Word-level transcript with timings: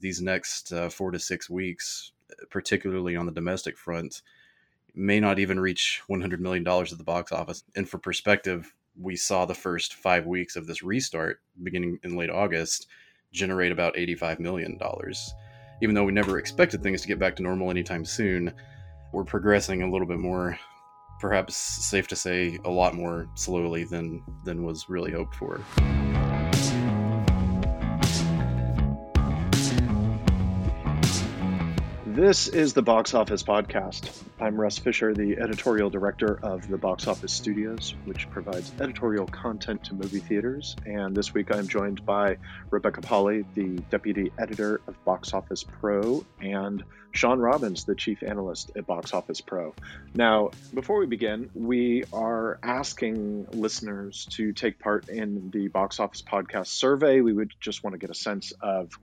these 0.00 0.20
next 0.20 0.72
uh, 0.72 0.88
four 0.88 1.10
to 1.10 1.18
six 1.18 1.50
weeks, 1.50 2.12
particularly 2.50 3.16
on 3.16 3.26
the 3.26 3.32
domestic 3.32 3.76
front, 3.76 4.22
may 4.94 5.20
not 5.20 5.38
even 5.38 5.60
reach 5.60 6.02
$100 6.10 6.40
million 6.40 6.66
at 6.66 6.98
the 6.98 7.04
box 7.04 7.32
office. 7.32 7.64
And 7.76 7.88
for 7.88 7.98
perspective, 7.98 8.74
we 9.00 9.16
saw 9.16 9.44
the 9.44 9.54
first 9.54 9.94
five 9.94 10.26
weeks 10.26 10.56
of 10.56 10.66
this 10.66 10.82
restart 10.82 11.40
beginning 11.62 12.00
in 12.02 12.16
late 12.16 12.30
August 12.30 12.88
generate 13.32 13.72
about 13.72 13.94
$85 13.94 14.40
million. 14.40 14.78
Even 15.82 15.94
though 15.94 16.04
we 16.04 16.12
never 16.12 16.38
expected 16.38 16.82
things 16.82 17.02
to 17.02 17.08
get 17.08 17.18
back 17.18 17.36
to 17.36 17.42
normal 17.42 17.70
anytime 17.70 18.04
soon, 18.04 18.52
we're 19.12 19.24
progressing 19.24 19.82
a 19.82 19.90
little 19.90 20.06
bit 20.06 20.18
more, 20.18 20.58
perhaps 21.20 21.56
safe 21.56 22.08
to 22.08 22.16
say 22.16 22.58
a 22.64 22.70
lot 22.70 22.94
more 22.94 23.28
slowly 23.34 23.84
than, 23.84 24.22
than 24.44 24.64
was 24.64 24.88
really 24.88 25.12
hoped 25.12 25.34
for. 25.34 25.60
This 32.18 32.48
is 32.48 32.72
the 32.72 32.82
Box 32.82 33.14
Office 33.14 33.44
Podcast. 33.44 34.10
I'm 34.40 34.60
Russ 34.60 34.76
Fischer, 34.76 35.14
the 35.14 35.38
editorial 35.38 35.88
director 35.88 36.36
of 36.42 36.66
the 36.66 36.76
Box 36.76 37.06
Office 37.06 37.32
Studios, 37.32 37.94
which 38.06 38.28
provides 38.28 38.72
editorial 38.80 39.24
content 39.26 39.84
to 39.84 39.94
movie 39.94 40.18
theaters. 40.18 40.74
And 40.84 41.16
this 41.16 41.32
week 41.32 41.54
I'm 41.54 41.68
joined 41.68 42.04
by 42.04 42.38
Rebecca 42.70 43.02
Pahle, 43.02 43.44
the 43.54 43.78
deputy 43.88 44.32
editor 44.36 44.80
of 44.88 45.04
Box 45.04 45.32
Office 45.32 45.62
Pro, 45.62 46.26
and 46.40 46.82
Shawn 47.12 47.38
Robbins, 47.38 47.84
the 47.84 47.94
chief 47.94 48.24
analyst 48.24 48.72
at 48.74 48.84
Box 48.84 49.14
Office 49.14 49.40
Pro. 49.40 49.76
Now, 50.12 50.50
before 50.74 50.98
we 50.98 51.06
begin, 51.06 51.50
we 51.54 52.02
are 52.12 52.58
asking 52.64 53.46
listeners 53.52 54.26
to 54.32 54.52
take 54.52 54.80
part 54.80 55.08
in 55.08 55.50
the 55.52 55.68
Box 55.68 56.00
Office 56.00 56.22
Podcast 56.22 56.66
survey. 56.66 57.20
We 57.20 57.32
would 57.32 57.54
just 57.60 57.84
want 57.84 57.94
to 57.94 57.98
get 57.98 58.10
a 58.10 58.14
sense 58.14 58.52
of 58.60 58.98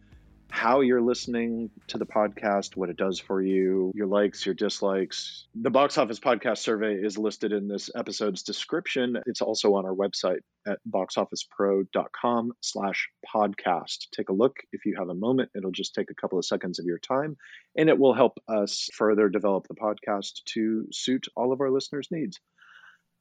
how 0.56 0.80
you're 0.80 1.02
listening 1.02 1.70
to 1.88 1.98
the 1.98 2.06
podcast, 2.06 2.78
what 2.78 2.90
it 2.90 2.96
does 2.96 3.20
for 3.20 3.42
you, 3.42 3.92
your 3.94 4.08
likes, 4.08 4.46
your 4.46 4.56
dislikes. 4.56 5.48
The 5.54 5.70
box 5.70 5.98
office 5.98 6.22
podcast 6.22 6.60
survey 6.60 6.94
is 6.94 7.18
listed 7.18 7.52
in 7.52 7.68
this 7.68 7.90
episode's 7.94 8.42
description. 8.42 9.18
It's 9.26 9.42
also 9.42 9.76
on 9.76 9.86
our 9.86 9.94
website 9.94 10.40
at 10.66 10.80
boxofficepro.com 10.90 12.54
slash 12.62 13.10
podcast. 13.36 14.08
Take 14.16 14.30
a 14.30 14.34
look 14.34 14.56
if 14.72 14.86
you 14.86 14.96
have 14.98 15.10
a 15.10 15.14
moment. 15.14 15.50
It'll 15.56 15.72
just 15.72 15.94
take 15.94 16.10
a 16.10 16.16
couple 16.16 16.40
of 16.40 16.46
seconds 16.46 16.80
of 16.80 16.86
your 16.86 17.00
time, 17.00 17.36
and 17.76 17.90
it 17.90 18.00
will 18.00 18.14
help 18.14 18.40
us 18.48 18.88
further 18.94 19.28
develop 19.28 19.68
the 19.68 19.76
podcast 19.76 20.42
to 20.54 20.88
suit 20.94 21.28
all 21.36 21.52
of 21.52 21.60
our 21.60 21.70
listeners' 21.70 22.08
needs. 22.12 22.40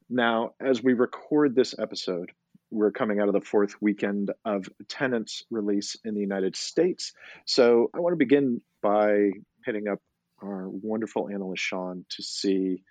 Now, 0.08 0.53
as 0.61 0.84
we 0.84 0.92
record 0.92 1.56
this 1.56 1.75
episode, 1.77 2.30
we're 2.75 2.91
coming 2.91 3.20
out 3.20 3.28
of 3.28 3.34
the 3.34 3.41
fourth 3.41 3.80
weekend 3.80 4.33
of 4.44 4.69
Tenet's 4.89 5.44
release 5.50 5.97
in 6.05 6.14
the 6.14 6.20
United 6.20 6.56
States. 6.56 7.12
So 7.47 7.91
I 7.94 8.00
want 8.00 8.12
to 8.12 8.19
begin 8.19 8.61
by 8.83 9.30
hitting 9.64 9.89
up 9.89 10.00
our 10.42 10.69
wonderful 10.69 11.28
analyst 11.33 11.62
Shawn 11.62 12.05
to 12.11 12.22
see 12.22 12.83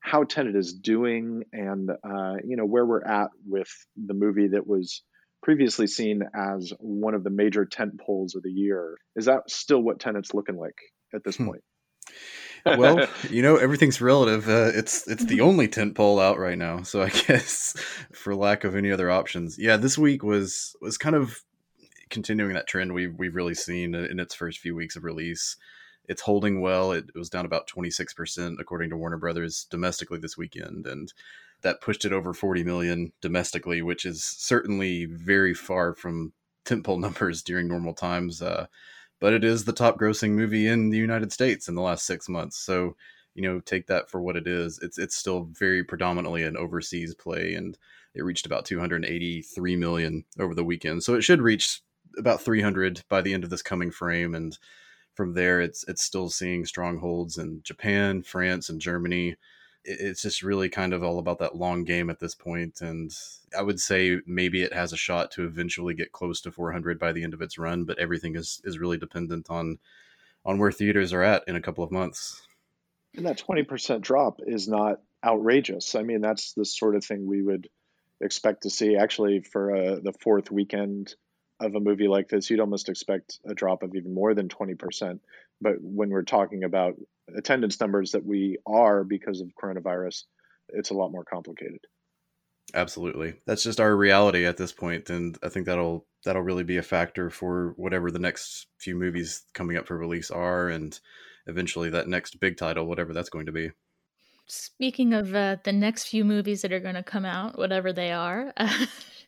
how 0.00 0.24
Tenet 0.24 0.56
is 0.56 0.72
doing 0.72 1.42
and 1.52 1.90
uh, 1.90 2.34
you 2.44 2.56
know 2.56 2.64
where 2.64 2.86
we're 2.86 3.04
at 3.04 3.30
with 3.46 3.68
the 3.96 4.14
movie 4.14 4.48
that 4.48 4.66
was 4.66 5.02
previously 5.42 5.86
seen 5.88 6.22
as 6.34 6.72
one 6.78 7.14
of 7.14 7.24
the 7.24 7.30
major 7.30 7.64
tent 7.64 8.00
poles 8.00 8.34
of 8.36 8.42
the 8.42 8.50
year. 8.50 8.96
Is 9.16 9.26
that 9.26 9.50
still 9.50 9.80
what 9.80 10.00
Tenet's 10.00 10.32
looking 10.34 10.56
like 10.56 10.78
at 11.14 11.24
this 11.24 11.36
hmm. 11.36 11.46
point? 11.46 11.62
Well, 12.64 13.06
you 13.30 13.42
know, 13.42 13.56
everything's 13.56 14.00
relative. 14.00 14.48
Uh, 14.48 14.70
it's 14.74 15.06
it's 15.08 15.24
the 15.24 15.40
only 15.40 15.68
tent 15.68 15.94
pole 15.94 16.20
out 16.20 16.38
right 16.38 16.58
now, 16.58 16.82
so 16.82 17.02
I 17.02 17.10
guess 17.26 17.74
for 18.12 18.34
lack 18.34 18.64
of 18.64 18.76
any 18.76 18.90
other 18.90 19.10
options, 19.10 19.58
yeah, 19.58 19.76
this 19.76 19.98
week 19.98 20.22
was 20.22 20.76
was 20.80 20.98
kind 20.98 21.16
of 21.16 21.42
continuing 22.10 22.54
that 22.54 22.66
trend 22.66 22.92
we've 22.92 23.14
we've 23.18 23.34
really 23.34 23.54
seen 23.54 23.94
in 23.94 24.20
its 24.20 24.34
first 24.34 24.58
few 24.58 24.74
weeks 24.74 24.96
of 24.96 25.04
release. 25.04 25.56
It's 26.08 26.22
holding 26.22 26.60
well. 26.60 26.92
It, 26.92 27.06
it 27.14 27.18
was 27.18 27.30
down 27.30 27.46
about 27.46 27.66
twenty 27.66 27.90
six 27.90 28.14
percent 28.14 28.58
according 28.60 28.90
to 28.90 28.96
Warner 28.96 29.18
Brothers 29.18 29.66
domestically 29.70 30.18
this 30.18 30.36
weekend, 30.36 30.86
and 30.86 31.12
that 31.62 31.80
pushed 31.80 32.04
it 32.04 32.12
over 32.12 32.34
forty 32.34 32.64
million 32.64 33.12
domestically, 33.20 33.82
which 33.82 34.04
is 34.04 34.24
certainly 34.24 35.06
very 35.06 35.54
far 35.54 35.94
from 35.94 36.32
tentpole 36.64 37.00
numbers 37.00 37.42
during 37.42 37.68
normal 37.68 37.94
times. 37.94 38.42
Uh, 38.42 38.66
but 39.22 39.32
it 39.32 39.44
is 39.44 39.64
the 39.64 39.72
top 39.72 40.00
grossing 40.00 40.30
movie 40.32 40.66
in 40.66 40.90
the 40.90 40.98
United 40.98 41.32
States 41.32 41.68
in 41.68 41.76
the 41.76 41.80
last 41.80 42.04
six 42.04 42.28
months. 42.28 42.58
So, 42.58 42.96
you 43.34 43.42
know, 43.42 43.60
take 43.60 43.86
that 43.86 44.10
for 44.10 44.20
what 44.20 44.34
it 44.34 44.48
is. 44.48 44.80
It's 44.82 44.98
it's 44.98 45.16
still 45.16 45.48
very 45.52 45.84
predominantly 45.84 46.42
an 46.42 46.56
overseas 46.56 47.14
play, 47.14 47.54
and 47.54 47.78
it 48.16 48.24
reached 48.24 48.46
about 48.46 48.64
283 48.64 49.76
million 49.76 50.24
over 50.40 50.56
the 50.56 50.64
weekend. 50.64 51.04
So 51.04 51.14
it 51.14 51.22
should 51.22 51.40
reach 51.40 51.82
about 52.18 52.42
300 52.42 53.04
by 53.08 53.22
the 53.22 53.32
end 53.32 53.44
of 53.44 53.50
this 53.50 53.62
coming 53.62 53.92
frame, 53.92 54.34
and 54.34 54.58
from 55.14 55.34
there, 55.34 55.60
it's 55.60 55.84
it's 55.86 56.02
still 56.02 56.28
seeing 56.28 56.66
strongholds 56.66 57.38
in 57.38 57.60
Japan, 57.62 58.24
France, 58.24 58.70
and 58.70 58.80
Germany 58.80 59.36
it's 59.84 60.22
just 60.22 60.42
really 60.42 60.68
kind 60.68 60.92
of 60.92 61.02
all 61.02 61.18
about 61.18 61.38
that 61.38 61.56
long 61.56 61.84
game 61.84 62.08
at 62.08 62.20
this 62.20 62.34
point 62.34 62.80
and 62.80 63.12
i 63.58 63.62
would 63.62 63.80
say 63.80 64.18
maybe 64.26 64.62
it 64.62 64.72
has 64.72 64.92
a 64.92 64.96
shot 64.96 65.30
to 65.30 65.44
eventually 65.44 65.92
get 65.94 66.12
close 66.12 66.40
to 66.40 66.52
400 66.52 66.98
by 66.98 67.12
the 67.12 67.24
end 67.24 67.34
of 67.34 67.42
its 67.42 67.58
run 67.58 67.84
but 67.84 67.98
everything 67.98 68.36
is 68.36 68.60
is 68.64 68.78
really 68.78 68.98
dependent 68.98 69.50
on 69.50 69.78
on 70.44 70.58
where 70.58 70.72
theaters 70.72 71.12
are 71.12 71.22
at 71.22 71.44
in 71.46 71.56
a 71.56 71.60
couple 71.60 71.84
of 71.84 71.90
months. 71.90 72.42
And 73.16 73.26
that 73.26 73.42
20% 73.46 74.00
drop 74.00 74.40
is 74.46 74.68
not 74.68 75.00
outrageous. 75.24 75.94
I 75.94 76.02
mean 76.02 76.20
that's 76.20 76.52
the 76.54 76.64
sort 76.64 76.96
of 76.96 77.04
thing 77.04 77.26
we 77.26 77.42
would 77.42 77.68
expect 78.20 78.62
to 78.62 78.70
see. 78.70 78.96
Actually 78.96 79.40
for 79.40 79.74
uh, 79.74 79.96
the 80.02 80.12
fourth 80.20 80.50
weekend 80.50 81.14
of 81.60 81.74
a 81.74 81.80
movie 81.80 82.08
like 82.08 82.28
this 82.28 82.50
you'd 82.50 82.60
almost 82.60 82.88
expect 82.88 83.38
a 83.46 83.54
drop 83.54 83.84
of 83.84 83.94
even 83.94 84.12
more 84.12 84.34
than 84.34 84.48
20% 84.48 85.20
but 85.60 85.74
when 85.80 86.10
we're 86.10 86.22
talking 86.22 86.64
about 86.64 86.96
attendance 87.34 87.80
numbers 87.80 88.12
that 88.12 88.24
we 88.24 88.58
are 88.66 89.04
because 89.04 89.40
of 89.40 89.50
coronavirus, 89.60 90.24
it's 90.68 90.90
a 90.90 90.94
lot 90.94 91.12
more 91.12 91.24
complicated. 91.24 91.80
Absolutely. 92.74 93.34
That's 93.46 93.62
just 93.62 93.80
our 93.80 93.94
reality 93.94 94.46
at 94.46 94.56
this 94.56 94.72
point 94.72 95.10
and 95.10 95.36
I 95.42 95.48
think 95.48 95.66
that'll 95.66 96.06
that'll 96.24 96.42
really 96.42 96.64
be 96.64 96.78
a 96.78 96.82
factor 96.82 97.28
for 97.28 97.74
whatever 97.76 98.10
the 98.10 98.18
next 98.18 98.66
few 98.78 98.94
movies 98.94 99.44
coming 99.52 99.76
up 99.76 99.86
for 99.86 99.98
release 99.98 100.30
are 100.30 100.68
and 100.68 100.98
eventually 101.46 101.90
that 101.90 102.08
next 102.08 102.40
big 102.40 102.56
title 102.56 102.86
whatever 102.86 103.12
that's 103.12 103.28
going 103.28 103.46
to 103.46 103.52
be. 103.52 103.70
Speaking 104.46 105.12
of 105.12 105.34
uh, 105.34 105.56
the 105.64 105.72
next 105.72 106.04
few 106.04 106.24
movies 106.24 106.62
that 106.62 106.72
are 106.72 106.80
going 106.80 106.94
to 106.94 107.02
come 107.02 107.24
out, 107.24 107.56
whatever 107.56 107.92
they 107.92 108.12
are, 108.12 108.52
uh, 108.56 108.86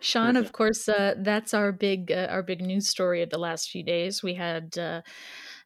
Shawn, 0.00 0.36
of 0.36 0.52
course, 0.52 0.88
uh, 0.88 1.14
that's 1.18 1.54
our 1.54 1.72
big 1.72 2.10
uh, 2.12 2.28
our 2.30 2.42
big 2.42 2.60
news 2.60 2.88
story 2.88 3.22
of 3.22 3.30
the 3.30 3.38
last 3.38 3.70
few 3.70 3.82
days. 3.82 4.22
We 4.22 4.34
had 4.34 4.76
uh, 4.78 5.02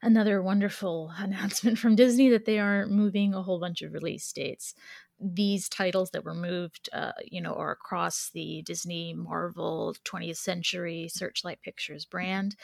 another 0.03 0.43
wonderful 0.43 1.13
announcement 1.19 1.79
from 1.79 1.97
Disney 1.97 2.29
that 2.31 2.45
they 2.45 2.59
are 2.59 2.87
moving 2.87 3.35
a 3.35 3.43
whole 3.43 3.61
bunch 3.61 3.83
of 3.83 3.93
release 3.93 4.31
dates. 4.33 4.75
These 5.21 5.69
titles 5.69 6.11
that 6.11 6.25
were 6.25 6.35
moved, 6.35 6.91
uh, 6.93 7.13
you 7.25 7.41
know, 7.41 7.55
are 7.55 7.71
across 7.71 8.31
the 8.35 8.63
Disney, 8.63 9.15
Marvel, 9.15 9.95
20th 10.05 10.39
Century, 10.39 11.09
Searchlight 11.09 11.63
Pictures 11.63 12.05
brand. 12.05 12.57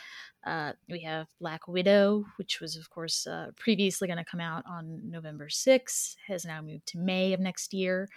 Uh, 0.46 0.72
we 0.88 1.00
have 1.00 1.26
Black 1.38 1.68
Widow, 1.68 2.24
which 2.36 2.60
was, 2.60 2.76
of 2.76 2.88
course, 2.88 3.26
uh, 3.26 3.48
previously 3.56 4.08
going 4.08 4.18
to 4.18 4.24
come 4.24 4.40
out 4.40 4.64
on 4.66 5.00
November 5.04 5.48
6th, 5.48 6.16
has 6.26 6.46
now 6.46 6.62
moved 6.62 6.86
to 6.86 6.98
May 6.98 7.34
of 7.34 7.40
next 7.40 7.74
year. 7.74 8.08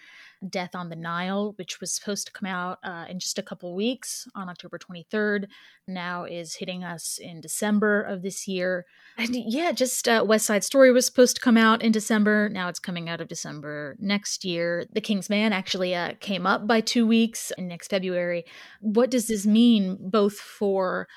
Death 0.47 0.73
on 0.73 0.89
the 0.89 0.95
Nile, 0.95 1.53
which 1.57 1.81
was 1.81 1.93
supposed 1.93 2.27
to 2.27 2.33
come 2.33 2.47
out 2.47 2.79
uh, 2.83 3.05
in 3.09 3.19
just 3.19 3.39
a 3.39 3.43
couple 3.43 3.75
weeks 3.75 4.27
on 4.35 4.49
October 4.49 4.77
23rd, 4.77 5.47
now 5.87 6.23
is 6.23 6.55
hitting 6.55 6.83
us 6.83 7.17
in 7.21 7.41
December 7.41 8.01
of 8.01 8.21
this 8.21 8.47
year. 8.47 8.85
And 9.17 9.35
yeah, 9.35 9.71
just 9.71 10.07
uh, 10.07 10.23
West 10.25 10.45
Side 10.45 10.63
Story 10.63 10.91
was 10.91 11.05
supposed 11.05 11.35
to 11.35 11.41
come 11.41 11.57
out 11.57 11.81
in 11.81 11.91
December. 11.91 12.49
Now 12.49 12.69
it's 12.69 12.79
coming 12.79 13.09
out 13.09 13.21
of 13.21 13.27
December 13.27 13.95
next 13.99 14.43
year. 14.45 14.85
The 14.91 15.01
King's 15.01 15.29
Man 15.29 15.53
actually 15.53 15.93
uh, 15.93 16.13
came 16.19 16.45
up 16.47 16.67
by 16.67 16.81
two 16.81 17.05
weeks 17.05 17.51
next 17.57 17.89
February. 17.89 18.45
What 18.79 19.11
does 19.11 19.27
this 19.27 19.45
mean 19.45 19.97
both 19.99 20.35
for 20.35 21.07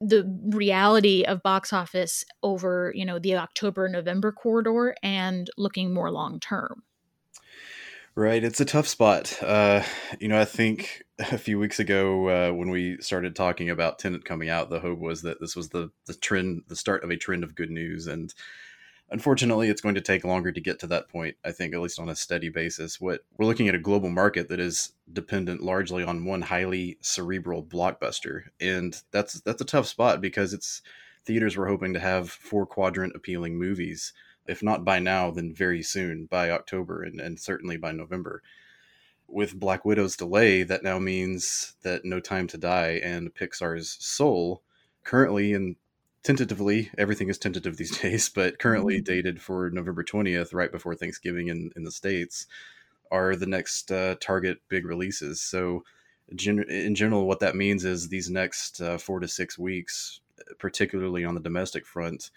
the 0.00 0.24
reality 0.50 1.24
of 1.24 1.42
box 1.42 1.72
office 1.72 2.24
over 2.42 2.92
you 2.94 3.04
know 3.04 3.18
the 3.18 3.36
october 3.36 3.88
november 3.88 4.32
corridor 4.32 4.94
and 5.02 5.50
looking 5.56 5.94
more 5.94 6.10
long 6.10 6.38
term 6.40 6.82
right 8.14 8.44
it's 8.44 8.60
a 8.60 8.64
tough 8.64 8.86
spot. 8.86 9.42
Uh, 9.42 9.82
you 10.20 10.28
know 10.28 10.40
i 10.40 10.44
think 10.44 11.04
a 11.18 11.38
few 11.38 11.58
weeks 11.58 11.78
ago 11.78 12.28
uh, 12.28 12.52
when 12.52 12.70
we 12.70 12.96
started 13.00 13.36
talking 13.36 13.70
about 13.70 13.98
Tenet 13.98 14.24
coming 14.24 14.48
out 14.48 14.68
the 14.68 14.80
hope 14.80 14.98
was 14.98 15.22
that 15.22 15.40
this 15.40 15.54
was 15.54 15.68
the 15.68 15.90
the 16.06 16.14
trend 16.14 16.62
the 16.68 16.76
start 16.76 17.04
of 17.04 17.10
a 17.10 17.16
trend 17.16 17.44
of 17.44 17.54
good 17.54 17.70
news. 17.70 18.06
And 18.06 18.34
Unfortunately, 19.10 19.68
it's 19.68 19.82
going 19.82 19.94
to 19.94 20.00
take 20.00 20.24
longer 20.24 20.50
to 20.50 20.60
get 20.60 20.78
to 20.80 20.86
that 20.88 21.08
point, 21.08 21.36
I 21.44 21.52
think, 21.52 21.74
at 21.74 21.80
least 21.80 22.00
on 22.00 22.08
a 22.08 22.16
steady 22.16 22.48
basis. 22.48 23.00
What 23.00 23.20
we're 23.36 23.46
looking 23.46 23.68
at 23.68 23.74
a 23.74 23.78
global 23.78 24.08
market 24.08 24.48
that 24.48 24.58
is 24.58 24.92
dependent 25.12 25.62
largely 25.62 26.02
on 26.02 26.24
one 26.24 26.42
highly 26.42 26.98
cerebral 27.00 27.62
blockbuster. 27.62 28.44
And 28.60 28.96
that's 29.10 29.40
that's 29.40 29.60
a 29.60 29.66
tough 29.66 29.86
spot 29.86 30.20
because 30.20 30.54
it's 30.54 30.80
theaters 31.24 31.56
were 31.56 31.68
hoping 31.68 31.92
to 31.94 32.00
have 32.00 32.30
four 32.30 32.66
quadrant 32.66 33.14
appealing 33.14 33.58
movies, 33.58 34.12
if 34.46 34.62
not 34.62 34.84
by 34.84 34.98
now, 34.98 35.30
then 35.30 35.54
very 35.54 35.82
soon, 35.82 36.26
by 36.26 36.50
October 36.50 37.02
and, 37.02 37.20
and 37.20 37.38
certainly 37.38 37.76
by 37.76 37.92
November. 37.92 38.42
With 39.26 39.58
Black 39.58 39.84
Widow's 39.84 40.16
delay, 40.16 40.62
that 40.64 40.82
now 40.82 40.98
means 40.98 41.74
that 41.82 42.04
No 42.04 42.20
Time 42.20 42.46
to 42.48 42.58
Die 42.58 43.00
and 43.02 43.34
Pixar's 43.34 43.96
Soul 44.00 44.62
currently 45.02 45.52
in 45.52 45.76
tentatively, 46.24 46.90
everything 46.98 47.28
is 47.28 47.38
tentative 47.38 47.76
these 47.76 47.96
days, 48.00 48.28
but 48.28 48.58
currently 48.58 48.96
mm-hmm. 48.96 49.04
dated 49.04 49.40
for 49.40 49.70
November 49.70 50.02
20th, 50.02 50.52
right 50.52 50.72
before 50.72 50.96
Thanksgiving 50.96 51.48
in, 51.48 51.70
in 51.76 51.84
the 51.84 51.92
States, 51.92 52.46
are 53.12 53.36
the 53.36 53.46
next 53.46 53.92
uh, 53.92 54.16
target 54.20 54.58
big 54.68 54.84
releases. 54.84 55.40
So, 55.40 55.84
gen- 56.34 56.68
in 56.68 56.96
general, 56.96 57.26
what 57.26 57.40
that 57.40 57.54
means 57.54 57.84
is 57.84 58.08
these 58.08 58.30
next 58.30 58.80
uh, 58.80 58.98
four 58.98 59.20
to 59.20 59.28
six 59.28 59.58
weeks, 59.58 60.20
particularly 60.58 61.24
on 61.24 61.34
the 61.34 61.40
domestic 61.40 61.86
front, 61.86 62.30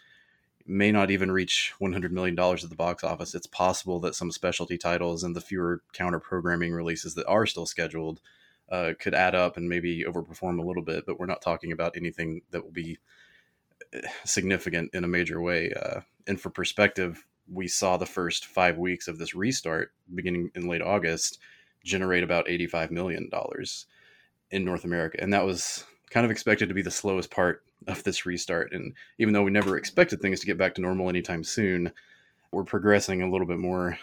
may 0.68 0.92
not 0.92 1.10
even 1.10 1.32
reach 1.32 1.74
$100 1.82 2.12
million 2.12 2.38
at 2.38 2.70
the 2.70 2.76
box 2.76 3.02
office. 3.04 3.34
It's 3.34 3.48
possible 3.48 4.02
that 4.02 4.16
some 4.16 4.32
specialty 4.32 4.78
titles 4.78 5.24
and 5.24 5.34
the 5.34 5.42
fewer 5.42 5.82
counter 5.94 6.20
programming 6.20 6.74
releases 6.74 7.16
that 7.16 7.26
are 7.26 7.46
still 7.46 7.66
scheduled 7.66 8.20
uh, 8.70 8.92
could 9.00 9.14
add 9.14 9.34
up 9.34 9.56
and 9.56 9.70
maybe 9.70 10.04
overperform 10.04 10.60
a 10.60 10.68
little 10.68 10.84
bit, 10.84 11.06
but 11.06 11.18
we're 11.18 11.26
not 11.26 11.42
talking 11.42 11.72
about 11.72 11.96
anything 11.96 12.42
that 12.52 12.66
will 12.66 12.72
be 12.72 12.98
significant 14.26 14.92
in 14.94 15.04
a 15.04 15.08
major 15.08 15.42
way. 15.42 15.72
Uh, 15.74 16.02
and 16.28 16.40
for 16.40 16.50
perspective, 16.50 17.26
we 17.52 17.68
saw 17.68 17.98
the 17.98 18.06
first 18.06 18.46
five 18.46 18.78
weeks 18.78 19.08
of 19.08 19.18
this 19.18 19.34
restart 19.34 19.92
beginning 20.14 20.52
in 20.56 20.68
late 20.68 20.82
August 20.82 21.40
generate 21.84 22.24
about 22.24 22.48
$85 22.48 22.92
million 22.92 23.30
in 24.52 24.66
North 24.66 24.84
America. 24.84 25.18
And 25.22 25.34
that 25.34 25.46
was 25.46 25.86
kind 26.10 26.26
of 26.26 26.32
expected 26.32 26.70
to 26.70 26.76
be 26.76 26.82
the 26.82 26.92
slowest 26.92 27.32
part 27.32 27.64
of 27.88 28.04
this 28.04 28.26
restart. 28.26 28.74
And 28.74 28.94
even 29.20 29.34
though 29.34 29.44
we 29.44 29.52
never 29.52 29.78
expected 29.78 30.22
things 30.22 30.40
to 30.40 30.46
get 30.46 30.58
back 30.58 30.76
to 30.76 30.82
normal 30.82 31.10
anytime 31.10 31.44
soon, 31.44 31.92
we're 32.52 32.64
progressing 32.64 33.22
a 33.22 33.30
little 33.30 33.48
bit 33.48 33.60
more, 33.60 33.98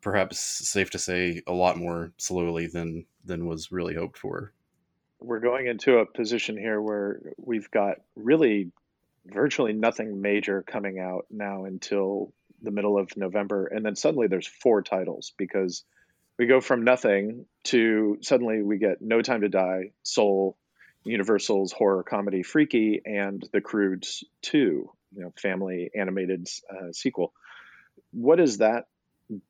perhaps 0.00 0.38
safe 0.40 0.90
to 0.90 0.98
say, 0.98 1.42
a 1.46 1.52
lot 1.52 1.76
more 1.76 2.12
slowly 2.16 2.66
than 2.66 3.06
than 3.24 3.46
was 3.46 3.70
really 3.70 3.94
hoped 3.94 4.18
for. 4.18 4.52
We're 5.20 5.40
going 5.40 5.66
into 5.66 5.98
a 5.98 6.06
position 6.06 6.56
here 6.56 6.80
where 6.80 7.20
we've 7.36 7.70
got 7.70 7.98
really 8.16 8.70
virtually 9.26 9.72
nothing 9.72 10.20
major 10.20 10.62
coming 10.62 10.98
out 10.98 11.26
now 11.30 11.64
until 11.64 12.32
the 12.62 12.70
middle 12.70 12.98
of 12.98 13.16
November. 13.16 13.66
And 13.66 13.84
then 13.84 13.96
suddenly 13.96 14.26
there's 14.26 14.46
four 14.46 14.82
titles 14.82 15.32
because 15.36 15.84
we 16.38 16.46
go 16.46 16.60
from 16.60 16.84
nothing 16.84 17.46
to 17.64 18.18
suddenly 18.22 18.62
we 18.62 18.78
get 18.78 19.00
No 19.00 19.22
Time 19.22 19.42
to 19.42 19.48
Die, 19.48 19.92
Soul, 20.02 20.56
Universal's 21.04 21.72
horror 21.72 22.02
comedy 22.02 22.42
Freaky, 22.42 23.00
and 23.04 23.46
The 23.52 23.60
Croods 23.60 24.24
2, 24.42 24.58
you 24.58 24.90
know, 25.22 25.32
family 25.36 25.90
animated 25.94 26.48
uh, 26.70 26.92
sequel. 26.92 27.32
What 28.12 28.36
does 28.36 28.58
that 28.58 28.86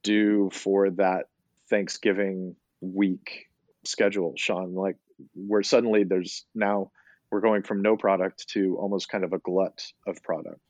do 0.03 0.51
for 0.53 0.91
that 0.91 1.27
Thanksgiving 1.69 2.57
week 2.81 3.49
schedule, 3.85 4.35
Shawn? 4.37 4.75
Like, 4.75 4.97
where 5.35 5.63
suddenly 5.63 6.05
there's 6.05 6.45
now 6.55 6.91
we're 7.31 7.41
going 7.41 7.63
from 7.63 7.83
no 7.83 7.97
product 7.97 8.49
to 8.49 8.77
almost 8.79 9.09
kind 9.09 9.25
of 9.25 9.33
a 9.33 9.39
glut 9.39 9.93
of 10.07 10.23
product. 10.23 10.61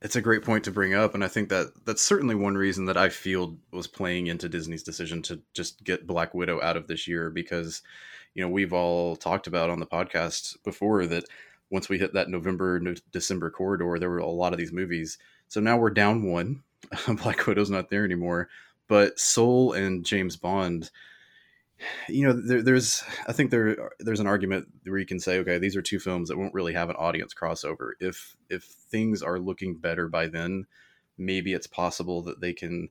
It's 0.00 0.16
a 0.16 0.20
great 0.20 0.42
point 0.42 0.64
to 0.64 0.72
bring 0.72 0.94
up, 0.94 1.14
and 1.14 1.22
I 1.22 1.28
think 1.28 1.48
that 1.50 1.68
that's 1.84 2.02
certainly 2.02 2.34
one 2.34 2.56
reason 2.56 2.86
that 2.86 2.96
I 2.96 3.08
feel 3.08 3.56
was 3.70 3.86
playing 3.86 4.26
into 4.26 4.48
Disney's 4.48 4.82
decision 4.82 5.22
to 5.22 5.40
just 5.54 5.84
get 5.84 6.08
Black 6.08 6.34
Widow 6.34 6.60
out 6.60 6.76
of 6.76 6.88
this 6.88 7.06
year 7.06 7.30
because, 7.30 7.82
you 8.34 8.42
know, 8.42 8.48
we've 8.48 8.72
all 8.72 9.14
talked 9.14 9.46
about 9.46 9.70
on 9.70 9.78
the 9.78 9.86
podcast 9.86 10.56
before 10.64 11.06
that 11.06 11.24
once 11.70 11.88
we 11.88 11.98
hit 11.98 12.14
that 12.14 12.28
November 12.28 12.80
December 13.12 13.48
corridor, 13.50 13.96
there 13.98 14.10
were 14.10 14.18
a 14.18 14.26
lot 14.26 14.52
of 14.52 14.58
these 14.58 14.72
movies. 14.72 15.18
So 15.46 15.60
now 15.60 15.78
we're 15.78 15.90
down 15.90 16.24
one. 16.24 16.64
Black 17.22 17.46
Widow's 17.46 17.70
not 17.70 17.88
there 17.88 18.04
anymore, 18.04 18.48
but 18.88 19.20
Soul 19.20 19.72
and 19.72 20.04
James 20.04 20.36
Bond 20.36 20.90
you 22.08 22.26
know 22.26 22.32
there, 22.32 22.62
there's 22.62 23.02
i 23.26 23.32
think 23.32 23.50
there 23.50 23.90
there's 24.00 24.20
an 24.20 24.26
argument 24.26 24.68
where 24.84 24.98
you 24.98 25.06
can 25.06 25.20
say 25.20 25.38
okay 25.38 25.58
these 25.58 25.76
are 25.76 25.82
two 25.82 25.98
films 25.98 26.28
that 26.28 26.38
won't 26.38 26.54
really 26.54 26.74
have 26.74 26.90
an 26.90 26.96
audience 26.96 27.34
crossover. 27.34 27.92
If 28.00 28.36
if 28.48 28.64
things 28.64 29.22
are 29.22 29.38
looking 29.38 29.76
better 29.76 30.08
by 30.08 30.26
then 30.26 30.66
maybe 31.18 31.52
it's 31.52 31.66
possible 31.66 32.22
that 32.22 32.40
they 32.40 32.52
can 32.52 32.88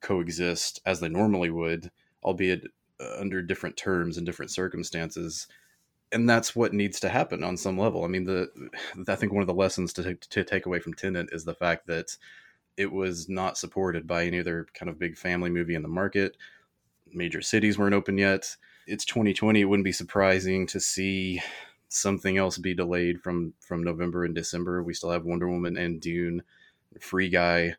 coexist 0.00 0.80
as 0.84 1.00
they 1.00 1.08
normally 1.08 1.50
would 1.50 1.90
albeit 2.22 2.64
uh, 3.00 3.16
under 3.18 3.42
different 3.42 3.76
terms 3.76 4.16
and 4.16 4.24
different 4.26 4.50
circumstances. 4.50 5.46
And 6.12 6.28
that's 6.28 6.54
what 6.54 6.72
needs 6.72 7.00
to 7.00 7.08
happen 7.08 7.42
on 7.42 7.56
some 7.56 7.76
level. 7.76 8.04
I 8.04 8.08
mean 8.08 8.24
the 8.24 8.48
i 9.08 9.14
think 9.14 9.32
one 9.32 9.42
of 9.42 9.48
the 9.48 9.54
lessons 9.54 9.92
to, 9.94 10.14
to 10.14 10.44
take 10.44 10.66
away 10.66 10.78
from 10.78 10.94
Tenet 10.94 11.28
is 11.32 11.44
the 11.44 11.54
fact 11.54 11.86
that 11.88 12.16
it 12.76 12.90
was 12.90 13.28
not 13.28 13.56
supported 13.58 14.06
by 14.06 14.24
any 14.24 14.40
other 14.40 14.66
kind 14.74 14.88
of 14.88 14.98
big 14.98 15.16
family 15.16 15.50
movie 15.50 15.74
in 15.74 15.82
the 15.82 15.88
market 15.88 16.36
major 17.14 17.40
cities 17.40 17.78
weren't 17.78 17.94
open 17.94 18.18
yet. 18.18 18.56
It's 18.86 19.04
2020. 19.04 19.60
It 19.60 19.64
wouldn't 19.64 19.84
be 19.84 19.92
surprising 19.92 20.66
to 20.68 20.80
see 20.80 21.40
something 21.88 22.36
else 22.36 22.58
be 22.58 22.74
delayed 22.74 23.20
from 23.20 23.54
from 23.60 23.82
November 23.82 24.24
and 24.24 24.34
December. 24.34 24.82
We 24.82 24.94
still 24.94 25.10
have 25.10 25.24
Wonder 25.24 25.48
Woman 25.48 25.76
and 25.76 26.00
Dune, 26.00 26.42
Free 27.00 27.28
Guy, 27.28 27.76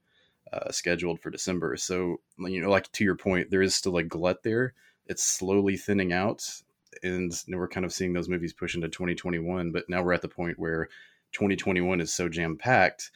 uh, 0.52 0.72
scheduled 0.72 1.20
for 1.20 1.30
December. 1.30 1.78
So 1.78 2.22
you 2.40 2.62
know, 2.62 2.70
like 2.70 2.92
to 2.94 3.04
your 3.04 3.16
point, 3.16 3.52
there 3.52 3.62
is 3.62 3.76
still 3.76 3.98
a 3.98 4.04
glut 4.04 4.44
there. 4.44 4.74
It's 5.08 5.24
slowly 5.24 5.78
thinning 5.78 6.14
out, 6.14 6.50
and 7.04 7.32
we're 7.48 7.68
kind 7.68 7.86
of 7.86 7.94
seeing 7.94 8.14
those 8.14 8.30
movies 8.30 8.54
push 8.54 8.76
into 8.76 8.90
2021. 8.90 9.72
But 9.72 9.90
now 9.90 10.02
we're 10.02 10.14
at 10.14 10.22
the 10.22 10.28
point 10.28 10.58
where 10.58 10.90
2021 11.34 12.02
is 12.02 12.14
so 12.14 12.30
jam 12.30 12.58
packed 12.58 13.12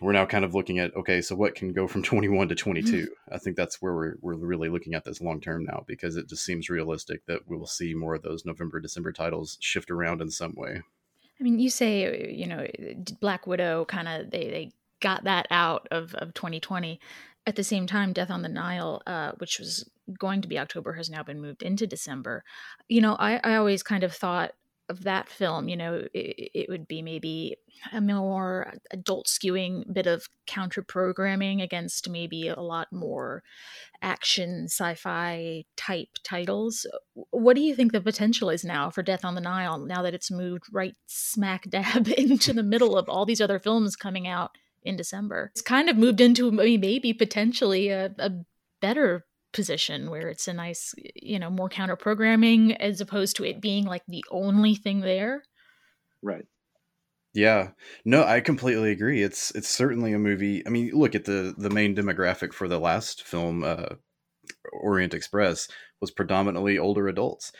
we're 0.00 0.12
now 0.12 0.26
kind 0.26 0.44
of 0.44 0.54
looking 0.54 0.78
at 0.78 0.94
okay, 0.96 1.20
so 1.20 1.34
what 1.34 1.54
can 1.54 1.72
go 1.72 1.86
from 1.86 2.02
21 2.04 2.48
to 2.48 2.54
22? 2.54 2.92
Mm-hmm. 2.92 3.34
I 3.34 3.38
think 3.38 3.56
that's 3.56 3.80
where 3.80 3.94
we're 3.94 4.14
we're 4.20 4.34
really 4.34 4.68
looking 4.68 4.94
at 4.94 5.04
this 5.04 5.20
long 5.20 5.40
term 5.40 5.64
now 5.64 5.84
because 5.86 6.16
it 6.16 6.28
just 6.28 6.44
seems 6.44 6.68
realistic 6.68 7.24
that 7.26 7.40
we 7.46 7.56
will 7.56 7.66
see 7.66 7.94
more 7.94 8.14
of 8.14 8.22
those 8.22 8.44
November 8.44 8.80
December 8.80 9.12
titles 9.12 9.56
shift 9.60 9.90
around 9.90 10.20
in 10.20 10.30
some 10.30 10.54
way. 10.56 10.82
I 11.40 11.42
mean, 11.42 11.58
you 11.58 11.70
say 11.70 12.32
you 12.32 12.46
know 12.46 12.66
Black 13.20 13.46
Widow 13.46 13.84
kind 13.86 14.08
of 14.08 14.30
they 14.30 14.50
they 14.50 14.72
got 15.00 15.24
that 15.24 15.46
out 15.50 15.88
of 15.90 16.14
of 16.14 16.34
2020. 16.34 17.00
At 17.46 17.56
the 17.56 17.64
same 17.64 17.86
time, 17.86 18.14
Death 18.14 18.30
on 18.30 18.40
the 18.40 18.48
Nile, 18.48 19.02
uh, 19.06 19.32
which 19.36 19.58
was 19.58 19.88
going 20.18 20.40
to 20.40 20.48
be 20.48 20.58
October, 20.58 20.94
has 20.94 21.10
now 21.10 21.22
been 21.22 21.42
moved 21.42 21.62
into 21.62 21.86
December. 21.86 22.42
You 22.88 23.02
know, 23.02 23.16
I, 23.16 23.38
I 23.44 23.56
always 23.56 23.82
kind 23.82 24.02
of 24.02 24.14
thought 24.14 24.52
of 24.88 25.04
that 25.04 25.28
film, 25.28 25.68
you 25.68 25.76
know, 25.76 26.06
it, 26.12 26.50
it, 26.54 26.68
would 26.68 26.86
be 26.86 27.00
maybe 27.00 27.56
a 27.92 28.00
more 28.00 28.74
adult 28.90 29.26
skewing 29.26 29.90
bit 29.92 30.06
of 30.06 30.28
counter 30.46 30.82
programming 30.82 31.62
against 31.62 32.08
maybe 32.10 32.48
a 32.48 32.60
lot 32.60 32.92
more 32.92 33.42
action 34.02 34.64
sci 34.64 34.94
fi 34.94 35.64
type 35.76 36.08
titles. 36.22 36.86
What 37.30 37.56
do 37.56 37.62
you 37.62 37.74
think 37.74 37.92
the 37.92 38.00
potential 38.00 38.50
is 38.50 38.64
now 38.64 38.90
for 38.90 39.02
Death 39.02 39.24
on 39.24 39.34
the 39.34 39.40
Nile 39.40 39.78
now 39.78 40.02
that 40.02 40.14
it's 40.14 40.30
moved 40.30 40.64
right 40.70 40.94
smack 41.06 41.64
dab 41.70 42.08
into 42.08 42.52
the 42.52 42.62
middle 42.62 42.96
of 42.96 43.08
all 43.08 43.24
these 43.24 43.40
other 43.40 43.58
films 43.58 43.96
coming 43.96 44.28
out 44.28 44.50
in 44.82 44.96
December? 44.96 45.50
It's 45.54 45.62
kind 45.62 45.88
of 45.88 45.96
moved 45.96 46.20
into 46.20 46.50
maybe 46.50 47.14
potentially 47.14 47.88
a, 47.88 48.14
a 48.18 48.30
better 48.80 49.24
position 49.54 50.10
where 50.10 50.28
it's 50.28 50.46
a 50.48 50.52
nice, 50.52 50.94
you 51.14 51.38
know, 51.38 51.48
more 51.48 51.70
counter 51.70 51.96
programming 51.96 52.76
as 52.76 53.00
opposed 53.00 53.36
to 53.36 53.44
it 53.44 53.62
being 53.62 53.84
like 53.84 54.02
the 54.06 54.24
only 54.30 54.74
thing 54.74 55.00
there. 55.00 55.42
Right. 56.22 56.44
Yeah. 57.32 57.70
No, 58.04 58.24
I 58.24 58.40
completely 58.40 58.92
agree. 58.92 59.22
It's 59.22 59.50
it's 59.52 59.68
certainly 59.68 60.12
a 60.12 60.18
movie. 60.18 60.64
I 60.66 60.70
mean, 60.70 60.90
look 60.92 61.14
at 61.14 61.24
the 61.24 61.54
the 61.56 61.70
main 61.70 61.96
demographic 61.96 62.52
for 62.52 62.68
the 62.68 62.78
last 62.78 63.22
film 63.22 63.64
uh 63.64 63.96
Orient 64.72 65.14
Express 65.14 65.68
was 66.00 66.10
predominantly 66.10 66.78
older 66.78 67.08
adults. 67.08 67.50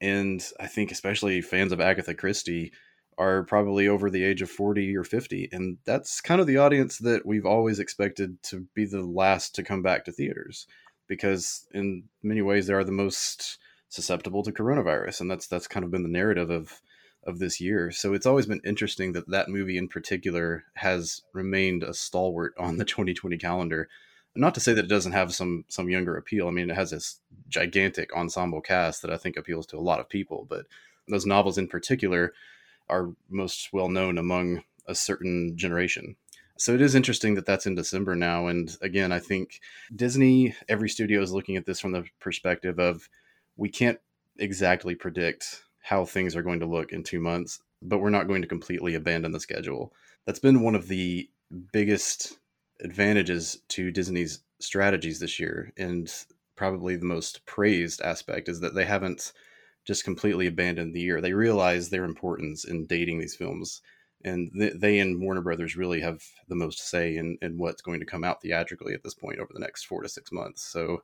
And 0.00 0.44
I 0.60 0.66
think 0.66 0.92
especially 0.92 1.40
fans 1.42 1.72
of 1.72 1.80
Agatha 1.80 2.14
Christie 2.14 2.72
are 3.18 3.44
probably 3.44 3.88
over 3.88 4.10
the 4.10 4.24
age 4.24 4.42
of 4.42 4.50
40 4.50 4.96
or 4.96 5.04
50 5.04 5.48
and 5.52 5.76
that's 5.84 6.20
kind 6.20 6.40
of 6.40 6.46
the 6.46 6.56
audience 6.56 6.98
that 6.98 7.26
we've 7.26 7.44
always 7.44 7.78
expected 7.78 8.42
to 8.42 8.66
be 8.74 8.86
the 8.86 9.02
last 9.02 9.54
to 9.54 9.62
come 9.62 9.82
back 9.82 10.06
to 10.06 10.12
theaters 10.12 10.66
because 11.12 11.66
in 11.74 12.04
many 12.22 12.40
ways 12.40 12.66
they 12.66 12.72
are 12.72 12.84
the 12.84 12.90
most 12.90 13.58
susceptible 13.90 14.42
to 14.42 14.50
coronavirus, 14.50 15.20
and 15.20 15.30
that's 15.30 15.46
that's 15.46 15.68
kind 15.68 15.84
of 15.84 15.90
been 15.90 16.02
the 16.02 16.08
narrative 16.08 16.48
of 16.48 16.80
of 17.24 17.38
this 17.38 17.60
year. 17.60 17.90
So 17.90 18.14
it's 18.14 18.24
always 18.24 18.46
been 18.46 18.62
interesting 18.64 19.12
that 19.12 19.28
that 19.28 19.50
movie 19.50 19.76
in 19.76 19.88
particular 19.88 20.64
has 20.76 21.20
remained 21.34 21.82
a 21.82 21.92
stalwart 21.92 22.54
on 22.58 22.78
the 22.78 22.84
2020 22.86 23.36
calendar. 23.36 23.90
Not 24.34 24.54
to 24.54 24.60
say 24.60 24.72
that 24.72 24.86
it 24.86 24.88
doesn't 24.88 25.12
have 25.12 25.34
some 25.34 25.66
some 25.68 25.90
younger 25.90 26.16
appeal. 26.16 26.48
I 26.48 26.50
mean, 26.50 26.70
it 26.70 26.76
has 26.76 26.92
this 26.92 27.20
gigantic 27.50 28.16
ensemble 28.16 28.62
cast 28.62 29.02
that 29.02 29.12
I 29.12 29.18
think 29.18 29.36
appeals 29.36 29.66
to 29.66 29.76
a 29.76 29.86
lot 29.90 30.00
of 30.00 30.08
people, 30.08 30.46
but 30.48 30.64
those 31.08 31.26
novels 31.26 31.58
in 31.58 31.68
particular 31.68 32.32
are 32.88 33.10
most 33.28 33.70
well 33.70 33.90
known 33.90 34.16
among 34.16 34.62
a 34.86 34.94
certain 34.94 35.58
generation. 35.58 36.16
So 36.62 36.72
it 36.72 36.80
is 36.80 36.94
interesting 36.94 37.34
that 37.34 37.44
that's 37.44 37.66
in 37.66 37.74
December 37.74 38.14
now. 38.14 38.46
And 38.46 38.76
again, 38.82 39.10
I 39.10 39.18
think 39.18 39.58
Disney, 39.96 40.54
every 40.68 40.88
studio 40.88 41.20
is 41.20 41.32
looking 41.32 41.56
at 41.56 41.66
this 41.66 41.80
from 41.80 41.90
the 41.90 42.04
perspective 42.20 42.78
of 42.78 43.08
we 43.56 43.68
can't 43.68 43.98
exactly 44.38 44.94
predict 44.94 45.64
how 45.80 46.04
things 46.04 46.36
are 46.36 46.42
going 46.42 46.60
to 46.60 46.66
look 46.66 46.92
in 46.92 47.02
two 47.02 47.18
months, 47.18 47.60
but 47.82 47.98
we're 47.98 48.10
not 48.10 48.28
going 48.28 48.42
to 48.42 48.48
completely 48.48 48.94
abandon 48.94 49.32
the 49.32 49.40
schedule. 49.40 49.92
That's 50.24 50.38
been 50.38 50.60
one 50.60 50.76
of 50.76 50.86
the 50.86 51.28
biggest 51.72 52.38
advantages 52.80 53.60
to 53.70 53.90
Disney's 53.90 54.44
strategies 54.60 55.18
this 55.18 55.40
year. 55.40 55.72
And 55.76 56.14
probably 56.54 56.94
the 56.94 57.06
most 57.06 57.44
praised 57.44 58.00
aspect 58.02 58.48
is 58.48 58.60
that 58.60 58.76
they 58.76 58.84
haven't 58.84 59.32
just 59.84 60.04
completely 60.04 60.46
abandoned 60.46 60.94
the 60.94 61.00
year. 61.00 61.20
They 61.20 61.32
realize 61.32 61.90
their 61.90 62.04
importance 62.04 62.64
in 62.64 62.86
dating 62.86 63.18
these 63.18 63.34
films 63.34 63.82
and 64.24 64.50
th- 64.52 64.74
they 64.76 64.98
and 64.98 65.20
Warner 65.20 65.40
Brothers 65.40 65.76
really 65.76 66.00
have 66.00 66.22
the 66.48 66.54
most 66.54 66.80
say 66.80 67.16
in, 67.16 67.38
in 67.42 67.58
what's 67.58 67.82
going 67.82 68.00
to 68.00 68.06
come 68.06 68.24
out 68.24 68.42
theatrically 68.42 68.94
at 68.94 69.02
this 69.02 69.14
point 69.14 69.38
over 69.38 69.50
the 69.52 69.60
next 69.60 69.84
four 69.84 70.02
to 70.02 70.08
six 70.08 70.32
months. 70.32 70.62
So, 70.62 71.02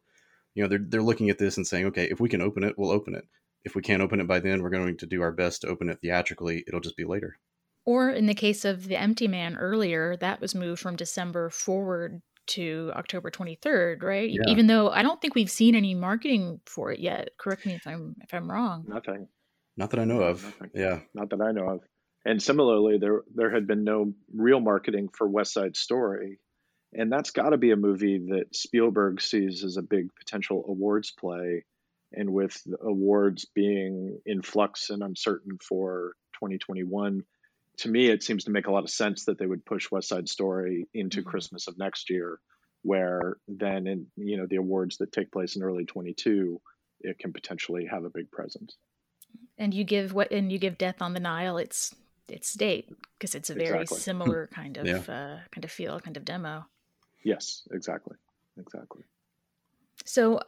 you 0.54 0.62
know, 0.62 0.68
they're 0.68 0.84
they're 0.86 1.02
looking 1.02 1.30
at 1.30 1.38
this 1.38 1.56
and 1.56 1.66
saying, 1.66 1.86
okay, 1.86 2.04
if 2.10 2.20
we 2.20 2.28
can 2.28 2.42
open 2.42 2.64
it, 2.64 2.78
we'll 2.78 2.90
open 2.90 3.14
it. 3.14 3.24
If 3.64 3.74
we 3.74 3.82
can't 3.82 4.02
open 4.02 4.20
it 4.20 4.26
by 4.26 4.40
then, 4.40 4.62
we're 4.62 4.70
going 4.70 4.96
to 4.96 5.06
do 5.06 5.22
our 5.22 5.32
best 5.32 5.62
to 5.62 5.68
open 5.68 5.88
it 5.88 6.00
theatrically. 6.00 6.64
It'll 6.66 6.80
just 6.80 6.96
be 6.96 7.04
later. 7.04 7.38
Or 7.84 8.10
in 8.10 8.26
the 8.26 8.34
case 8.34 8.64
of 8.64 8.86
The 8.86 8.96
Empty 8.96 9.28
Man 9.28 9.56
earlier, 9.56 10.16
that 10.18 10.40
was 10.40 10.54
moved 10.54 10.80
from 10.80 10.96
December 10.96 11.50
forward 11.50 12.20
to 12.48 12.92
October 12.94 13.30
23rd, 13.30 14.02
right? 14.02 14.30
Yeah. 14.30 14.42
Even 14.46 14.66
though 14.66 14.90
I 14.90 15.02
don't 15.02 15.20
think 15.20 15.34
we've 15.34 15.50
seen 15.50 15.74
any 15.74 15.94
marketing 15.94 16.60
for 16.66 16.92
it 16.92 16.98
yet. 16.98 17.30
Correct 17.38 17.64
me 17.64 17.74
if 17.74 17.86
I'm 17.86 18.16
if 18.22 18.34
I'm 18.34 18.50
wrong. 18.50 18.84
Nothing. 18.88 19.28
Not 19.76 19.90
that 19.90 20.00
I 20.00 20.04
know 20.04 20.22
of. 20.22 20.44
Nothing. 20.44 20.70
Yeah. 20.74 21.00
Not 21.14 21.30
that 21.30 21.40
I 21.40 21.52
know 21.52 21.68
of. 21.68 21.80
And 22.28 22.42
similarly, 22.42 22.98
there 22.98 23.22
there 23.34 23.50
had 23.50 23.66
been 23.66 23.84
no 23.84 24.12
real 24.34 24.60
marketing 24.60 25.08
for 25.08 25.26
West 25.26 25.54
Side 25.54 25.78
Story, 25.78 26.38
and 26.92 27.10
that's 27.10 27.30
got 27.30 27.50
to 27.50 27.56
be 27.56 27.70
a 27.70 27.76
movie 27.76 28.18
that 28.18 28.54
Spielberg 28.54 29.22
sees 29.22 29.64
as 29.64 29.78
a 29.78 29.82
big 29.82 30.14
potential 30.14 30.62
awards 30.68 31.10
play. 31.10 31.64
And 32.12 32.34
with 32.34 32.62
awards 32.82 33.46
being 33.46 34.20
in 34.26 34.42
flux 34.42 34.90
and 34.90 35.02
uncertain 35.02 35.56
for 35.66 36.12
2021, 36.34 37.22
to 37.78 37.88
me, 37.88 38.08
it 38.08 38.22
seems 38.22 38.44
to 38.44 38.50
make 38.50 38.66
a 38.66 38.72
lot 38.72 38.84
of 38.84 38.90
sense 38.90 39.24
that 39.24 39.38
they 39.38 39.46
would 39.46 39.64
push 39.64 39.90
West 39.90 40.10
Side 40.10 40.28
Story 40.28 40.86
into 40.92 41.20
mm-hmm. 41.20 41.30
Christmas 41.30 41.66
of 41.66 41.78
next 41.78 42.10
year, 42.10 42.40
where 42.82 43.38
then 43.48 43.86
in 43.86 44.06
you 44.18 44.36
know 44.36 44.46
the 44.46 44.56
awards 44.56 44.98
that 44.98 45.12
take 45.12 45.32
place 45.32 45.56
in 45.56 45.62
early 45.62 45.86
22, 45.86 46.60
it 47.00 47.18
can 47.18 47.32
potentially 47.32 47.86
have 47.86 48.04
a 48.04 48.10
big 48.10 48.30
presence. 48.30 48.76
And 49.56 49.72
you 49.72 49.84
give 49.84 50.12
what 50.12 50.30
and 50.30 50.52
you 50.52 50.58
give 50.58 50.76
Death 50.76 51.00
on 51.00 51.14
the 51.14 51.20
Nile. 51.20 51.56
It's 51.56 51.94
its 52.30 52.54
date 52.54 52.88
because 53.18 53.34
it's 53.34 53.50
a 53.50 53.54
very 53.54 53.82
exactly. 53.82 53.98
similar 53.98 54.48
kind 54.52 54.76
of 54.76 54.86
yeah. 54.86 54.96
uh, 54.98 55.38
kind 55.50 55.64
of 55.64 55.70
feel, 55.70 55.98
kind 56.00 56.16
of 56.16 56.24
demo. 56.24 56.66
Yes, 57.22 57.66
exactly, 57.72 58.16
exactly. 58.58 59.02
So, 60.04 60.36
uh, 60.36 60.42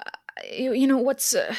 you, 0.51 0.73
you 0.73 0.87
know, 0.87 0.99
what's 0.99 1.35
uh, 1.35 1.55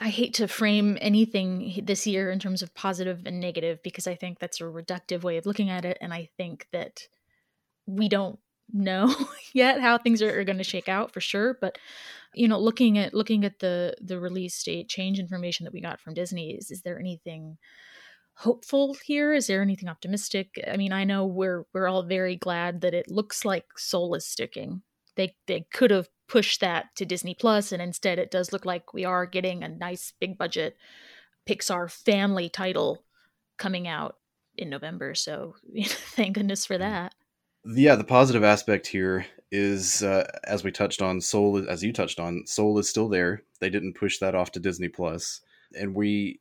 I 0.00 0.08
hate 0.08 0.34
to 0.34 0.48
frame 0.48 0.96
anything 1.00 1.80
this 1.84 2.06
year 2.06 2.30
in 2.30 2.38
terms 2.38 2.62
of 2.62 2.74
positive 2.74 3.22
and 3.26 3.40
negative 3.40 3.82
because 3.82 4.06
I 4.06 4.14
think 4.14 4.38
that's 4.38 4.60
a 4.60 4.64
reductive 4.64 5.22
way 5.22 5.36
of 5.36 5.46
looking 5.46 5.70
at 5.70 5.84
it, 5.84 5.98
and 6.00 6.14
I 6.14 6.30
think 6.36 6.66
that 6.72 7.08
we 7.86 8.08
don't 8.08 8.38
know 8.72 9.14
yet 9.52 9.82
how 9.82 9.98
things 9.98 10.22
are, 10.22 10.40
are 10.40 10.44
going 10.44 10.56
to 10.56 10.64
shake 10.64 10.88
out 10.88 11.12
for 11.12 11.20
sure. 11.20 11.58
But 11.60 11.76
you 12.34 12.48
know, 12.48 12.58
looking 12.58 12.96
at 12.96 13.12
looking 13.12 13.44
at 13.44 13.58
the 13.58 13.94
the 14.00 14.18
release 14.18 14.62
date 14.62 14.88
change 14.88 15.18
information 15.18 15.64
that 15.64 15.74
we 15.74 15.82
got 15.82 16.00
from 16.00 16.14
Disney, 16.14 16.52
is 16.52 16.70
is 16.70 16.82
there 16.82 16.98
anything? 16.98 17.58
Hopeful 18.34 18.96
here? 19.04 19.32
Is 19.32 19.46
there 19.46 19.62
anything 19.62 19.88
optimistic? 19.88 20.60
I 20.70 20.76
mean, 20.76 20.92
I 20.92 21.04
know 21.04 21.26
we're 21.26 21.64
we're 21.72 21.88
all 21.88 22.02
very 22.02 22.36
glad 22.36 22.80
that 22.80 22.94
it 22.94 23.10
looks 23.10 23.44
like 23.44 23.66
Soul 23.76 24.14
is 24.14 24.26
sticking. 24.26 24.82
They 25.16 25.34
they 25.46 25.66
could 25.72 25.90
have 25.90 26.08
pushed 26.28 26.60
that 26.60 26.86
to 26.96 27.04
Disney 27.04 27.34
Plus, 27.34 27.72
and 27.72 27.82
instead 27.82 28.18
it 28.18 28.30
does 28.30 28.52
look 28.52 28.64
like 28.64 28.94
we 28.94 29.04
are 29.04 29.26
getting 29.26 29.62
a 29.62 29.68
nice 29.68 30.12
big 30.18 30.38
budget 30.38 30.76
Pixar 31.48 31.90
family 31.90 32.48
title 32.48 33.04
coming 33.58 33.86
out 33.86 34.16
in 34.56 34.70
November. 34.70 35.14
So 35.14 35.54
thank 35.84 36.34
goodness 36.34 36.66
for 36.66 36.76
mm. 36.76 36.80
that. 36.80 37.14
Yeah, 37.64 37.94
the 37.94 38.04
positive 38.04 38.42
aspect 38.42 38.88
here 38.88 39.24
is, 39.52 40.02
uh, 40.02 40.28
as 40.44 40.64
we 40.64 40.72
touched 40.72 41.00
on, 41.00 41.20
Soul, 41.20 41.64
as 41.68 41.82
you 41.82 41.92
touched 41.92 42.18
on, 42.18 42.44
Soul 42.46 42.78
is 42.78 42.88
still 42.88 43.08
there. 43.08 43.42
They 43.60 43.70
didn't 43.70 43.94
push 43.94 44.18
that 44.18 44.34
off 44.34 44.50
to 44.52 44.60
Disney 44.60 44.88
Plus, 44.88 45.40
and 45.78 45.94
we 45.94 46.40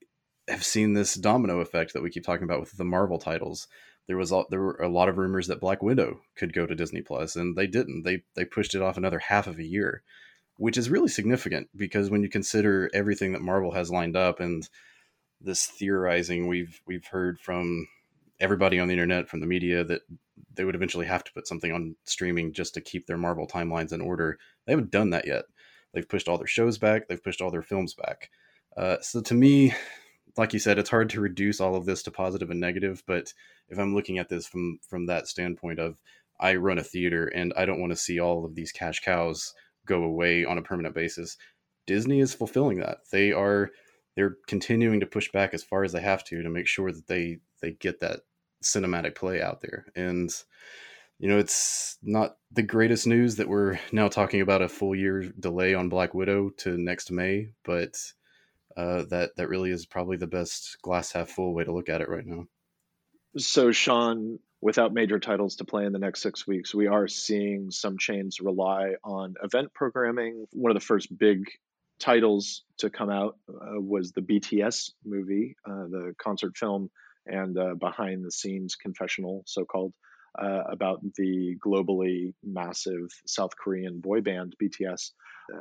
have 0.52 0.64
seen 0.64 0.94
this 0.94 1.16
domino 1.16 1.60
effect 1.60 1.94
that 1.94 2.04
we 2.04 2.10
keep 2.10 2.24
talking 2.24 2.44
about 2.44 2.60
with 2.60 2.72
the 2.78 2.84
Marvel 2.84 3.18
titles. 3.18 3.68
There 4.08 4.18
was 4.18 4.34
there 4.50 4.62
were 4.62 4.76
a 4.76 4.90
lot 4.90 5.10
of 5.10 5.18
rumors 5.18 5.48
that 5.48 5.62
Black 5.62 5.82
Widow 5.82 6.22
could 6.36 6.54
go 6.54 6.66
to 6.66 6.76
Disney 6.76 7.02
Plus, 7.02 7.36
and 7.36 7.56
they 7.56 7.68
didn't. 7.68 8.04
They 8.04 8.24
they 8.36 8.46
pushed 8.46 8.76
it 8.76 8.82
off 8.82 8.98
another 8.98 9.20
half 9.20 9.48
of 9.48 9.60
a 9.60 9.64
year, 9.64 10.04
which 10.58 10.78
is 10.78 10.90
really 10.90 11.08
significant 11.08 11.70
because 11.76 12.10
when 12.10 12.24
you 12.24 12.30
consider 12.30 12.90
everything 12.94 13.32
that 13.34 13.42
Marvel 13.42 13.72
has 13.72 13.92
lined 13.92 14.16
up 14.16 14.40
and 14.40 14.68
this 15.40 15.66
theorizing 15.66 16.48
we've 16.48 16.82
we've 16.86 17.06
heard 17.06 17.40
from 17.40 17.88
everybody 18.40 18.80
on 18.80 18.88
the 18.88 18.94
internet, 18.94 19.30
from 19.30 19.40
the 19.40 19.46
media, 19.46 19.84
that 19.84 20.02
they 20.54 20.66
would 20.66 20.76
eventually 20.76 21.06
have 21.06 21.24
to 21.24 21.32
put 21.34 21.48
something 21.48 21.72
on 21.72 21.96
streaming 22.06 22.52
just 22.54 22.74
to 22.74 22.82
keep 22.82 23.06
their 23.06 23.18
Marvel 23.18 23.48
timelines 23.48 23.94
in 23.94 24.02
order. 24.02 24.40
They 24.66 24.74
haven't 24.74 24.92
done 24.92 25.12
that 25.12 25.28
yet. 25.28 25.46
They've 25.94 26.08
pushed 26.08 26.28
all 26.28 26.38
their 26.38 26.48
shows 26.48 26.78
back. 26.78 27.08
They've 27.08 27.24
pushed 27.24 27.42
all 27.42 27.52
their 27.52 27.62
films 27.62 27.94
back. 27.94 28.30
Uh, 28.76 28.98
so 29.02 29.22
to 29.22 29.34
me, 29.34 29.74
like 30.38 30.54
you 30.54 30.60
said, 30.60 30.80
it's 30.80 30.90
hard 30.90 31.10
to 31.12 31.22
reduce 31.22 31.60
all 31.60 31.76
of 31.76 31.86
this 31.86 32.04
to 32.04 32.12
positive 32.12 32.50
and 32.50 32.60
negative. 32.60 33.04
But 33.06 33.34
if 33.70 33.80
I'm 33.80 33.96
looking 33.96 34.18
at 34.18 34.30
this 34.30 34.48
from 34.48 34.80
from 34.88 35.06
that 35.08 35.28
standpoint 35.28 35.80
of 35.80 36.00
I 36.40 36.56
run 36.56 36.78
a 36.78 36.84
theater 36.84 37.28
and 37.28 37.54
I 37.56 37.66
don't 37.66 37.80
want 37.80 37.92
to 37.92 37.98
see 37.98 38.20
all 38.20 38.46
of 38.46 38.56
these 38.56 38.72
cash 38.72 39.00
cows 39.00 39.54
go 39.86 40.04
away 40.04 40.46
on 40.46 40.58
a 40.58 40.62
permanent 40.62 40.96
basis, 40.96 41.38
Disney 41.88 42.20
is 42.20 42.34
fulfilling 42.34 42.80
that. 42.80 43.00
They 43.12 43.32
are 43.32 43.72
they're 44.16 44.38
continuing 44.48 45.00
to 45.00 45.06
push 45.06 45.32
back 45.32 45.54
as 45.54 45.64
far 45.64 45.84
as 45.84 45.94
they 45.94 46.02
have 46.02 46.24
to 46.26 46.44
to 46.44 46.50
make 46.50 46.68
sure 46.68 46.92
that 46.92 47.08
they 47.08 47.40
they 47.62 47.72
get 47.72 48.00
that 48.00 48.22
cinematic 48.64 49.16
play 49.16 49.42
out 49.42 49.62
there. 49.62 49.86
And 49.96 50.32
you 51.20 51.30
know, 51.30 51.38
it's 51.38 52.00
not 52.02 52.38
the 52.52 52.64
greatest 52.64 53.06
news 53.06 53.36
that 53.36 53.48
we're 53.48 53.80
now 53.92 54.08
talking 54.08 54.42
about 54.42 54.64
a 54.64 54.68
full 54.68 54.96
year 54.96 55.32
delay 55.40 55.76
on 55.76 55.88
Black 55.88 56.16
Widow 56.16 56.50
to 56.58 56.78
next 56.78 57.12
May, 57.12 57.50
but 57.64 57.96
uh, 58.78 59.04
that 59.10 59.32
that 59.38 59.50
really 59.50 59.72
is 59.72 59.86
probably 59.86 60.18
the 60.18 60.28
best 60.28 60.78
glass 60.82 61.12
half 61.12 61.30
full 61.30 61.54
way 61.54 61.64
to 61.64 61.72
look 61.72 61.90
at 61.90 62.02
it 62.02 62.10
right 62.10 62.26
now. 62.26 62.46
So, 63.38 63.72
Shawn, 63.72 64.40
without 64.62 64.94
major 64.94 65.20
titles 65.20 65.58
to 65.58 65.66
play 65.66 65.86
in 65.86 65.94
the 65.94 66.00
next 66.00 66.22
six 66.22 66.46
weeks, 66.46 66.76
we 66.76 66.88
are 66.88 67.08
seeing 67.08 67.72
some 67.72 67.98
chains 67.98 68.42
rely 68.42 68.96
on 69.04 69.36
event 69.42 69.74
programming. 69.74 70.46
One 70.52 70.72
of 70.72 70.76
the 70.76 70.86
first 70.86 71.16
big 71.18 71.46
titles 72.00 72.64
to 72.80 72.90
come 72.90 73.10
out 73.10 73.38
uh, 73.48 73.80
was 73.80 74.12
the 74.12 74.22
BTS 74.22 74.92
movie, 75.06 75.56
uh, 75.66 75.86
the 75.88 76.16
concert 76.18 76.58
film 76.58 76.90
and 77.26 77.58
uh, 77.58 77.76
behind 77.76 78.26
the 78.26 78.32
scenes 78.32 78.76
confessional, 78.76 79.44
so 79.46 79.64
called, 79.64 79.94
uh, 80.38 80.64
about 80.70 81.02
the 81.16 81.58
globally 81.66 82.34
massive 82.44 83.10
South 83.26 83.56
Korean 83.56 84.00
boy 84.00 84.22
band 84.22 84.56
BTS. 84.62 85.12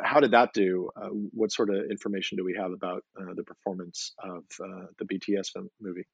How 0.03 0.21
did 0.21 0.31
that 0.33 0.53
do? 0.53 0.91
Uh, 0.97 1.09
what 1.09 1.53
sort 1.53 1.71
of 1.71 1.91
information 1.91 2.37
do 2.37 2.45
we 2.45 2.55
have 2.55 2.71
about 2.71 3.03
uh, 3.19 3.35
the 3.35 3.43
performance 3.43 4.13
of 4.23 4.45
uh, 4.63 4.87
the 4.99 5.05
BTS 5.05 5.49
movie? 5.81 6.07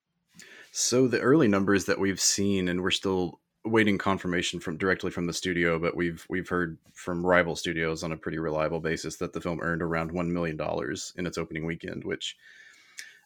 So 0.71 1.07
the 1.07 1.19
early 1.19 1.47
numbers 1.47 1.85
that 1.85 1.99
we've 1.99 2.21
seen, 2.21 2.67
and 2.67 2.81
we're 2.81 2.91
still 2.91 3.39
waiting 3.65 3.97
confirmation 3.97 4.59
from 4.59 4.77
directly 4.77 5.11
from 5.11 5.27
the 5.27 5.33
studio, 5.33 5.77
but 5.79 5.95
we've 5.95 6.25
we've 6.29 6.47
heard 6.47 6.77
from 6.93 7.25
rival 7.25 7.55
studios 7.55 8.03
on 8.03 8.11
a 8.11 8.17
pretty 8.17 8.39
reliable 8.39 8.79
basis 8.79 9.17
that 9.17 9.33
the 9.33 9.41
film 9.41 9.59
earned 9.61 9.81
around 9.81 10.11
one 10.11 10.31
million 10.31 10.57
dollars 10.57 11.13
in 11.17 11.25
its 11.25 11.37
opening 11.37 11.65
weekend, 11.65 12.03
which 12.03 12.35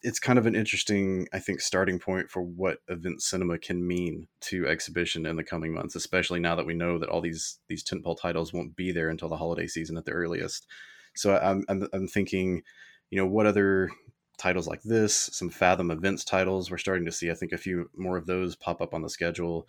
it's 0.03 0.19
kind 0.19 0.39
of 0.39 0.45
an 0.45 0.55
interesting, 0.55 1.27
I 1.31 1.39
think, 1.39 1.61
starting 1.61 1.99
point 1.99 2.29
for 2.29 2.41
what 2.41 2.79
event 2.87 3.21
cinema 3.21 3.59
can 3.59 3.85
mean 3.85 4.27
to 4.41 4.67
exhibition 4.67 5.25
in 5.25 5.35
the 5.35 5.43
coming 5.43 5.73
months, 5.73 5.95
especially 5.95 6.39
now 6.39 6.55
that 6.55 6.65
we 6.65 6.73
know 6.73 6.97
that 6.97 7.09
all 7.09 7.21
these 7.21 7.59
these 7.67 7.83
tentpole 7.83 8.19
titles 8.19 8.51
won't 8.51 8.75
be 8.75 8.91
there 8.91 9.09
until 9.09 9.29
the 9.29 9.37
holiday 9.37 9.67
season 9.67 9.97
at 9.97 10.05
the 10.05 10.11
earliest. 10.11 10.67
So 11.15 11.37
I'm 11.37 11.63
I'm, 11.69 11.87
I'm 11.93 12.07
thinking, 12.07 12.63
you 13.09 13.17
know, 13.17 13.27
what 13.27 13.45
other 13.45 13.91
titles 14.37 14.67
like 14.67 14.81
this, 14.81 15.29
some 15.33 15.49
Fathom 15.49 15.91
events 15.91 16.23
titles, 16.25 16.71
we're 16.71 16.77
starting 16.77 17.05
to 17.05 17.11
see, 17.11 17.29
I 17.29 17.35
think, 17.35 17.51
a 17.51 17.57
few 17.57 17.89
more 17.95 18.17
of 18.17 18.25
those 18.25 18.55
pop 18.55 18.81
up 18.81 18.93
on 18.93 19.03
the 19.03 19.09
schedule. 19.09 19.67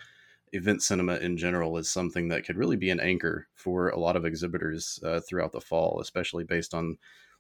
Event 0.53 0.83
cinema 0.83 1.17
in 1.17 1.37
general 1.37 1.77
is 1.77 1.91
something 1.91 2.29
that 2.29 2.45
could 2.45 2.57
really 2.57 2.77
be 2.77 2.91
an 2.91 3.01
anchor 3.01 3.49
for 3.55 3.91
a 3.91 3.99
lot 3.99 4.17
of 4.17 4.25
exhibitors 4.25 4.99
uh, 5.05 5.21
throughout 5.21 5.53
the 5.53 5.61
fall, 5.61 6.01
especially 6.01 6.45
based 6.45 6.73
on 6.73 6.97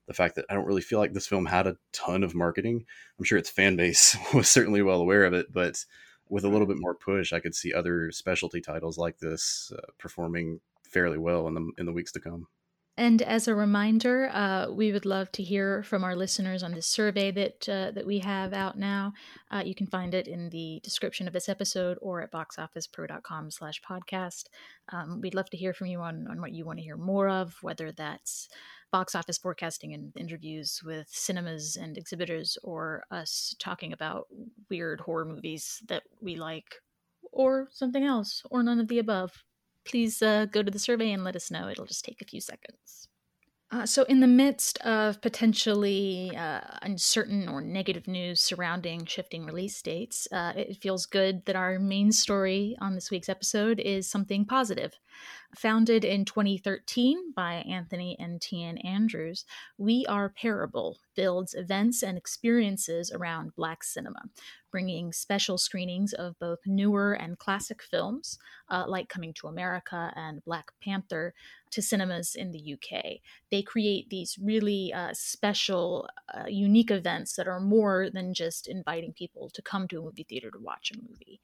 the 0.06 0.14
fact 0.14 0.34
that 0.36 0.44
I 0.50 0.54
don't 0.54 0.66
really 0.66 0.82
feel 0.82 0.98
like 0.98 1.12
this 1.12 1.26
film 1.26 1.46
had 1.46 1.66
a 1.66 1.76
ton 1.92 2.22
of 2.22 2.34
marketing. 2.34 2.84
I'm 3.18 3.24
sure 3.24 3.38
its 3.38 3.50
fan 3.50 3.76
base 3.76 4.16
was 4.34 4.48
certainly 4.48 4.82
well 4.82 5.00
aware 5.00 5.24
of 5.24 5.32
it, 5.32 5.52
but 5.52 5.84
with 6.28 6.44
a 6.44 6.48
little 6.48 6.66
bit 6.66 6.78
more 6.80 6.94
push, 6.94 7.32
I 7.32 7.40
could 7.40 7.54
see 7.54 7.72
other 7.72 8.10
specialty 8.10 8.60
titles 8.60 8.98
like 8.98 9.18
this 9.18 9.72
uh, 9.76 9.92
performing 9.98 10.60
fairly 10.82 11.18
well 11.18 11.46
in 11.48 11.54
the 11.54 11.70
in 11.78 11.86
the 11.86 11.92
weeks 11.92 12.12
to 12.12 12.20
come. 12.20 12.46
And 12.98 13.22
as 13.22 13.48
a 13.48 13.54
reminder, 13.54 14.28
uh, 14.28 14.70
we 14.70 14.92
would 14.92 15.06
love 15.06 15.32
to 15.32 15.42
hear 15.42 15.82
from 15.82 16.04
our 16.04 16.14
listeners 16.14 16.62
on 16.62 16.72
this 16.72 16.86
survey 16.86 17.30
that 17.30 17.66
uh, 17.66 17.90
that 17.92 18.06
we 18.06 18.18
have 18.18 18.52
out 18.52 18.78
now. 18.78 19.14
Uh, 19.50 19.62
you 19.64 19.74
can 19.74 19.86
find 19.86 20.12
it 20.12 20.28
in 20.28 20.50
the 20.50 20.78
description 20.84 21.26
of 21.26 21.32
this 21.32 21.48
episode 21.48 21.96
or 22.02 22.20
at 22.20 22.30
boxofficepro.com 22.30 23.50
slash 23.50 23.80
podcast. 23.80 24.44
Um, 24.92 25.22
we'd 25.22 25.34
love 25.34 25.48
to 25.50 25.56
hear 25.56 25.72
from 25.72 25.86
you 25.86 26.00
on, 26.00 26.26
on 26.28 26.40
what 26.42 26.52
you 26.52 26.66
want 26.66 26.80
to 26.80 26.84
hear 26.84 26.98
more 26.98 27.30
of, 27.30 27.56
whether 27.62 27.92
that's 27.92 28.48
box 28.90 29.14
office 29.14 29.38
forecasting 29.38 29.94
and 29.94 30.12
interviews 30.14 30.82
with 30.84 31.08
cinemas 31.08 31.76
and 31.76 31.96
exhibitors 31.96 32.58
or 32.62 33.04
us 33.10 33.56
talking 33.58 33.94
about 33.94 34.26
weird 34.68 35.00
horror 35.00 35.24
movies 35.24 35.82
that 35.88 36.02
we 36.20 36.36
like 36.36 36.74
or 37.32 37.68
something 37.70 38.04
else 38.04 38.42
or 38.50 38.62
none 38.62 38.78
of 38.78 38.88
the 38.88 38.98
above 38.98 39.42
please 39.84 40.22
uh, 40.22 40.46
go 40.46 40.62
to 40.62 40.70
the 40.70 40.78
survey 40.78 41.10
and 41.12 41.24
let 41.24 41.36
us 41.36 41.50
know 41.50 41.68
it'll 41.68 41.86
just 41.86 42.04
take 42.04 42.20
a 42.22 42.26
few 42.26 42.40
seconds 42.40 43.08
Uh, 43.70 43.86
so, 43.86 44.02
in 44.02 44.20
the 44.20 44.26
midst 44.26 44.76
of 44.80 45.22
potentially 45.22 46.30
uh, 46.36 46.60
uncertain 46.82 47.48
or 47.48 47.62
negative 47.62 48.06
news 48.06 48.38
surrounding 48.38 49.06
shifting 49.06 49.46
release 49.46 49.80
dates, 49.80 50.28
uh, 50.30 50.52
it 50.54 50.76
feels 50.76 51.06
good 51.06 51.46
that 51.46 51.56
our 51.56 51.78
main 51.78 52.12
story 52.12 52.76
on 52.82 52.94
this 52.94 53.10
week's 53.10 53.30
episode 53.30 53.80
is 53.80 54.06
something 54.06 54.44
positive. 54.44 54.98
Founded 55.56 56.02
in 56.02 56.24
2013 56.24 57.32
by 57.36 57.56
Anthony 57.68 58.16
and 58.18 58.40
Tian 58.40 58.78
Andrews, 58.78 59.44
We 59.76 60.06
Are 60.06 60.30
Parable 60.30 60.96
builds 61.14 61.52
events 61.52 62.02
and 62.02 62.16
experiences 62.16 63.12
around 63.12 63.54
Black 63.54 63.84
cinema, 63.84 64.22
bringing 64.70 65.12
special 65.12 65.58
screenings 65.58 66.14
of 66.14 66.38
both 66.38 66.60
newer 66.64 67.12
and 67.12 67.38
classic 67.38 67.82
films, 67.82 68.38
uh, 68.70 68.84
like 68.88 69.10
Coming 69.10 69.34
to 69.34 69.46
America 69.46 70.10
and 70.16 70.42
Black 70.42 70.72
Panther, 70.82 71.34
to 71.70 71.82
cinemas 71.82 72.34
in 72.34 72.50
the 72.50 72.72
UK. 72.72 73.20
They 73.50 73.60
create 73.60 74.08
these 74.08 74.38
really 74.42 74.90
uh, 74.94 75.12
special, 75.12 76.08
uh, 76.32 76.46
unique 76.48 76.90
events 76.90 77.36
that 77.36 77.46
are 77.46 77.60
more 77.60 78.08
than 78.10 78.32
just 78.32 78.68
inviting 78.68 79.12
people 79.12 79.50
to 79.50 79.60
come 79.60 79.86
to 79.88 79.98
a 79.98 80.02
movie 80.02 80.24
theater 80.26 80.50
to 80.50 80.58
watch 80.58 80.92
a 80.92 81.02
movie. 81.10 81.42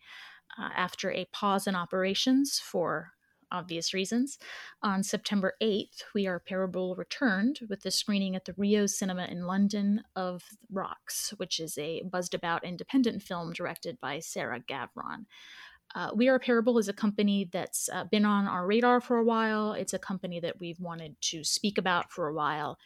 Uh, 0.58 0.70
after 0.74 1.10
a 1.10 1.28
pause 1.30 1.66
in 1.66 1.76
operations 1.76 2.58
for 2.58 3.12
obvious 3.50 3.94
reasons. 3.94 4.38
On 4.82 5.02
September 5.02 5.54
8th, 5.62 6.02
We 6.14 6.26
Are 6.26 6.38
Parable 6.38 6.94
returned 6.96 7.60
with 7.68 7.82
the 7.82 7.90
screening 7.90 8.36
at 8.36 8.44
the 8.44 8.54
Rio 8.56 8.86
Cinema 8.86 9.26
in 9.26 9.46
London 9.46 10.02
of 10.16 10.42
Rocks, 10.70 11.34
which 11.36 11.60
is 11.60 11.76
a 11.78 12.02
buzzed 12.02 12.34
about 12.34 12.64
independent 12.64 13.22
film 13.22 13.52
directed 13.52 14.00
by 14.00 14.20
Sarah 14.20 14.60
Gavron. 14.60 15.26
Uh, 15.94 16.10
we 16.14 16.28
Are 16.28 16.38
Parable 16.38 16.78
is 16.78 16.88
a 16.88 16.92
company 16.92 17.48
that's 17.50 17.88
uh, 17.92 18.04
been 18.04 18.24
on 18.24 18.46
our 18.46 18.66
radar 18.66 19.00
for 19.00 19.16
a 19.16 19.24
while. 19.24 19.72
It's 19.72 19.94
a 19.94 19.98
company 19.98 20.38
that 20.40 20.60
we've 20.60 20.80
wanted 20.80 21.16
to 21.22 21.44
speak 21.44 21.78
about 21.78 22.12
for 22.12 22.28
a 22.28 22.34
while. 22.34 22.78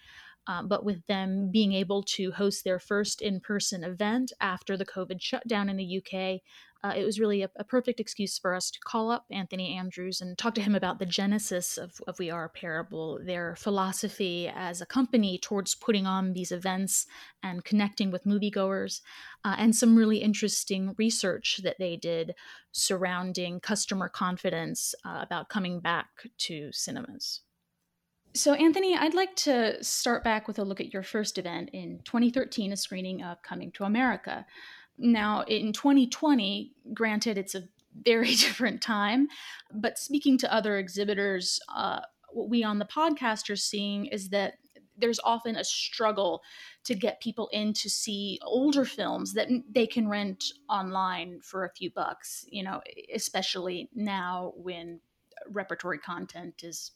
Um, 0.47 0.67
but 0.69 0.85
with 0.85 1.07
them 1.07 1.51
being 1.53 1.73
able 1.73 2.03
to 2.03 2.33
host 2.33 2.65
their 2.65 2.79
first 2.79 3.23
in 3.23 3.41
person 3.41 3.85
event 3.85 4.33
after 4.41 4.77
the 4.77 4.87
COVID 4.87 5.21
shutdown 5.21 5.69
in 5.69 5.77
the 5.77 5.99
UK, 5.99 6.41
uh, 6.85 6.93
it 6.97 7.05
was 7.05 7.21
really 7.21 7.43
a, 7.43 7.51
a, 7.57 7.63
perfect 7.63 8.01
excuse 8.01 8.39
for 8.39 8.55
us 8.55 8.69
to 8.69 8.81
call 8.81 9.11
up 9.11 9.25
Anthony 9.31 9.77
Andrews 9.77 10.21
and 10.21 10.37
talk 10.37 10.55
to 10.57 10.61
him 10.61 10.75
about 10.75 10.99
the 10.99 11.07
genesis 11.07 11.79
of, 11.79 12.01
of 12.09 12.19
We 12.19 12.29
Are 12.29 12.49
Parable, 12.49 13.21
their 13.25 13.55
philosophy 13.55 14.51
as 14.53 14.81
a 14.81 14.87
company 14.87 15.39
towards 15.39 15.77
putting 15.77 16.07
on 16.07 16.33
these 16.33 16.51
events 16.51 17.07
and 17.41 17.65
connecting 17.65 18.11
with 18.11 18.25
moviegoers, 18.25 19.01
uh, 19.45 19.55
and 19.59 19.77
some 19.77 19.95
really 19.95 20.19
interesting 20.19 20.95
research 20.99 21.61
that 21.63 21.79
they 21.79 21.97
did 21.97 22.35
surrounding 22.73 23.61
customer 23.61 24.09
confidence 24.09 24.93
uh, 25.05 25.21
about 25.23 25.49
coming 25.49 25.79
back 25.79 26.09
to 26.39 26.71
cinemas. 26.73 27.43
So, 28.35 28.55
Anthony, 28.55 28.97
I'd 28.97 29.13
like 29.13 29.37
to 29.37 29.83
start 29.85 30.25
back 30.25 30.49
with 30.49 30.59
a 30.59 30.65
look 30.65 30.81
at 30.81 30.93
your 30.93 31.03
first 31.03 31.37
event 31.37 31.69
in 31.75 32.01
2013, 32.05 32.73
a 32.73 32.77
screening 32.77 33.23
of 33.23 33.43
Coming 33.43 33.71
to 33.73 33.85
America. 33.85 34.47
Now, 34.97 35.43
in 35.43 35.75
2020, 35.75 36.73
granted, 36.95 37.37
it's 37.37 37.55
a 37.55 37.69
very 37.95 38.35
different 38.35 38.81
time, 38.81 39.29
but 39.71 39.99
speaking 39.99 40.39
to 40.39 40.53
other 40.53 40.79
exhibitors, 40.79 41.61
uh, 41.75 42.01
what 42.31 42.49
we 42.49 42.65
on 42.65 42.79
the 42.79 42.87
podcast 42.87 43.51
are 43.51 43.57
seeing 43.57 44.07
is 44.07 44.31
that 44.31 44.55
there's 44.97 45.21
often 45.25 45.57
a 45.57 45.65
struggle 45.65 46.43
to 46.85 46.95
get 46.95 47.21
people 47.21 47.49
in 47.53 47.75
to 47.75 47.91
see 47.91 48.39
older 48.45 48.87
films 48.87 49.35
that 49.35 49.49
they 49.71 49.87
can 49.87 50.09
rent 50.09 50.45
online 50.71 51.41
for 51.43 51.65
a 51.65 51.73
few 51.73 51.91
bucks, 51.91 52.47
you 52.51 52.63
know, 52.63 52.81
especially 53.15 53.91
now 53.95 54.53
when 54.57 55.01
repertory 55.51 55.99
content 55.99 56.63
is 56.63 56.93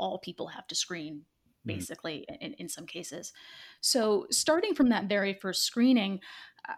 all 0.00 0.18
people 0.18 0.48
have 0.48 0.66
to 0.66 0.74
screen 0.74 1.22
mm-hmm. 1.66 1.78
basically 1.78 2.24
mm. 2.30 2.36
in, 2.40 2.54
in 2.54 2.68
some 2.68 2.86
cases. 2.86 3.32
So, 3.80 4.26
starting 4.30 4.74
from 4.74 4.88
that 4.88 5.08
very 5.08 5.34
first 5.34 5.64
screening, 5.64 6.20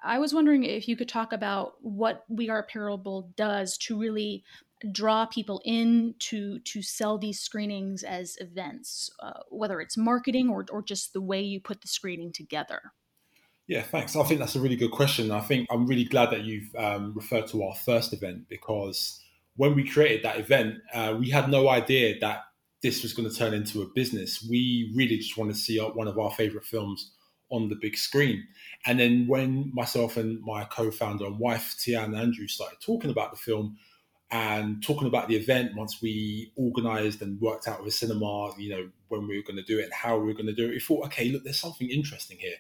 I 0.03 0.19
was 0.19 0.35
wondering 0.35 0.65
if 0.65 0.89
you 0.89 0.97
could 0.97 1.09
talk 1.09 1.33
about 1.33 1.75
what 1.81 2.25
We 2.29 2.51
Are 2.51 2.63
Parable 2.63 3.31
does 3.37 3.77
to 3.79 3.99
really 3.99 4.45
draw 4.91 5.27
people 5.27 5.63
in 5.65 6.15
to 6.19 6.59
to 6.59 6.83
sell 6.83 7.17
these 7.17 7.41
screenings 7.41 8.03
as 8.03 8.37
events, 8.41 9.11
uh, 9.23 9.41
whether 9.49 9.81
it's 9.81 9.97
marketing 9.97 10.49
or 10.49 10.67
or 10.71 10.83
just 10.83 11.13
the 11.13 11.21
way 11.21 11.41
you 11.41 11.61
put 11.61 11.81
the 11.81 11.89
screening 11.89 12.33
together. 12.33 12.93
Yeah, 13.69 13.83
thanks. 13.83 14.17
I 14.17 14.25
think 14.25 14.41
that's 14.41 14.57
a 14.57 14.61
really 14.61 14.77
good 14.77 14.91
question. 14.91 15.31
I 15.31 15.41
think 15.41 15.69
I'm 15.71 15.87
really 15.87 16.05
glad 16.05 16.31
that 16.31 16.43
you've 16.43 16.75
um, 16.77 17.13
referred 17.15 17.47
to 17.49 17.63
our 17.63 17.75
first 17.75 18.13
event 18.13 18.49
because 18.49 19.21
when 19.57 19.75
we 19.75 19.89
created 19.89 20.25
that 20.25 20.39
event, 20.39 20.79
uh, 20.93 21.15
we 21.19 21.31
had 21.31 21.49
no 21.49 21.69
idea 21.69 22.19
that 22.21 22.41
this 22.83 23.03
was 23.03 23.13
going 23.13 23.29
to 23.29 23.35
turn 23.35 23.55
into 23.55 23.83
a 23.83 23.87
business. 23.87 24.45
We 24.49 24.93
really 24.95 25.19
just 25.19 25.37
wanted 25.37 25.55
to 25.55 25.61
see 25.61 25.79
one 25.79 26.09
of 26.09 26.19
our 26.19 26.31
favorite 26.33 26.65
films 26.65 27.13
on 27.51 27.69
the 27.69 27.77
big 27.77 27.97
screen. 27.97 28.43
And 28.87 28.99
then 28.99 29.27
when 29.29 29.71
myself 29.75 30.17
and 30.17 30.41
my 30.43 30.65
co-founder 30.65 31.27
and 31.27 31.39
wife 31.39 31.77
Tian 31.79 32.15
Andrew 32.15 32.49
started 32.49 32.79
talking 32.81 33.11
about 33.11 33.31
the 33.31 33.37
film 33.37 33.77
and 34.31 34.83
talking 34.83 35.07
about 35.07 35.29
the 35.29 35.37
event, 35.37 35.77
once 35.77 36.01
we 36.01 36.51
organised 36.57 37.21
and 37.21 37.41
worked 37.41 37.69
out 37.69 37.79
with 37.79 37.89
a 37.89 37.97
cinema, 37.97 38.51
you 38.59 38.71
know, 38.71 38.89
when 39.09 39.29
we 39.29 39.37
were 39.37 39.45
going 39.45 39.57
to 39.57 39.63
do 39.63 39.79
it 39.79 39.85
and 39.85 39.93
how 39.93 40.17
we 40.17 40.27
were 40.27 40.33
going 40.33 40.47
to 40.47 40.55
do 40.55 40.67
it, 40.67 40.71
we 40.71 40.81
thought, 40.81 41.05
okay, 41.05 41.29
look, 41.29 41.45
there's 41.45 41.61
something 41.61 41.91
interesting 41.91 42.39
here. 42.39 42.57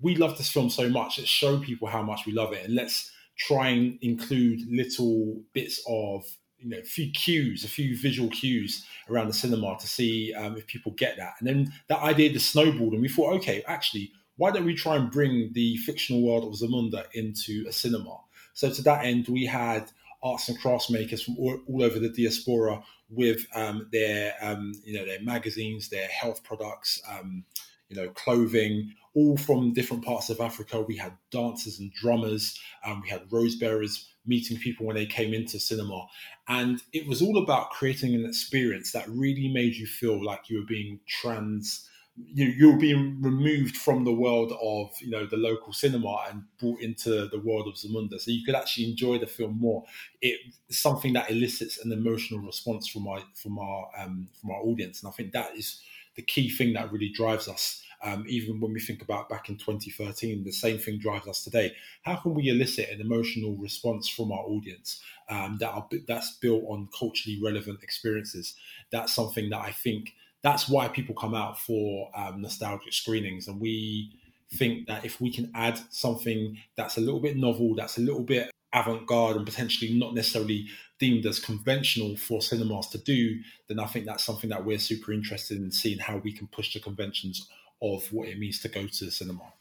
We 0.00 0.14
love 0.14 0.38
this 0.38 0.50
film 0.50 0.70
so 0.70 0.88
much. 0.88 1.18
Let's 1.18 1.28
show 1.28 1.58
people 1.58 1.88
how 1.88 2.02
much 2.02 2.24
we 2.24 2.32
love 2.32 2.52
it, 2.52 2.64
and 2.64 2.74
let's 2.74 3.10
try 3.36 3.68
and 3.68 3.98
include 4.00 4.60
little 4.70 5.42
bits 5.52 5.82
of 5.88 6.24
you 6.60 6.70
know, 6.70 6.78
a 6.78 6.82
few 6.82 7.10
cues, 7.10 7.64
a 7.64 7.68
few 7.68 7.96
visual 7.96 8.28
cues 8.30 8.86
around 9.08 9.28
the 9.28 9.32
cinema 9.32 9.76
to 9.80 9.86
see 9.86 10.34
um, 10.34 10.56
if 10.56 10.66
people 10.66 10.92
get 10.92 11.16
that. 11.16 11.34
And 11.38 11.48
then 11.48 11.72
that 11.88 12.00
idea 12.00 12.32
just 12.32 12.50
snowballed, 12.50 12.92
and 12.92 13.02
we 13.02 13.08
thought, 13.08 13.34
okay, 13.36 13.62
actually, 13.66 14.12
why 14.36 14.50
don't 14.50 14.64
we 14.64 14.74
try 14.74 14.96
and 14.96 15.10
bring 15.10 15.52
the 15.52 15.76
fictional 15.78 16.22
world 16.22 16.44
of 16.44 16.58
Zamunda 16.58 17.04
into 17.12 17.64
a 17.68 17.72
cinema? 17.72 18.18
So 18.54 18.70
to 18.70 18.82
that 18.82 19.04
end, 19.04 19.28
we 19.28 19.46
had 19.46 19.90
arts 20.22 20.48
and 20.48 20.58
crafts 20.58 20.90
makers 20.90 21.22
from 21.22 21.36
all, 21.38 21.60
all 21.68 21.82
over 21.82 21.98
the 21.98 22.08
diaspora 22.08 22.82
with 23.08 23.46
um, 23.54 23.88
their, 23.92 24.34
um, 24.40 24.72
you 24.84 24.94
know, 24.94 25.04
their 25.04 25.20
magazines, 25.20 25.88
their 25.88 26.08
health 26.08 26.42
products, 26.42 27.02
um, 27.10 27.44
you 27.88 27.96
know, 27.96 28.08
clothing, 28.10 28.94
all 29.14 29.36
from 29.36 29.72
different 29.72 30.04
parts 30.04 30.30
of 30.30 30.40
Africa. 30.40 30.80
We 30.80 30.96
had 30.96 31.12
dancers 31.30 31.80
and 31.80 31.92
drummers. 31.92 32.58
Um, 32.84 33.00
we 33.02 33.08
had 33.08 33.30
rose 33.30 33.56
bearers 33.56 34.06
meeting 34.26 34.58
people 34.58 34.86
when 34.86 34.96
they 34.96 35.06
came 35.06 35.34
into 35.34 35.58
cinema. 35.58 36.06
And 36.50 36.82
it 36.92 37.06
was 37.06 37.22
all 37.22 37.38
about 37.38 37.70
creating 37.70 38.14
an 38.14 38.26
experience 38.26 38.90
that 38.92 39.08
really 39.08 39.48
made 39.48 39.76
you 39.76 39.86
feel 39.86 40.22
like 40.22 40.50
you 40.50 40.58
were 40.58 40.66
being 40.66 40.98
trans 41.06 41.88
you, 42.16 42.46
you're 42.46 42.76
being 42.76 43.20
removed 43.20 43.76
from 43.76 44.04
the 44.04 44.12
world 44.12 44.52
of 44.60 44.90
you 45.00 45.10
know 45.10 45.26
the 45.26 45.36
local 45.36 45.72
cinema 45.72 46.24
and 46.30 46.42
brought 46.58 46.80
into 46.80 47.28
the 47.28 47.38
world 47.38 47.68
of 47.68 47.74
Zamunda, 47.74 48.20
so 48.20 48.30
you 48.30 48.44
could 48.44 48.54
actually 48.54 48.90
enjoy 48.90 49.18
the 49.18 49.26
film 49.26 49.58
more. 49.58 49.84
It's 50.20 50.42
something 50.70 51.12
that 51.14 51.30
elicits 51.30 51.82
an 51.84 51.92
emotional 51.92 52.40
response 52.40 52.88
from 52.88 53.06
our 53.06 53.22
from 53.34 53.58
our 53.58 53.88
um, 53.98 54.28
from 54.40 54.50
our 54.50 54.60
audience, 54.60 55.02
and 55.02 55.08
I 55.08 55.12
think 55.12 55.32
that 55.32 55.56
is 55.56 55.80
the 56.16 56.22
key 56.22 56.50
thing 56.50 56.72
that 56.74 56.92
really 56.92 57.10
drives 57.10 57.48
us. 57.48 57.82
Um, 58.02 58.24
even 58.26 58.60
when 58.60 58.72
we 58.72 58.80
think 58.80 59.02
about 59.02 59.28
back 59.28 59.50
in 59.50 59.56
2013, 59.58 60.42
the 60.42 60.52
same 60.52 60.78
thing 60.78 60.98
drives 60.98 61.28
us 61.28 61.44
today. 61.44 61.72
How 62.02 62.16
can 62.16 62.34
we 62.34 62.48
elicit 62.48 62.88
an 62.88 63.00
emotional 63.00 63.56
response 63.56 64.08
from 64.08 64.32
our 64.32 64.38
audience 64.38 65.02
um, 65.28 65.58
that 65.60 65.70
are, 65.70 65.86
that's 66.08 66.38
built 66.38 66.64
on 66.66 66.88
culturally 66.98 67.38
relevant 67.42 67.82
experiences? 67.82 68.54
That's 68.90 69.14
something 69.14 69.50
that 69.50 69.60
I 69.60 69.72
think 69.72 70.14
that's 70.42 70.68
why 70.68 70.88
people 70.88 71.14
come 71.14 71.34
out 71.34 71.58
for 71.60 72.10
um, 72.14 72.40
nostalgic 72.40 72.94
screenings. 72.94 73.48
And 73.48 73.60
we 73.60 74.12
think 74.54 74.88
that 74.88 75.04
if 75.04 75.20
we 75.20 75.30
can 75.30 75.50
add 75.54 75.78
something 75.90 76.58
that's 76.76 76.96
a 76.96 77.00
little 77.00 77.20
bit 77.20 77.36
novel, 77.36 77.74
that's 77.74 77.98
a 77.98 78.00
little 78.00 78.22
bit 78.22 78.50
avant 78.72 79.06
garde, 79.06 79.36
and 79.36 79.46
potentially 79.46 79.98
not 79.98 80.14
necessarily 80.14 80.68
deemed 80.98 81.26
as 81.26 81.38
conventional 81.38 82.16
for 82.16 82.42
cinemas 82.42 82.88
to 82.88 82.98
do, 82.98 83.40
then 83.68 83.80
I 83.80 83.86
think 83.86 84.06
that's 84.06 84.24
something 84.24 84.50
that 84.50 84.64
we're 84.64 84.78
super 84.78 85.12
interested 85.12 85.58
in 85.58 85.72
seeing 85.72 85.98
how 85.98 86.18
we 86.18 86.32
can 86.32 86.46
push 86.46 86.72
the 86.74 86.80
conventions 86.80 87.48
of 87.82 88.06
what 88.12 88.28
it 88.28 88.38
means 88.38 88.60
to 88.60 88.68
go 88.68 88.86
to 88.86 89.04
the 89.04 89.10
cinema. 89.10 89.52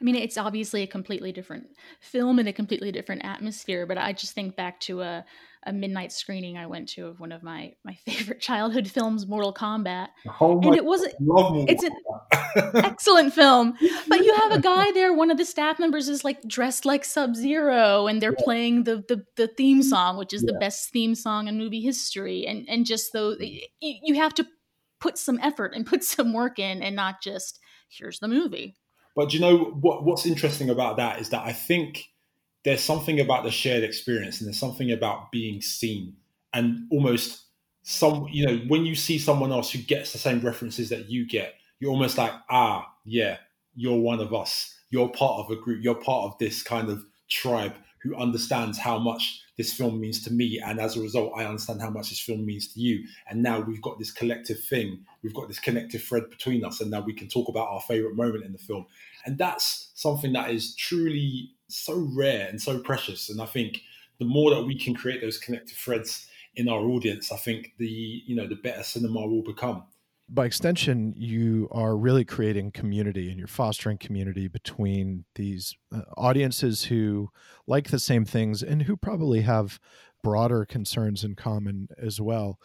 I 0.00 0.04
mean, 0.04 0.16
it's 0.16 0.36
obviously 0.36 0.82
a 0.82 0.86
completely 0.86 1.32
different 1.32 1.68
film 2.00 2.38
and 2.38 2.48
a 2.48 2.52
completely 2.52 2.92
different 2.92 3.24
atmosphere, 3.24 3.86
but 3.86 3.96
I 3.96 4.12
just 4.12 4.34
think 4.34 4.54
back 4.54 4.80
to 4.80 5.00
a 5.00 5.24
a 5.66 5.72
midnight 5.72 6.12
screening 6.12 6.56
I 6.56 6.66
went 6.66 6.88
to 6.90 7.06
of 7.06 7.18
one 7.18 7.32
of 7.32 7.42
my 7.42 7.74
my 7.84 7.94
favorite 8.06 8.40
childhood 8.40 8.88
films, 8.88 9.26
Mortal 9.26 9.52
Kombat. 9.52 10.08
Oh 10.40 10.60
and 10.60 10.74
it 10.74 10.84
wasn't 10.84 11.14
it's 11.68 11.82
an 11.82 11.92
excellent 12.74 13.34
film. 13.34 13.74
But 14.08 14.24
you 14.24 14.34
have 14.34 14.52
a 14.52 14.60
guy 14.60 14.90
there, 14.94 15.12
one 15.12 15.30
of 15.30 15.38
the 15.38 15.44
staff 15.44 15.78
members 15.78 16.08
is 16.08 16.24
like 16.24 16.42
dressed 16.46 16.84
like 16.84 17.04
Sub 17.04 17.34
Zero 17.34 18.06
and 18.06 18.22
they're 18.22 18.34
yeah. 18.38 18.44
playing 18.44 18.84
the, 18.84 19.04
the 19.08 19.24
the 19.36 19.48
theme 19.48 19.82
song, 19.82 20.16
which 20.16 20.32
is 20.32 20.42
yeah. 20.42 20.52
the 20.52 20.58
best 20.58 20.90
theme 20.90 21.14
song 21.14 21.48
in 21.48 21.58
movie 21.58 21.82
history. 21.82 22.46
And 22.46 22.66
and 22.68 22.86
just 22.86 23.12
though 23.12 23.36
you 23.80 24.14
have 24.14 24.34
to 24.34 24.46
put 25.00 25.18
some 25.18 25.38
effort 25.42 25.72
and 25.74 25.86
put 25.86 26.04
some 26.04 26.32
work 26.32 26.58
in 26.58 26.82
and 26.82 26.94
not 26.94 27.22
just 27.22 27.58
here's 27.88 28.20
the 28.20 28.28
movie. 28.28 28.76
But 29.16 29.32
you 29.32 29.40
know 29.40 29.56
what 29.56 30.04
what's 30.04 30.26
interesting 30.26 30.70
about 30.70 30.98
that 30.98 31.20
is 31.20 31.30
that 31.30 31.44
I 31.44 31.52
think 31.52 32.10
there's 32.64 32.82
something 32.82 33.18
about 33.18 33.44
the 33.44 33.50
shared 33.50 33.82
experience 33.82 34.40
and 34.40 34.46
there's 34.46 34.58
something 34.58 34.92
about 34.92 35.32
being 35.32 35.60
seen 35.62 36.16
and 36.52 36.86
almost 36.90 37.44
some 37.82 38.28
you 38.30 38.44
know 38.46 38.56
when 38.66 38.84
you 38.84 38.94
see 38.94 39.18
someone 39.18 39.52
else 39.52 39.70
who 39.70 39.78
gets 39.78 40.12
the 40.12 40.18
same 40.18 40.40
references 40.40 40.90
that 40.90 41.08
you 41.08 41.26
get, 41.26 41.54
you're 41.80 41.90
almost 41.90 42.18
like 42.18 42.32
ah 42.50 42.92
yeah, 43.04 43.38
you're 43.74 43.98
one 43.98 44.20
of 44.20 44.34
us. 44.34 44.74
You're 44.90 45.08
part 45.08 45.40
of 45.40 45.50
a 45.50 45.56
group. 45.56 45.82
You're 45.82 45.94
part 45.94 46.24
of 46.24 46.38
this 46.38 46.62
kind 46.62 46.88
of 46.88 47.04
tribe 47.28 47.74
who 48.02 48.14
understands 48.16 48.78
how 48.78 48.98
much 48.98 49.42
this 49.56 49.72
film 49.72 50.00
means 50.00 50.22
to 50.22 50.32
me 50.32 50.60
and 50.64 50.78
as 50.78 50.96
a 50.96 51.00
result 51.00 51.32
i 51.36 51.44
understand 51.44 51.80
how 51.80 51.90
much 51.90 52.10
this 52.10 52.20
film 52.20 52.44
means 52.44 52.68
to 52.68 52.80
you. 52.80 53.04
And 53.28 53.42
now 53.42 53.60
we've 53.60 53.82
got 53.82 53.98
this 53.98 54.12
collective 54.12 54.62
thing 54.62 55.04
we've 55.22 55.34
got 55.34 55.48
this 55.48 55.58
connective 55.58 56.02
thread 56.02 56.30
between 56.30 56.64
us 56.64 56.80
and 56.80 56.90
now 56.90 57.00
we 57.00 57.14
can 57.14 57.28
talk 57.28 57.48
about 57.48 57.68
our 57.68 57.80
favorite 57.80 58.14
moment 58.14 58.44
in 58.44 58.52
the 58.52 58.58
film. 58.58 58.86
And 59.24 59.38
that's 59.38 59.90
something 59.94 60.32
that 60.34 60.50
is 60.50 60.74
truly 60.76 61.50
so 61.68 62.08
rare 62.14 62.48
and 62.48 62.60
so 62.60 62.78
precious. 62.78 63.30
And 63.30 63.40
i 63.40 63.46
think 63.46 63.80
the 64.18 64.24
more 64.24 64.50
that 64.54 64.62
we 64.62 64.78
can 64.78 64.94
create 64.94 65.20
those 65.20 65.38
connective 65.38 65.76
threads 65.76 66.28
in 66.54 66.68
our 66.68 66.80
audience 66.80 67.30
i 67.32 67.36
think 67.36 67.72
the 67.78 68.22
you 68.26 68.34
know 68.34 68.46
the 68.46 68.56
better 68.56 68.82
cinema 68.82 69.26
will 69.26 69.42
become 69.42 69.84
by 70.28 70.46
extension, 70.46 71.14
you 71.16 71.68
are 71.70 71.96
really 71.96 72.24
creating 72.24 72.72
community 72.72 73.28
and 73.28 73.38
you're 73.38 73.46
fostering 73.46 73.98
community 73.98 74.48
between 74.48 75.24
these 75.36 75.76
uh, 75.94 76.02
audiences 76.16 76.84
who 76.84 77.30
like 77.66 77.90
the 77.90 77.98
same 77.98 78.24
things 78.24 78.62
and 78.62 78.82
who 78.82 78.96
probably 78.96 79.42
have 79.42 79.78
broader 80.22 80.64
concerns 80.64 81.22
in 81.22 81.36
common 81.36 81.88
as 81.96 82.20
well. 82.20 82.58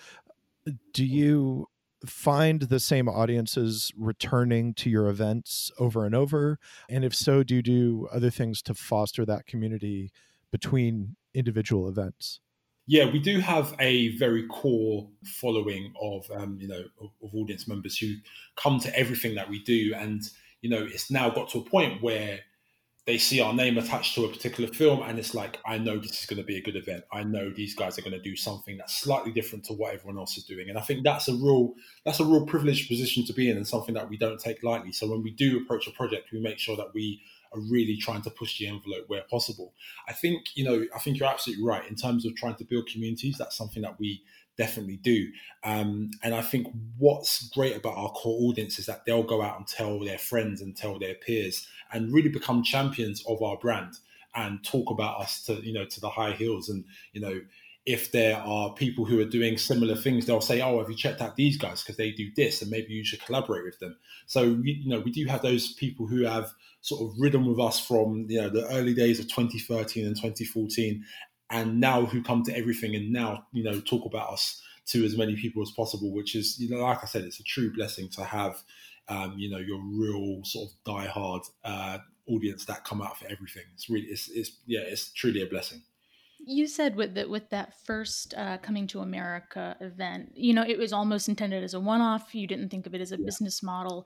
Do 0.94 1.06
you 1.06 1.68
find 2.06 2.64
the 2.64 2.80
same 2.80 3.08
audiences 3.08 3.92
returning 3.96 4.74
to 4.74 4.90
your 4.90 5.08
events 5.08 5.72
over 5.78 6.06
and 6.06 6.16
over? 6.16 6.58
And 6.90 7.06
if 7.06 7.14
so, 7.14 7.44
do 7.44 7.56
you 7.56 7.62
do 7.62 8.08
other 8.12 8.32
things 8.32 8.64
to 8.64 8.74
foster 8.74 9.24
that 9.26 9.46
community 9.46 10.12
between 10.52 11.16
individual 11.34 11.88
events? 11.88 12.40
Yeah, 12.88 13.12
we 13.12 13.20
do 13.20 13.40
have 13.40 13.76
a 13.80 14.18
very 14.18 14.48
core 14.48 15.08
following 15.24 15.94
of 16.02 16.30
um, 16.32 16.58
you 16.60 16.68
know 16.68 16.84
of, 17.00 17.10
of, 17.24 17.36
audience 17.36 17.68
members 17.68 17.98
who 17.98 18.16
come 18.56 18.80
to 18.80 18.98
everything 18.98 19.36
that 19.36 19.50
we 19.50 19.64
do, 19.64 19.94
and 19.96 20.22
you 20.62 20.70
know 20.70 20.84
it's 20.84 21.12
now 21.12 21.30
got 21.30 21.50
to 21.50 21.60
a 21.60 21.70
point 21.70 22.02
where 22.02 22.40
they 23.08 23.18
see 23.18 23.42
our 23.42 23.54
name 23.54 23.78
attached 23.78 24.14
to 24.16 24.26
a 24.26 24.30
particular 24.30 24.70
film, 24.72 25.02
and 25.04 25.18
it's 25.20 25.34
like 25.34 25.60
I 25.66 25.78
know 25.78 25.98
this 25.98 26.20
is 26.20 26.26
going 26.26 26.42
to 26.42 26.46
be 26.46 26.58
a 26.58 26.62
good 26.62 26.76
event. 26.76 27.04
I 27.12 27.24
know 27.24 27.52
these 27.52 27.76
guys 27.76 27.98
are 27.98 28.04
going 28.04 28.14
to 28.14 28.22
do 28.22 28.36
something 28.36 28.78
that's 28.78 28.98
slightly 28.98 29.32
different 29.32 29.66
to 29.66 29.74
what 29.74 29.94
everyone 29.94 30.18
else 30.18 30.38
is 30.38 30.44
doing, 30.44 30.70
and 30.70 30.78
I 30.78 30.82
think 30.82 31.04
that's 31.04 31.28
a 31.28 31.34
real 31.34 31.74
that's 32.04 32.20
a 32.20 32.26
real 32.26 32.46
privileged 32.46 32.88
position 32.88 33.26
to 33.26 33.34
be 33.34 33.50
in, 33.50 33.58
and 33.58 33.68
something 33.68 33.96
that 33.96 34.10
we 34.10 34.18
don't 34.18 34.40
take 34.40 34.64
lightly. 34.64 34.92
So 34.92 35.08
when 35.08 35.24
we 35.24 35.32
do 35.32 35.58
approach 35.58 35.88
a 35.88 35.92
project, 35.92 36.32
we 36.32 36.40
make 36.40 36.60
sure 36.60 36.76
that 36.78 36.94
we 36.94 37.22
are 37.54 37.60
really 37.70 37.98
trying 37.98 38.22
to 38.24 38.30
push 38.30 38.60
the 38.60 38.68
envelope 38.68 39.06
where 39.08 39.24
possible. 39.30 39.74
I 40.08 40.14
think, 40.14 40.56
you 40.56 40.64
know, 40.64 40.86
I 40.96 41.00
think 41.00 41.20
you're 41.20 41.28
absolutely 41.28 41.66
right 41.66 41.88
in 41.90 41.96
terms 41.96 42.26
of 42.26 42.36
trying 42.36 42.56
to 42.56 42.64
build 42.64 42.88
communities. 42.88 43.38
That's 43.38 43.58
something 43.58 43.82
that 43.84 44.00
we 44.00 44.24
definitely 44.58 44.98
do. 44.98 45.28
Um, 45.64 46.12
and 46.24 46.36
I 46.36 46.42
think 46.42 46.68
what's 46.98 47.50
great 47.50 47.76
about 47.76 47.98
our 47.98 48.10
core 48.10 48.50
audience 48.50 48.80
is 48.80 48.86
that 48.86 49.06
they'll 49.06 49.24
go 49.24 49.42
out 49.42 49.58
and 49.58 49.68
tell 49.68 50.00
their 50.00 50.18
friends 50.18 50.62
and 50.62 50.76
tell 50.76 51.00
their 51.00 51.16
peers 51.16 51.68
and 51.92 52.14
really 52.14 52.30
become 52.30 52.64
champions 52.64 53.24
of 53.28 53.42
our 53.42 53.58
brand 53.58 53.96
and 54.36 54.64
talk 54.64 54.90
about 54.90 55.20
us 55.20 55.44
to, 55.44 55.56
you 55.56 55.74
know, 55.74 55.86
to 55.86 56.00
the 56.00 56.10
high 56.10 56.32
heels 56.32 56.70
And, 56.70 56.86
you 57.12 57.20
know, 57.20 57.42
if 57.86 58.12
there 58.12 58.38
are 58.38 58.74
people 58.74 59.06
who 59.06 59.20
are 59.20 59.26
doing 59.26 59.58
similar 59.58 59.96
things, 59.96 60.26
they'll 60.26 60.42
say, 60.42 60.62
"Oh, 60.62 60.80
have 60.80 60.90
you 60.90 60.96
checked 60.96 61.22
out 61.22 61.36
these 61.36 61.58
guys 61.58 61.82
because 61.82 61.98
they 61.98 62.12
do 62.12 62.32
this, 62.36 62.62
and 62.62 62.70
maybe 62.70 62.94
you 62.94 63.04
should 63.04 63.24
collaborate 63.26 63.64
with 63.64 63.80
them." 63.80 63.98
So 64.28 64.44
you 64.64 64.88
know, 64.88 65.00
we 65.00 65.12
do 65.12 65.26
have 65.26 65.42
those 65.42 65.74
people 65.74 66.08
who 66.08 66.24
have 66.24 66.52
sort 66.82 67.02
of 67.02 67.20
ridden 67.20 67.46
with 67.46 67.60
us 67.60 67.80
from 67.80 68.26
you 68.30 68.42
know 68.42 68.50
the 68.50 68.68
early 68.68 68.94
days 68.94 69.20
of 69.20 69.28
2013 69.28 70.06
and 70.06 70.16
2014, 70.16 71.04
and 71.50 71.80
now 71.80 72.06
who 72.06 72.22
come 72.22 72.44
to 72.44 72.56
everything 72.56 72.96
and 72.96 73.12
now 73.12 73.48
you 73.52 73.64
know 73.64 73.80
talk 73.82 74.06
about 74.06 74.32
us 74.32 74.62
to 74.88 75.04
as 75.04 75.18
many 75.18 75.36
people 75.36 75.64
as 75.64 75.72
possible. 75.72 76.12
Which 76.12 76.36
is 76.36 76.60
you 76.60 76.70
know, 76.70 76.84
like 76.84 77.04
I 77.04 77.08
said, 77.08 77.24
it's 77.24 77.40
a 77.40 77.44
true 77.44 77.74
blessing 77.74 78.10
to 78.10 78.24
have 78.24 78.62
um, 79.08 79.34
you 79.38 79.50
know 79.50 79.58
your 79.58 79.82
real 79.84 80.44
sort 80.44 80.70
of 80.70 80.94
diehard 80.94 81.50
uh, 81.64 81.98
audience 82.28 82.66
that 82.66 82.86
come 82.86 83.02
out 83.02 83.18
for 83.18 83.26
everything. 83.26 83.64
It's 83.74 83.90
really, 83.90 84.06
it's, 84.06 84.30
it's 84.30 84.52
yeah, 84.66 84.82
it's 84.82 85.12
truly 85.12 85.42
a 85.42 85.48
blessing. 85.48 85.82
You 86.46 86.68
said 86.68 86.96
with 86.96 87.14
the, 87.14 87.30
with 87.30 87.50
that 87.52 87.74
first 87.86 88.34
uh, 88.36 88.58
coming 88.58 88.88
to 88.88 89.02
America 89.02 89.76
event, 89.80 90.32
you 90.36 90.54
know, 90.54 90.66
it 90.68 90.78
was 90.78 90.92
almost 90.92 91.30
intended 91.30 91.64
as 91.64 91.74
a 91.74 91.80
one-off. 91.80 92.34
You 92.34 92.48
didn't 92.48 92.70
think 92.70 92.88
of 92.88 92.96
it 92.96 93.02
as 93.02 93.12
a 93.12 93.18
yeah. 93.18 93.26
business 93.26 93.62
model. 93.62 94.06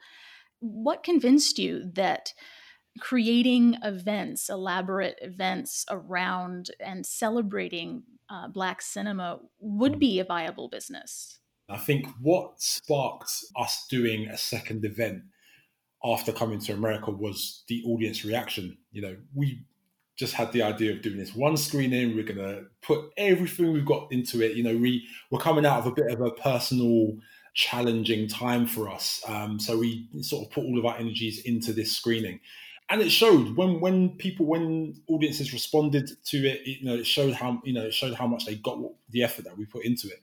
What 0.60 1.04
convinced 1.04 1.60
you 1.60 1.91
that 1.93 2.34
creating 3.00 3.78
events, 3.84 4.50
elaborate 4.50 5.17
events 5.21 5.86
around 5.89 6.71
and 6.80 7.06
celebrating 7.06 8.04
uh, 8.30 8.48
Black 8.48 8.82
cinema 8.82 9.39
would 9.60 10.00
be 10.00 10.19
a 10.19 10.26
viable 10.26 10.69
business? 10.69 11.39
I 11.69 11.78
think 11.78 12.08
what 12.21 12.62
sparked 12.62 13.32
us 13.58 13.86
doing 13.89 14.28
a 14.28 14.38
second 14.38 14.86
event 14.86 15.24
after 16.04 16.32
coming 16.32 16.60
to 16.60 16.74
America 16.74 17.12
was 17.12 17.63
the 17.67 17.84
audience 17.86 18.24
reaction. 18.24 18.78
You 18.91 19.02
know, 19.02 19.17
we 19.34 19.65
just 20.15 20.34
had 20.34 20.51
the 20.51 20.62
idea 20.62 20.93
of 20.93 21.01
doing 21.01 21.17
this 21.17 21.36
one 21.36 21.58
screening. 21.58 22.15
We're 22.15 22.23
to 22.38 22.65
put 22.82 23.12
everything 23.17 23.73
we've 23.73 23.86
got 23.86 24.12
into 24.12 24.41
it. 24.41 24.56
You 24.56 24.63
know, 24.63 24.78
we 24.78 25.08
we're 25.30 25.39
coming 25.39 25.65
out 25.65 25.80
of 25.80 25.88
a 25.88 25.91
bit 25.91 26.12
of 26.12 26.21
a 26.21 26.32
personal, 26.32 27.17
challenging 27.54 28.28
time 28.28 28.65
for 28.65 28.89
us. 28.89 29.21
Um, 29.28 29.60
so 29.60 29.78
we 29.78 30.08
sort 30.21 30.45
of 30.45 30.51
put 30.51 30.63
all 30.63 30.80
of 30.80 30.86
our 30.86 30.97
energies 30.97 31.39
into 31.45 31.73
this 31.73 31.91
screening, 31.91 32.39
and 32.89 33.02
it 33.02 33.10
showed 33.10 33.56
when 33.56 33.80
when 33.80 34.10
people 34.17 34.45
when 34.45 34.95
audiences 35.08 35.54
responded 35.54 36.10
to 36.26 36.38
it. 36.38 36.65
You 36.65 36.86
know, 36.86 36.95
it 36.95 37.08
showed 37.08 37.34
how 37.34 37.62
you 37.63 37.74
know 37.74 37.86
it 37.86 37.93
showed 37.93 38.13
how 38.13 38.28
much 38.28 38.45
they 38.45 38.56
got 38.56 38.80
the 39.10 39.24
effort 39.24 39.45
that 39.45 39.58
we 39.58 39.65
put 39.65 39.86
into 39.86 40.08
it. 40.08 40.21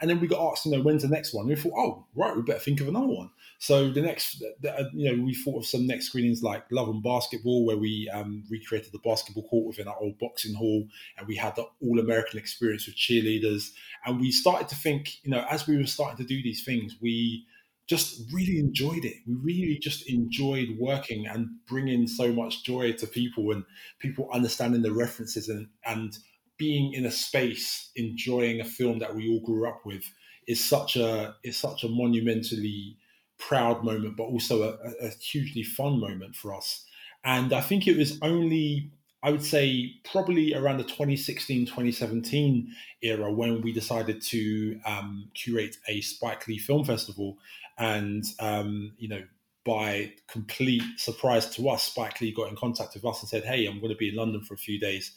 And 0.00 0.10
then 0.10 0.20
we 0.20 0.26
got 0.26 0.52
asked, 0.52 0.66
you 0.66 0.72
know, 0.72 0.82
when's 0.82 1.02
the 1.02 1.08
next 1.08 1.32
one? 1.32 1.42
And 1.42 1.50
we 1.50 1.56
thought, 1.56 1.78
oh, 1.78 2.06
right, 2.14 2.36
we 2.36 2.42
better 2.42 2.58
think 2.58 2.80
of 2.80 2.88
another 2.88 3.06
one. 3.06 3.30
So 3.58 3.90
the 3.90 4.02
next, 4.02 4.42
the, 4.60 4.90
you 4.92 5.10
know, 5.10 5.24
we 5.24 5.34
thought 5.34 5.58
of 5.58 5.66
some 5.66 5.86
next 5.86 6.06
screenings 6.06 6.42
like 6.42 6.64
Love 6.70 6.88
and 6.88 7.02
Basketball, 7.02 7.64
where 7.64 7.76
we 7.76 8.10
um, 8.12 8.42
recreated 8.50 8.92
the 8.92 8.98
basketball 8.98 9.48
court 9.48 9.66
within 9.68 9.88
our 9.88 9.96
old 9.98 10.18
boxing 10.18 10.54
hall, 10.54 10.86
and 11.16 11.26
we 11.26 11.36
had 11.36 11.54
the 11.56 11.64
all 11.80 12.00
American 12.00 12.38
experience 12.38 12.86
with 12.86 12.96
cheerleaders. 12.96 13.70
And 14.04 14.20
we 14.20 14.32
started 14.32 14.68
to 14.68 14.74
think, 14.74 15.24
you 15.24 15.30
know, 15.30 15.46
as 15.48 15.66
we 15.66 15.76
were 15.76 15.86
starting 15.86 16.18
to 16.18 16.24
do 16.24 16.42
these 16.42 16.64
things, 16.64 16.96
we 17.00 17.46
just 17.86 18.22
really 18.32 18.58
enjoyed 18.58 19.04
it. 19.04 19.16
We 19.26 19.34
really 19.34 19.78
just 19.78 20.08
enjoyed 20.08 20.76
working 20.78 21.26
and 21.26 21.48
bringing 21.68 22.06
so 22.06 22.32
much 22.32 22.64
joy 22.64 22.92
to 22.92 23.06
people 23.06 23.52
and 23.52 23.64
people 23.98 24.28
understanding 24.32 24.82
the 24.82 24.92
references 24.92 25.48
and 25.48 25.68
and 25.86 26.16
being 26.56 26.92
in 26.92 27.04
a 27.04 27.10
space 27.10 27.90
enjoying 27.96 28.60
a 28.60 28.64
film 28.64 29.00
that 29.00 29.14
we 29.14 29.28
all 29.28 29.40
grew 29.40 29.68
up 29.68 29.84
with 29.84 30.04
is 30.46 30.64
such 30.64 30.96
a 30.96 31.34
is 31.44 31.56
such 31.56 31.84
a 31.84 31.88
monumentally 31.88 32.96
proud 33.38 33.84
moment, 33.84 34.16
but 34.16 34.24
also 34.24 34.62
a, 34.62 35.06
a 35.06 35.10
hugely 35.10 35.62
fun 35.62 36.00
moment 36.00 36.36
for 36.36 36.54
us. 36.54 36.84
And 37.24 37.52
I 37.52 37.60
think 37.60 37.86
it 37.86 37.96
was 37.96 38.18
only 38.22 38.90
I 39.22 39.30
would 39.30 39.42
say 39.42 39.94
probably 40.04 40.54
around 40.54 40.76
the 40.76 40.84
2016 40.84 41.64
2017 41.64 42.70
era 43.02 43.32
when 43.32 43.62
we 43.62 43.72
decided 43.72 44.20
to 44.20 44.78
um, 44.84 45.30
curate 45.32 45.78
a 45.88 46.02
Spike 46.02 46.46
Lee 46.46 46.58
Film 46.58 46.84
Festival. 46.84 47.38
And, 47.78 48.24
um, 48.40 48.92
you 48.98 49.08
know, 49.08 49.22
by 49.64 50.12
complete 50.28 50.82
surprise 50.96 51.48
to 51.56 51.68
us, 51.70 51.84
Spike 51.84 52.20
Lee 52.20 52.32
got 52.32 52.50
in 52.50 52.56
contact 52.56 52.94
with 52.94 53.04
us 53.04 53.20
and 53.20 53.28
said, 53.28 53.44
Hey, 53.44 53.66
I'm 53.66 53.80
going 53.80 53.92
to 53.92 53.96
be 53.96 54.10
in 54.10 54.16
London 54.16 54.42
for 54.42 54.54
a 54.54 54.58
few 54.58 54.78
days 54.78 55.16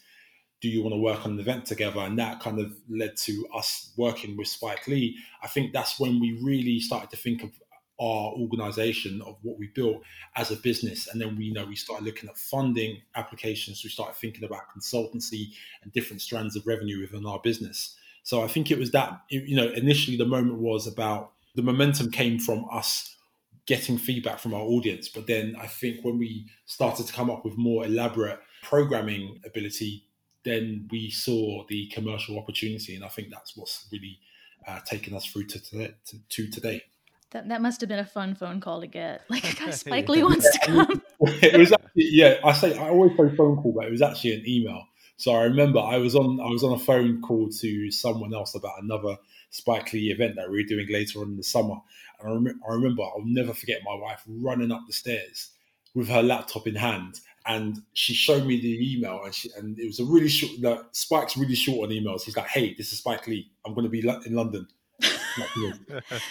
do 0.62 0.70
you 0.70 0.82
want 0.82 0.94
to 0.94 1.00
work 1.00 1.26
on 1.26 1.34
an 1.34 1.40
event 1.40 1.66
together? 1.66 2.00
And 2.00 2.18
that 2.18 2.40
kind 2.40 2.60
of 2.60 2.74
led 2.90 3.16
to 3.18 3.48
us 3.56 3.92
working 3.96 4.36
with 4.36 4.48
Spike 4.48 4.88
Lee. 4.88 5.18
I 5.44 5.48
think 5.48 5.72
that's 5.72 6.00
when 6.00 6.20
we 6.20 6.40
really 6.42 6.80
started 6.80 7.12
to 7.12 7.18
think 7.18 7.44
of 7.44 7.52
our 8.00 8.32
organization 8.34 9.22
of 9.26 9.38
what 9.42 9.58
we 9.58 9.68
built 9.68 10.04
as 10.36 10.52
a 10.52 10.56
business 10.56 11.08
and 11.08 11.20
then 11.20 11.36
we 11.36 11.46
you 11.46 11.54
know 11.54 11.66
we 11.66 11.76
started 11.76 12.06
looking 12.06 12.30
at 12.30 12.38
funding 12.38 13.02
applications 13.16 13.84
we 13.84 13.90
started 13.90 14.16
thinking 14.16 14.44
about 14.44 14.62
consultancy 14.70 15.48
and 15.82 15.92
different 15.94 16.22
strands 16.22 16.56
of 16.56 16.68
revenue 16.68 17.02
within 17.02 17.26
our 17.26 17.40
business 17.40 17.96
so 18.22 18.44
i 18.44 18.48
think 18.48 18.70
it 18.70 18.78
was 18.78 18.92
that 18.92 19.22
you 19.32 19.56
know 19.56 19.70
initially 19.70 20.16
the 20.16 20.28
moment 20.28 20.60
was 20.60 20.86
about 20.86 21.32
the 21.58 21.62
momentum 21.62 22.10
came 22.10 22.40
from 22.40 22.66
us 22.72 23.18
getting 23.66 23.98
feedback 23.98 24.40
from 24.40 24.54
our 24.54 24.62
audience 24.62 25.10
but 25.10 25.28
then 25.28 25.54
i 25.60 25.68
think 25.68 26.04
when 26.04 26.18
we 26.18 26.48
started 26.66 27.06
to 27.06 27.12
come 27.12 27.30
up 27.30 27.44
with 27.44 27.58
more 27.58 27.86
elaborate 27.86 28.40
programming 28.64 29.42
ability 29.46 30.08
then 30.48 30.88
we 30.92 31.10
saw 31.10 31.66
the 31.68 31.88
commercial 31.88 32.40
opportunity, 32.40 32.96
and 32.96 33.04
I 33.04 33.10
think 33.10 33.30
that's 33.30 33.58
what's 33.58 33.86
really 33.92 34.18
uh, 34.66 34.80
taken 34.86 35.14
us 35.14 35.26
through 35.26 35.46
to, 35.48 35.60
to, 35.60 35.94
to 36.30 36.50
today. 36.50 36.84
That, 37.32 37.50
that 37.50 37.62
must 37.62 37.82
have 37.82 37.90
been 37.90 38.00
a 38.00 38.06
fun 38.06 38.34
phone 38.34 38.62
call 38.62 38.80
to 38.80 38.88
get. 38.88 39.24
Like, 39.30 39.60
guy 39.60 39.72
Spike 39.72 40.08
Lee 40.08 40.24
wants 40.24 40.50
to 40.50 40.66
come. 40.66 41.02
it 41.20 41.60
was 41.60 41.74
actually, 41.74 42.10
yeah. 42.12 42.36
I 42.46 42.54
say 42.54 42.78
I 42.78 42.90
always 42.90 43.12
say 43.12 43.36
phone 43.36 43.58
call, 43.58 43.74
but 43.74 43.86
it 43.86 43.92
was 43.92 44.02
actually 44.02 44.36
an 44.36 44.44
email. 44.48 44.84
So 45.18 45.34
I 45.34 45.44
remember 45.44 45.80
I 45.80 45.98
was 45.98 46.16
on 46.16 46.40
I 46.40 46.50
was 46.50 46.64
on 46.64 46.74
a 46.74 46.80
phone 46.80 47.22
call 47.22 47.50
to 47.50 47.92
someone 47.92 48.34
else 48.34 48.56
about 48.56 48.82
another 48.82 49.18
Spike 49.50 49.94
Lee 49.94 50.12
event 50.12 50.36
that 50.36 50.50
we 50.50 50.62
were 50.62 50.68
doing 50.68 50.88
later 50.90 51.22
on 51.22 51.30
in 51.30 51.38
the 51.38 51.44
summer. 51.44 51.76
And 52.20 52.30
I, 52.30 52.34
rem- 52.34 52.62
I 52.68 52.74
remember 52.74 53.04
I'll 53.04 53.24
never 53.26 53.54
forget 53.54 53.82
my 53.84 53.96
wife 53.96 54.24
running 54.28 54.72
up 54.72 54.82
the 54.88 54.94
stairs 54.94 55.52
with 55.96 56.08
her 56.10 56.22
laptop 56.22 56.68
in 56.68 56.76
hand 56.76 57.20
and 57.48 57.82
she 57.94 58.14
showed 58.14 58.46
me 58.46 58.60
the 58.60 58.94
email 58.94 59.22
and, 59.24 59.34
she, 59.34 59.50
and 59.58 59.80
it 59.80 59.88
was 59.88 60.00
a 60.00 60.06
really 60.06 60.28
short 60.28 60.52
like, 60.62 60.80
spike's 60.92 61.38
really 61.38 61.56
short 61.56 61.90
on 61.90 61.96
emails 61.96 62.22
he's 62.24 62.36
like 62.38 62.48
hey 62.48 62.76
this 62.78 62.92
is 62.92 63.00
spike 63.00 63.26
lee 63.26 63.50
i'm 63.66 63.74
going 63.74 63.86
to 63.86 63.90
be 63.90 64.08
in 64.08 64.36
london 64.36 64.68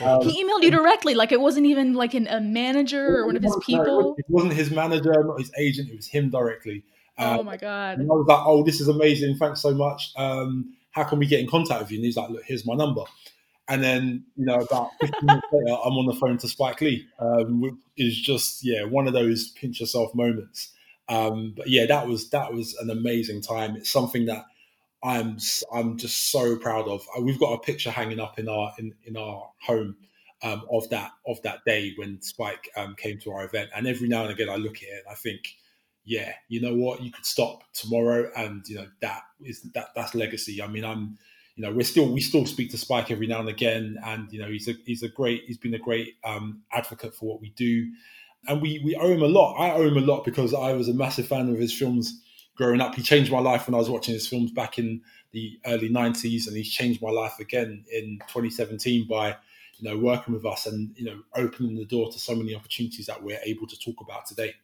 um, 0.00 0.22
he 0.22 0.42
emailed 0.44 0.62
you 0.62 0.70
directly, 0.72 1.14
like 1.14 1.30
it 1.30 1.40
wasn't 1.40 1.66
even 1.66 1.94
like 1.94 2.14
an, 2.14 2.26
a 2.26 2.40
manager 2.40 3.18
or 3.18 3.26
one 3.26 3.36
of 3.36 3.42
his 3.42 3.56
people. 3.62 4.16
it 4.18 4.24
wasn't 4.28 4.52
his 4.52 4.72
manager, 4.72 5.12
not 5.22 5.38
his 5.38 5.52
agent. 5.56 5.88
It 5.88 5.94
was 5.96 6.08
him 6.08 6.30
directly. 6.30 6.82
Oh 7.18 7.40
um, 7.40 7.46
my 7.46 7.56
god! 7.56 7.98
And 7.98 8.10
I 8.10 8.14
was 8.14 8.26
like, 8.26 8.42
"Oh, 8.44 8.62
this 8.62 8.80
is 8.80 8.88
amazing! 8.88 9.36
Thanks 9.36 9.60
so 9.60 9.74
much. 9.74 10.12
Um, 10.16 10.74
how 10.90 11.04
can 11.04 11.18
we 11.18 11.26
get 11.26 11.40
in 11.40 11.48
contact 11.48 11.80
with 11.80 11.90
you?" 11.90 11.98
And 11.98 12.04
he's 12.04 12.16
like, 12.16 12.30
"Look, 12.30 12.44
here's 12.44 12.66
my 12.66 12.74
number." 12.74 13.02
And 13.68 13.82
then, 13.82 14.24
you 14.36 14.46
know, 14.46 14.60
about 14.60 14.90
15 15.00 15.26
minutes 15.26 15.46
later, 15.52 15.76
I'm 15.84 15.94
on 15.94 16.06
the 16.06 16.14
phone 16.14 16.38
to 16.38 16.48
Spike 16.48 16.80
Lee, 16.80 17.06
um, 17.18 17.60
which 17.60 17.74
is 17.96 18.20
just, 18.20 18.64
yeah, 18.64 18.84
one 18.84 19.08
of 19.08 19.12
those 19.12 19.48
pinch 19.48 19.80
yourself 19.80 20.14
moments. 20.14 20.70
Um, 21.08 21.52
but 21.56 21.68
yeah, 21.68 21.86
that 21.86 22.06
was 22.06 22.30
that 22.30 22.52
was 22.52 22.74
an 22.76 22.90
amazing 22.90 23.40
time. 23.40 23.76
It's 23.76 23.90
something 23.90 24.26
that 24.26 24.44
I'm 25.02 25.38
I'm 25.72 25.98
just 25.98 26.30
so 26.30 26.56
proud 26.56 26.88
of. 26.88 27.06
Uh, 27.16 27.22
we've 27.22 27.38
got 27.38 27.52
a 27.52 27.58
picture 27.58 27.90
hanging 27.90 28.20
up 28.20 28.38
in 28.38 28.48
our 28.48 28.72
in, 28.78 28.92
in 29.04 29.16
our 29.16 29.50
home 29.60 29.96
um, 30.42 30.64
of 30.70 30.88
that 30.90 31.12
of 31.26 31.40
that 31.42 31.64
day 31.64 31.92
when 31.96 32.20
Spike 32.22 32.70
um, 32.76 32.94
came 32.96 33.18
to 33.20 33.32
our 33.32 33.44
event. 33.44 33.70
And 33.74 33.86
every 33.86 34.08
now 34.08 34.22
and 34.22 34.32
again, 34.32 34.48
I 34.48 34.56
look 34.56 34.76
at 34.76 34.82
it 34.82 35.04
and 35.06 35.12
I 35.12 35.14
think, 35.14 35.56
yeah, 36.06 36.32
you 36.48 36.60
know 36.60 36.74
what, 36.74 37.02
you 37.02 37.12
could 37.12 37.26
stop 37.26 37.64
tomorrow, 37.74 38.30
and 38.36 38.66
you 38.68 38.76
know 38.76 38.86
that 39.02 39.22
is 39.44 39.62
that 39.74 39.88
that's 39.94 40.14
legacy. 40.14 40.62
I 40.62 40.68
mean, 40.68 40.84
I'm 40.84 41.18
you 41.56 41.64
know, 41.64 41.72
we're 41.72 41.84
still 41.84 42.12
we 42.12 42.20
still 42.20 42.44
speak 42.46 42.70
to 42.70 42.78
Spike 42.78 43.10
every 43.10 43.26
now 43.26 43.40
and 43.40 43.48
again, 43.48 43.98
and 44.04 44.30
you 44.30 44.38
know, 44.38 44.48
he's 44.48 44.68
a 44.68 44.74
he's 44.84 45.02
a 45.02 45.08
great 45.08 45.44
he's 45.46 45.56
been 45.56 45.74
a 45.74 45.78
great 45.78 46.16
um, 46.22 46.62
advocate 46.72 47.14
for 47.14 47.26
what 47.26 47.40
we 47.40 47.50
do, 47.50 47.90
and 48.46 48.60
we 48.60 48.80
we 48.84 48.94
owe 48.94 49.10
him 49.10 49.22
a 49.22 49.26
lot. 49.26 49.54
I 49.58 49.72
owe 49.72 49.88
him 49.88 49.96
a 49.96 50.00
lot 50.00 50.24
because 50.24 50.52
I 50.52 50.74
was 50.74 50.88
a 50.88 50.94
massive 50.94 51.26
fan 51.26 51.48
of 51.48 51.58
his 51.58 51.72
films 51.72 52.22
growing 52.56 52.82
up. 52.82 52.94
He 52.94 53.02
changed 53.02 53.32
my 53.32 53.38
life 53.38 53.66
when 53.66 53.74
I 53.74 53.78
was 53.78 53.88
watching 53.88 54.12
his 54.12 54.28
films 54.28 54.52
back 54.52 54.78
in 54.78 55.00
the 55.32 55.58
early 55.64 55.88
'90s, 55.88 56.46
and 56.46 56.54
he's 56.54 56.70
changed 56.70 57.00
my 57.00 57.10
life 57.10 57.40
again 57.40 57.84
in 57.90 58.18
2017 58.28 59.08
by 59.08 59.34
you 59.78 59.88
know 59.88 59.96
working 59.96 60.34
with 60.34 60.44
us 60.44 60.66
and 60.66 60.90
you 60.94 61.06
know 61.06 61.22
opening 61.36 61.74
the 61.74 61.86
door 61.86 62.12
to 62.12 62.18
so 62.18 62.34
many 62.34 62.54
opportunities 62.54 63.06
that 63.06 63.22
we're 63.22 63.40
able 63.46 63.66
to 63.66 63.78
talk 63.78 64.02
about 64.02 64.26
today. 64.26 64.54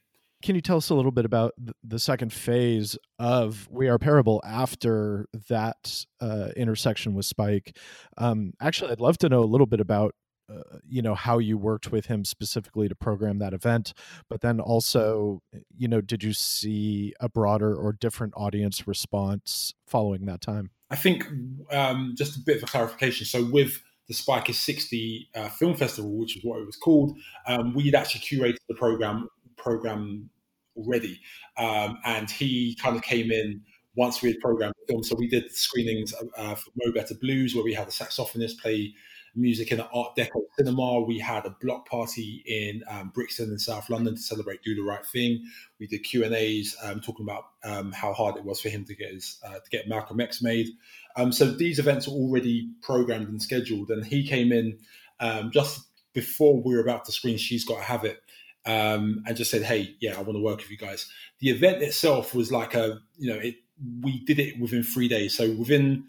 Can 0.42 0.57
you 0.57 0.61
tell 0.61 0.76
us 0.76 0.90
a 0.90 0.94
little 0.94 1.12
bit 1.12 1.24
about 1.24 1.55
the 1.85 1.98
second 1.98 2.33
phase 2.33 2.98
of 3.18 3.68
We 3.70 3.88
Are 3.88 3.98
Parable 3.98 4.42
after 4.44 5.26
that 5.48 6.05
uh, 6.20 6.48
intersection 6.57 7.14
with 7.14 7.26
Spike? 7.26 7.76
Um, 8.18 8.52
actually, 8.61 8.90
I'd 8.90 9.00
love 9.00 9.18
to 9.18 9.28
know 9.28 9.40
a 9.40 9.46
little 9.46 9.66
bit 9.66 9.81
about 9.81 10.14
uh, 10.50 10.78
you 10.88 11.00
know 11.00 11.14
how 11.14 11.38
you 11.38 11.57
worked 11.57 11.92
with 11.92 12.07
him 12.07 12.24
specifically 12.24 12.88
to 12.88 12.94
program 12.96 13.38
that 13.38 13.55
event 13.55 13.92
but 14.28 14.40
then 14.40 14.59
also 14.59 15.40
you 15.76 15.87
know 15.87 16.00
did 16.00 16.22
you 16.24 16.33
see 16.33 17.14
a 17.20 17.28
broader 17.28 17.74
or 17.74 17.92
different 17.92 18.35
audience 18.37 18.87
response 18.88 19.72
following 19.87 20.26
that 20.26 20.40
time 20.40 20.70
i 20.90 20.96
think 20.96 21.24
um, 21.70 22.14
just 22.18 22.37
a 22.37 22.40
bit 22.40 22.57
of 22.57 22.64
a 22.64 22.66
clarification 22.66 23.24
so 23.24 23.44
with 23.44 23.83
the 24.09 24.14
spike 24.14 24.50
is 24.50 24.59
60 24.59 25.28
uh, 25.37 25.48
film 25.48 25.76
festival 25.76 26.11
which 26.18 26.37
is 26.37 26.44
what 26.44 26.61
it 26.61 26.66
was 26.66 26.76
called 26.76 27.16
um, 27.46 27.72
we'd 27.72 27.94
actually 27.94 28.20
curated 28.20 28.57
the 28.68 28.74
program 28.74 29.28
program 29.62 30.31
already. 30.77 31.20
Um, 31.57 31.98
and 32.05 32.31
he 32.31 32.77
kind 32.81 32.96
of 32.96 33.03
came 33.03 33.31
in 33.31 33.62
once 33.94 34.22
we 34.22 34.31
had 34.31 34.40
programmed 34.40 34.75
the 34.81 34.92
film. 34.92 35.03
So 35.05 35.14
we 35.16 35.29
did 35.29 35.55
screenings 35.55 36.14
uh, 36.37 36.55
for 36.55 36.70
Mo 36.77 36.92
Better 36.92 37.14
Blues, 37.14 37.55
where 37.55 37.64
we 37.64 37.75
had 37.75 37.88
a 37.88 37.90
saxophonist 37.90 38.59
play 38.59 38.94
music 39.35 39.72
in 39.72 39.81
an 39.81 39.87
Art 39.94 40.14
Deco 40.16 40.42
cinema. 40.59 41.01
We 41.01 41.18
had 41.18 41.46
a 41.46 41.57
block 41.61 41.88
party 41.88 42.42
in 42.46 42.83
um, 42.88 43.11
Brixton 43.14 43.51
in 43.51 43.59
South 43.59 43.88
London 43.88 44.14
to 44.14 44.20
celebrate 44.20 44.62
Do 44.62 44.75
the 44.75 44.83
Right 44.83 45.05
Thing. 45.07 45.42
We 45.79 45.87
did 45.87 46.01
Q 46.01 46.25
and 46.25 46.35
A's 46.35 46.77
um, 46.83 47.01
talking 47.01 47.27
about 47.27 47.44
um, 47.64 47.92
how 47.92 48.12
hard 48.12 48.37
it 48.37 48.44
was 48.44 48.61
for 48.61 48.68
him 48.68 48.85
to 48.87 48.94
get 48.94 49.11
his 49.12 49.38
uh, 49.46 49.55
to 49.55 49.70
get 49.70 49.88
Malcolm 49.88 50.20
X 50.20 50.42
made. 50.42 50.68
Um, 51.16 51.33
so 51.33 51.46
these 51.46 51.79
events 51.79 52.09
are 52.09 52.12
already 52.12 52.70
programmed 52.83 53.29
and 53.29 53.42
scheduled, 53.42 53.90
and 53.90 54.05
he 54.05 54.27
came 54.27 54.53
in 54.53 54.79
um, 55.20 55.51
just 55.51 55.87
before 56.12 56.62
we 56.62 56.75
were 56.75 56.83
about 56.83 57.05
to 57.07 57.12
screen. 57.12 57.38
She's 57.38 57.64
got 57.64 57.77
to 57.77 57.83
have 57.83 58.05
it 58.05 58.20
um, 58.66 59.22
and 59.27 59.37
just 59.37 59.51
said, 59.51 59.62
"Hey, 59.62 59.96
yeah, 60.01 60.16
I 60.16 60.22
want 60.22 60.37
to 60.37 60.42
work 60.42 60.59
with 60.59 60.70
you 60.70 60.77
guys." 60.77 61.11
The 61.40 61.51
event 61.51 61.83
itself 61.83 62.35
was 62.35 62.53
like 62.53 62.75
a, 62.75 63.01
you 63.16 63.33
know, 63.33 63.38
it 63.38 63.57
we 64.03 64.20
did 64.25 64.38
it 64.38 64.59
within 64.61 64.83
three 64.83 65.09
days. 65.09 65.37
So 65.37 65.51
within 65.53 66.05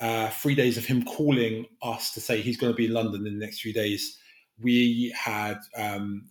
uh, 0.00 0.28
three 0.30 0.54
days 0.54 0.76
of 0.76 0.84
him 0.84 1.04
calling 1.04 1.66
us 1.82 2.12
to 2.12 2.20
say 2.20 2.40
he's 2.40 2.56
going 2.56 2.72
to 2.72 2.76
be 2.76 2.86
in 2.86 2.92
London 2.92 3.26
in 3.26 3.38
the 3.38 3.44
next 3.44 3.60
few 3.60 3.72
days, 3.72 4.18
we 4.60 5.12
had 5.16 5.58
um, 5.76 6.28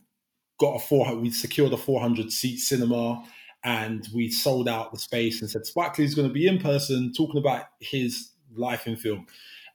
got 0.60 0.76
a 0.76 0.80
four. 0.80 1.14
We 1.16 1.32
secured 1.32 1.74
a 1.74 1.78
400 1.78 2.32
seat 2.32 2.58
cinema, 2.58 3.24
and 3.64 4.08
we 4.14 4.30
sold 4.30 4.70
out 4.70 4.92
the 4.92 5.00
space 5.00 5.42
and 5.42 5.50
said 5.50 5.66
Spike 5.66 5.98
Lee's 5.98 6.16
going 6.16 6.28
to 6.28 6.34
be 6.34 6.48
in 6.48 6.60
person 6.60 7.14
talking 7.14 7.40
about 7.40 7.66
his 7.80 8.32
life 8.56 8.88
in 8.88 8.96
film. 8.96 9.26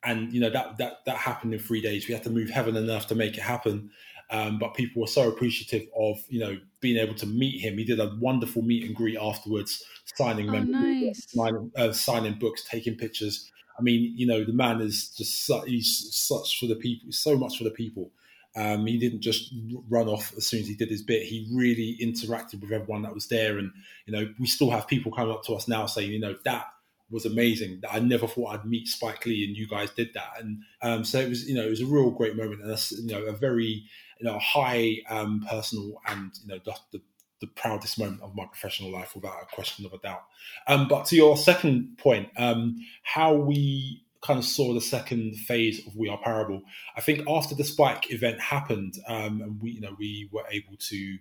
And 0.03 0.33
you 0.33 0.41
know 0.41 0.51
that 0.51 0.79
that 0.79 1.05
that 1.05 1.17
happened 1.17 1.53
in 1.53 1.61
three 1.61 1.83
days. 1.83 2.09
We 2.09 2.15
had 2.15 2.25
to 2.25 2.31
move 2.31 2.49
heaven 2.49 2.77
and 2.77 2.89
earth 2.89 3.09
to 3.09 3.15
make 3.15 3.37
it 3.37 3.43
happen. 3.43 3.91
Um, 4.33 4.59
but 4.59 4.75
people 4.75 5.03
were 5.03 5.09
so 5.09 5.29
appreciative 5.29 5.89
of 5.99 6.19
you 6.29 6.39
know 6.41 6.57
being 6.81 6.97
able 6.97 7.15
to 7.17 7.27
meet 7.27 7.61
him. 7.61 7.79
He 7.79 7.85
did 7.85 8.01
a 8.01 8.15
wonderful 8.21 8.63
meet 8.63 8.85
and 8.85 8.95
greet 8.95 9.19
afterwards, 9.19 9.85
signing 10.17 10.49
oh, 10.51 10.61
nice. 10.61 11.27
signing, 11.29 11.71
uh, 11.77 11.93
signing 11.93 12.39
books, 12.39 12.65
taking 12.65 12.97
pictures. 12.97 13.51
I 13.79 13.83
mean, 13.83 14.13
you 14.17 14.27
know, 14.27 14.45
the 14.45 14.53
man 14.53 14.81
is 14.81 15.09
just 15.17 15.47
su- 15.47 15.63
he's 15.67 16.09
such 16.13 16.61
for 16.61 16.67
the 16.67 16.77
people, 16.77 17.11
so 17.13 17.37
much 17.37 17.59
for 17.59 17.65
the 17.65 17.71
people. 17.71 18.13
Um, 18.57 18.87
he 18.87 18.99
didn't 18.99 19.21
just 19.21 19.55
run 19.89 20.09
off 20.09 20.33
as 20.37 20.47
soon 20.47 20.61
as 20.61 20.69
he 20.69 20.75
did 20.75 20.91
his 20.91 21.03
bit. 21.03 21.23
He 21.23 21.49
really 21.55 21.97
interacted 22.03 22.61
with 22.61 22.73
everyone 22.73 23.03
that 23.03 23.15
was 23.15 23.29
there, 23.29 23.59
and 23.59 23.73
you 24.07 24.13
know, 24.13 24.33
we 24.39 24.47
still 24.47 24.71
have 24.71 24.87
people 24.87 25.13
coming 25.13 25.33
up 25.33 25.45
to 25.45 25.55
us 25.55 25.67
now 25.67 25.87
saying, 25.87 26.11
you 26.13 26.21
know, 26.21 26.37
that 26.45 26.67
was 27.11 27.27
amazing. 27.27 27.83
I 27.91 27.99
never 28.01 28.27
thought 28.27 28.55
I'd 28.55 28.65
meet 28.65 28.87
Spike 28.87 29.27
Lee, 29.27 29.45
and 29.45 29.57
you 29.57 29.67
guys 29.67 29.91
did 29.91 30.11
that. 30.15 30.41
And 30.41 30.63
um, 30.83 31.05
so 31.05 31.19
it 31.19 31.29
was, 31.29 31.49
you 31.49 31.55
know, 31.55 31.67
it 31.67 31.71
was 31.71 31.81
a 31.81 31.87
real 31.87 32.11
great 32.11 32.37
moment, 32.37 32.63
and 32.63 32.71
that's, 32.71 32.93
you 32.93 33.13
know, 33.13 33.25
a 33.25 33.33
very 33.33 33.85
you 34.21 34.29
know, 34.29 34.39
high 34.39 34.97
um, 35.09 35.45
personal 35.49 36.01
and 36.07 36.31
you 36.43 36.49
know 36.49 36.61
the, 36.65 36.75
the, 36.93 37.03
the, 37.41 37.47
proudest 37.49 37.99
moment 37.99 38.21
of 38.23 38.35
my 38.35 38.45
professional 38.47 38.93
life 38.93 39.15
without 39.15 39.43
a 39.43 39.55
question 39.55 39.87
of 39.87 39.93
a 39.93 39.99
doubt. 39.99 40.23
Um, 40.67 40.89
but 40.89 41.07
to 41.07 41.17
your 41.17 41.37
second 41.37 41.97
point, 41.99 42.29
um, 42.37 42.77
how 43.03 43.35
we 43.35 44.05
kind 44.23 44.39
of 44.39 44.45
saw 44.45 44.75
the 44.75 44.81
second 44.81 45.37
phase 45.37 45.87
of 45.87 45.97
We 45.97 46.09
Are 46.09 46.19
Parable. 46.19 46.63
I 46.97 47.01
think 47.01 47.27
after 47.27 47.55
the 47.55 47.65
Spike 47.65 48.13
event 48.13 48.41
happened, 48.41 48.95
um, 49.09 49.41
and 49.41 49.61
we 49.61 49.73
you 49.73 49.81
know 49.81 49.97
we 49.99 50.29
were 50.31 50.45
able 50.51 50.77
to 50.91 51.19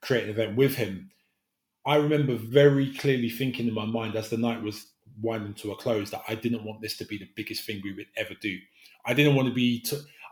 create 0.00 0.24
an 0.24 0.30
event 0.30 0.56
with 0.56 0.74
him. 0.74 1.10
I 1.86 1.96
remember 1.96 2.34
very 2.34 2.92
clearly 2.94 3.28
thinking 3.28 3.68
in 3.68 3.74
my 3.74 3.84
mind 3.84 4.16
as 4.16 4.28
the 4.28 4.36
night 4.36 4.62
was 4.62 4.86
winding 5.22 5.54
to 5.54 5.70
a 5.70 5.76
close 5.76 6.10
that 6.10 6.22
I 6.28 6.34
didn't 6.34 6.64
want 6.64 6.82
this 6.82 6.96
to 6.98 7.04
be 7.04 7.16
the 7.16 7.28
biggest 7.36 7.64
thing 7.64 7.80
we 7.82 7.94
would 7.94 8.08
ever 8.16 8.34
do. 8.40 8.58
I 9.06 9.14
didn't 9.14 9.36
want 9.36 9.48
to 9.48 9.54
be. 9.54 9.84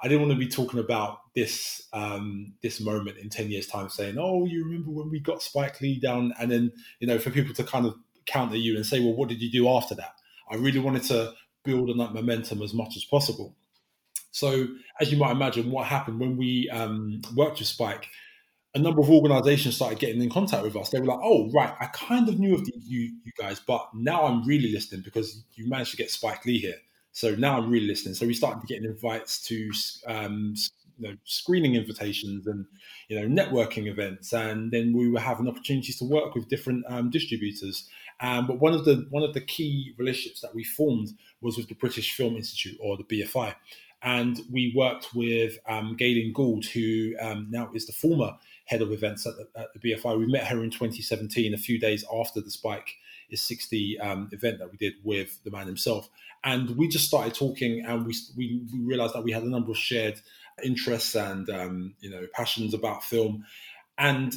I 0.05 0.09
didn't 0.09 0.21
want 0.29 0.33
to 0.35 0.39
be 0.39 0.49
talking 0.49 0.81
about 0.81 1.33
this 1.35 1.89
um, 1.95 2.53
this 2.63 2.79
moment 2.79 3.17
in 3.17 3.31
ten 3.31 3.51
years' 3.51 3.67
time, 3.67 3.89
saying, 3.89 4.17
"Oh, 4.19 4.45
you 4.45 4.63
remember 4.63 4.91
when 4.91 5.09
we 5.09 5.19
got 5.19 5.43
Spike 5.43 5.81
Lee 5.81 5.99
down?" 5.99 6.35
And 6.39 6.51
then 6.51 6.73
you 7.01 7.07
know, 7.07 7.19
for 7.19 7.31
people 7.31 7.55
to 7.55 7.65
kind 7.65 7.87
of 7.87 7.95
counter 8.27 8.57
you 8.57 8.77
and 8.77 8.85
say, 8.85 9.01
"Well, 9.01 9.17
what 9.17 9.31
did 9.31 9.41
you 9.41 9.51
do 9.51 9.67
after 9.67 9.95
that?" 9.95 10.13
I 10.51 10.57
really 10.57 10.79
wanted 10.79 11.05
to 11.05 11.33
build 11.65 11.89
on 11.89 11.97
that 11.97 12.13
momentum 12.13 12.61
as 12.61 12.75
much 12.75 12.99
as 12.99 13.05
possible. 13.07 13.57
So, 14.31 14.67
as 15.01 15.11
you 15.11 15.17
might 15.17 15.31
imagine, 15.31 15.71
what 15.71 15.87
happened 15.87 16.21
when 16.21 16.37
we 16.37 16.69
um, 16.69 17.23
worked 17.35 17.61
with 17.61 17.69
Spike, 17.69 18.07
a 18.75 18.79
number 18.79 19.01
of 19.01 19.09
organizations 19.09 19.77
started 19.77 20.01
getting 20.01 20.21
in 20.21 20.29
contact 20.29 20.65
with 20.65 20.77
us. 20.77 20.91
They 20.91 21.01
were 21.01 21.07
like, 21.07 21.21
"Oh, 21.23 21.51
right, 21.55 21.73
I 21.81 21.87
kind 21.87 22.29
of 22.29 22.39
knew 22.39 22.53
of 22.53 22.67
the, 22.67 22.73
you, 22.77 23.11
you 23.25 23.33
guys, 23.39 23.59
but 23.59 23.89
now 23.95 24.27
I'm 24.27 24.47
really 24.47 24.71
listening 24.71 25.01
because 25.01 25.43
you 25.55 25.67
managed 25.67 25.93
to 25.93 25.97
get 25.97 26.11
Spike 26.11 26.45
Lee 26.45 26.59
here." 26.59 26.77
So 27.15 27.37
now 27.37 27.57
I'm 27.57 27.71
really 27.71 27.87
listening. 27.87 28.15
So 28.15 28.27
we 28.27 28.35
started 28.35 28.67
getting 28.67 28.85
invites 28.85 29.41
to 29.47 29.71
um, 30.09 30.57
you 30.99 31.09
know, 31.09 31.17
screening 31.25 31.77
invitations 31.77 32.47
and 32.49 32.67
you 33.09 33.19
know 33.19 33.27
networking 33.27 33.87
events, 33.87 34.33
and 34.33 34.73
then 34.73 34.93
we 34.93 35.09
were 35.09 35.21
having 35.21 35.49
opportunities 35.49 35.97
to 35.99 36.05
work 36.05 36.35
with 36.35 36.49
different 36.49 36.85
um, 36.89 37.11
distributors. 37.11 37.89
Um, 38.21 38.49
but 38.49 38.59
one 38.59 38.75
of 38.75 38.85
the 38.85 39.07
one 39.11 39.23
of 39.23 39.33
the 39.33 39.41
key 39.41 39.95
relationships 39.97 40.41
that 40.41 40.55
we 40.55 40.65
formed 40.65 41.11
was 41.41 41.57
with 41.57 41.69
the 41.69 41.77
British 41.77 42.15
Film 42.15 42.37
Institute 42.37 42.77
or 42.81 42.97
the 42.97 43.05
BFI, 43.05 43.55
and 44.03 44.41
we 44.51 44.73
worked 44.77 45.15
with 45.15 45.57
um, 45.69 45.97
Gaylene 45.97 46.35
Gould, 46.35 46.67
who 46.67 47.15
um, 47.21 47.47
now 47.49 47.71
is 47.75 47.87
the 47.87 47.93
former 47.93 48.33
head 48.67 48.83
of 48.83 48.91
events 48.91 49.25
at 49.25 49.35
the, 49.37 49.61
at 49.61 49.69
the, 49.73 49.93
BFI. 49.93 50.19
We 50.19 50.27
met 50.27 50.49
her 50.49 50.65
in 50.65 50.71
2017, 50.71 51.55
a 51.55 51.59
few 51.59 51.79
days 51.79 52.05
after 52.13 52.41
the 52.41 52.51
Spike 52.51 52.97
is 53.31 53.43
60 53.43 54.01
um, 54.01 54.29
event 54.33 54.59
that 54.59 54.71
we 54.71 54.77
did 54.77 54.95
with 55.03 55.43
the 55.45 55.51
man 55.51 55.67
himself. 55.67 56.09
And 56.45 56.77
we 56.77 56.89
just 56.89 57.07
started 57.07 57.35
talking, 57.35 57.85
and 57.87 58.07
we 58.07 58.15
we, 58.37 58.63
we 58.73 58.81
realized 58.81 59.15
that 59.15 59.25
we 59.25 59.33
had 59.33 59.43
a 59.43 59.49
number 59.49 59.71
of 59.71 59.79
shared 59.79 60.21
interests 60.63 61.15
and 61.15 61.49
um, 61.51 61.95
you 62.01 62.11
know 62.11 62.27
passions 62.35 62.75
about 62.75 63.03
film, 63.03 63.45
and 63.97 64.35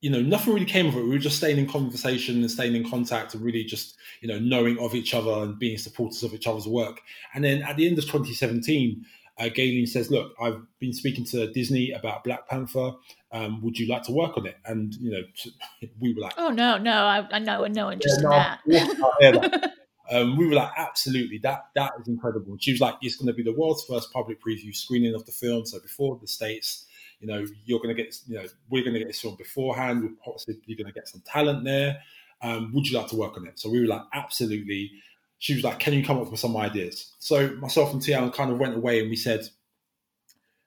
you 0.00 0.10
know 0.10 0.22
nothing 0.22 0.54
really 0.54 0.66
came 0.66 0.86
of 0.86 0.96
it. 0.96 1.02
We 1.02 1.08
were 1.08 1.18
just 1.18 1.38
staying 1.38 1.58
in 1.58 1.68
conversation 1.68 2.36
and 2.36 2.50
staying 2.50 2.76
in 2.76 2.88
contact, 2.88 3.34
and 3.34 3.42
really 3.42 3.64
just 3.64 3.96
you 4.20 4.28
know 4.28 4.38
knowing 4.38 4.78
of 4.78 4.94
each 4.94 5.12
other 5.12 5.32
and 5.42 5.58
being 5.58 5.76
supporters 5.76 6.22
of 6.22 6.34
each 6.34 6.46
other's 6.46 6.68
work. 6.68 7.00
And 7.34 7.42
then 7.42 7.62
at 7.62 7.76
the 7.76 7.86
end 7.86 7.98
of 7.98 8.04
2017. 8.04 9.04
Uh, 9.38 9.44
Gaylene 9.44 9.88
says, 9.88 10.10
"Look, 10.10 10.34
I've 10.40 10.62
been 10.78 10.92
speaking 10.92 11.24
to 11.26 11.52
Disney 11.52 11.90
about 11.90 12.22
Black 12.24 12.48
Panther. 12.48 12.92
Um, 13.32 13.62
would 13.62 13.78
you 13.78 13.88
like 13.88 14.04
to 14.04 14.12
work 14.12 14.36
on 14.38 14.46
it?" 14.46 14.56
And 14.64 14.94
you 14.94 15.10
know, 15.10 15.22
we 16.00 16.14
were 16.14 16.20
like, 16.20 16.34
"Oh 16.36 16.50
no, 16.50 16.78
no, 16.78 17.04
I, 17.04 17.26
I 17.30 17.38
know 17.40 17.66
no 17.66 17.90
interest 17.90 18.20
yeah, 18.22 18.56
no, 18.66 18.78
in 19.20 19.34
that." 19.40 19.72
Um, 20.10 20.36
we 20.36 20.46
were 20.46 20.54
like, 20.54 20.70
absolutely, 20.76 21.38
that 21.38 21.66
that 21.74 21.92
is 22.00 22.08
incredible. 22.08 22.52
And 22.52 22.62
she 22.62 22.72
was 22.72 22.80
like, 22.80 22.96
it's 23.00 23.16
going 23.16 23.26
to 23.28 23.32
be 23.32 23.42
the 23.42 23.58
world's 23.58 23.84
first 23.84 24.12
public 24.12 24.38
preview 24.42 24.74
screening 24.74 25.14
of 25.14 25.24
the 25.24 25.32
film. 25.32 25.64
So 25.64 25.80
before 25.80 26.18
the 26.20 26.26
states, 26.26 26.86
you 27.20 27.26
know, 27.26 27.46
you're 27.64 27.80
going 27.80 27.94
to 27.94 28.02
get, 28.02 28.14
you 28.26 28.36
know, 28.36 28.44
we're 28.68 28.82
going 28.82 28.92
to 28.92 28.98
get 28.98 29.08
this 29.08 29.20
film 29.20 29.36
beforehand. 29.36 30.02
We're 30.02 30.32
possibly 30.32 30.74
going 30.74 30.86
to 30.86 30.92
get 30.92 31.08
some 31.08 31.22
talent 31.24 31.64
there. 31.64 32.00
Um, 32.42 32.70
would 32.74 32.86
you 32.86 32.98
like 32.98 33.08
to 33.08 33.16
work 33.16 33.36
on 33.38 33.46
it? 33.46 33.58
So 33.58 33.70
we 33.70 33.80
were 33.80 33.86
like, 33.86 34.02
absolutely. 34.12 34.90
She 35.38 35.54
was 35.54 35.64
like, 35.64 35.78
can 35.78 35.92
you 35.92 36.04
come 36.04 36.18
up 36.18 36.30
with 36.30 36.40
some 36.40 36.56
ideas? 36.56 37.12
So 37.18 37.50
myself 37.56 37.92
and 37.92 38.02
Tian 38.02 38.30
kind 38.30 38.50
of 38.50 38.58
went 38.58 38.76
away 38.76 39.00
and 39.00 39.10
we 39.10 39.16
said, 39.16 39.46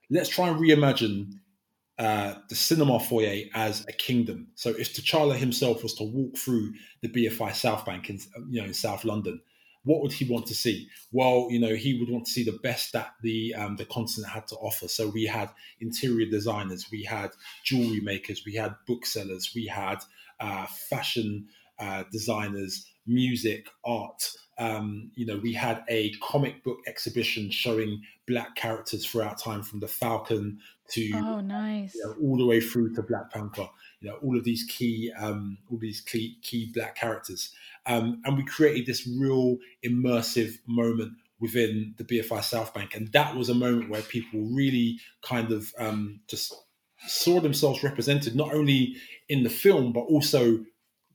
let's 0.10 0.30
try 0.30 0.50
and 0.50 0.60
reimagine 0.60 1.34
uh, 1.98 2.36
the 2.50 2.56
cinema 2.56 3.00
foyer 3.00 3.46
as 3.56 3.86
a 3.88 3.92
kingdom. 3.92 4.50
So 4.56 4.70
if 4.70 4.94
T'Challa 4.94 5.36
himself 5.36 5.82
was 5.82 5.96
to 5.96 6.04
walk 6.04 6.38
through 6.38 6.74
the 7.02 7.10
BFI 7.10 7.56
South 7.56 7.86
Bank 7.86 8.10
in 8.10 8.20
you 8.50 8.62
know 8.62 8.68
in 8.68 8.74
South 8.74 9.04
London, 9.04 9.42
what 9.84 10.02
would 10.02 10.12
he 10.12 10.26
want 10.32 10.46
to 10.48 10.54
see? 10.54 10.90
Well, 11.12 11.48
you 11.50 11.60
know, 11.60 11.74
he 11.74 11.98
would 11.98 12.10
want 12.10 12.26
to 12.26 12.32
see 12.32 12.44
the 12.44 12.60
best 12.62 12.94
that 12.94 13.14
the 13.24 13.56
um, 13.56 13.78
the 13.78 13.86
continent 13.86 14.32
had 14.32 14.48
to 14.48 14.56
offer. 14.58 14.88
So 14.88 15.08
we 15.08 15.26
had 15.26 15.50
interior 15.80 16.30
designers, 16.30 16.88
we 16.92 17.04
had 17.04 17.32
jewelry 17.64 18.02
makers, 18.02 18.44
we 18.46 18.54
had 18.54 18.76
booksellers, 18.86 19.54
we 19.56 19.66
had 19.66 19.98
uh, 20.40 20.68
fashion 20.68 21.48
uh, 21.80 22.04
designers, 22.12 22.86
music, 23.08 23.70
art. 23.86 24.30
Um, 24.60 25.12
you 25.16 25.26
know, 25.26 25.38
we 25.38 25.54
had 25.54 25.84
a 25.88 26.12
comic 26.22 26.64
book 26.64 26.80
exhibition 26.88 27.52
showing 27.52 28.02
black 28.28 28.56
characters 28.56 29.06
throughout 29.06 29.38
time, 29.38 29.62
from 29.62 29.80
the 29.80 29.88
Falcon 29.88 30.60
to 30.90 31.12
oh, 31.16 31.40
nice, 31.42 31.94
you 31.96 32.04
know, 32.04 32.16
all 32.22 32.38
the 32.38 32.46
way 32.46 32.60
through 32.60 32.94
to 32.96 33.04
Black 33.04 33.32
Panther. 33.32 33.68
You 34.00 34.10
know, 34.10 34.16
all 34.24 34.38
of 34.38 34.44
these 34.44 34.64
key, 34.64 35.12
um, 35.18 35.58
all 35.72 35.78
these 35.78 36.02
key, 36.02 36.38
key 36.42 36.72
black 36.74 36.96
characters, 36.96 37.54
um, 37.86 38.22
and 38.26 38.38
we 38.38 38.46
created 38.46 38.86
this 38.86 39.08
real 39.08 39.58
immersive 39.86 40.58
moment 40.66 41.14
within 41.40 41.94
the 41.98 42.04
BFI 42.04 42.44
South 42.44 42.74
Bank, 42.74 42.96
and 42.96 43.12
that 43.12 43.36
was 43.36 43.50
a 43.50 43.54
moment 43.54 43.90
where 43.90 44.02
people 44.02 44.42
really 44.42 45.00
kind 45.22 45.52
of 45.52 45.74
um, 45.78 46.20
just 46.28 46.54
saw 47.06 47.40
themselves 47.40 47.84
represented, 47.84 48.36
not 48.36 48.54
only 48.54 48.96
in 49.30 49.44
the 49.44 49.50
film 49.50 49.94
but 49.94 50.02
also 50.02 50.60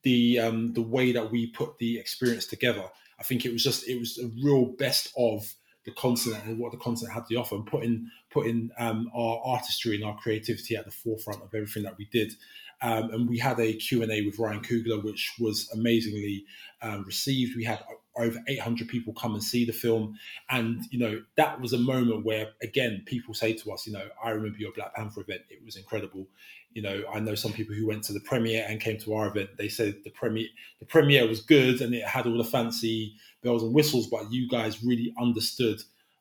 the 0.03 0.39
um, 0.39 0.73
the 0.75 0.83
way 0.83 1.13
that 1.13 1.31
we 1.31 1.47
put 1.49 1.79
the 1.79 1.99
experience 1.99 2.47
together. 2.47 2.85
I 3.23 3.25
think 3.25 3.47
it 3.47 3.53
was 3.53 3.63
just 3.63 3.89
it 3.89 4.01
was 4.01 4.19
a 4.19 4.29
real 4.43 4.65
best 4.65 5.13
of 5.17 5.55
the 5.85 5.93
continent 5.93 6.45
and 6.45 6.59
what 6.59 6.73
the 6.73 6.79
continent 6.79 7.15
had 7.15 7.25
to 7.27 7.37
offer, 7.37 7.55
and 7.55 7.65
putting 7.65 8.11
putting 8.33 8.71
um, 8.79 9.09
our 9.15 9.41
artistry 9.45 9.95
and 9.95 10.05
our 10.05 10.17
creativity 10.17 10.75
at 10.75 10.87
the 10.87 10.91
forefront 10.91 11.41
of 11.41 11.55
everything 11.55 11.85
that 11.85 11.97
we 11.97 12.07
did. 12.07 12.33
Um, 12.81 13.11
and 13.11 13.29
we 13.29 13.39
had 13.39 13.61
a 13.61 13.75
Q&A 13.75 14.23
with 14.23 14.41
Ryan 14.41 14.61
Coogler, 14.61 15.05
which 15.05 15.35
was 15.39 15.71
amazingly 15.73 16.45
um, 16.83 17.05
received. 17.05 17.57
We 17.57 17.63
had 17.63 17.81
over 18.17 18.39
800 18.47 18.89
people 18.89 19.13
come 19.15 19.35
and 19.35 19.43
see 19.43 19.65
the 19.65 19.73
film. 19.73 20.19
And, 20.51 20.85
you 20.91 20.99
know, 20.99 21.23
that 21.37 21.61
was 21.61 21.73
a 21.73 21.79
moment 21.79 22.25
where, 22.25 22.51
again, 22.63 23.03
people 23.07 23.35
say 23.35 23.53
to 23.55 23.73
us, 23.73 23.87
you 23.87 23.93
know, 23.93 24.07
I 24.23 24.31
remember 24.31 24.59
your 24.59 24.73
Black 24.73 24.95
Panther 24.95 25.23
event. 25.23 25.43
It 25.49 25.65
was 25.65 25.77
incredible. 25.77 26.27
You 26.73 26.83
know, 26.83 27.03
I 27.13 27.21
know 27.21 27.35
some 27.35 27.53
people 27.53 27.75
who 27.75 27.87
went 27.87 28.05
to 28.05 28.13
the 28.13 28.21
premiere 28.21 28.67
and 28.69 28.81
came 28.81 28.99
to 28.99 29.15
our 29.15 29.29
event. 29.29 29.51
They 29.59 29.69
said 29.69 29.97
the 30.05 30.11
premiere, 30.11 30.49
the 30.81 30.87
premiere 30.87 31.27
was 31.27 31.41
good 31.41 31.81
and 31.81 31.95
it 31.95 32.05
had 32.05 32.27
all 32.27 32.39
the 32.39 32.45
fancy 32.45 33.15
bells 33.43 33.63
and 33.63 33.75
whistles, 33.75 34.07
but 34.07 34.33
you 34.33 34.49
guys 34.49 34.83
really 34.83 35.15
understood 35.21 35.81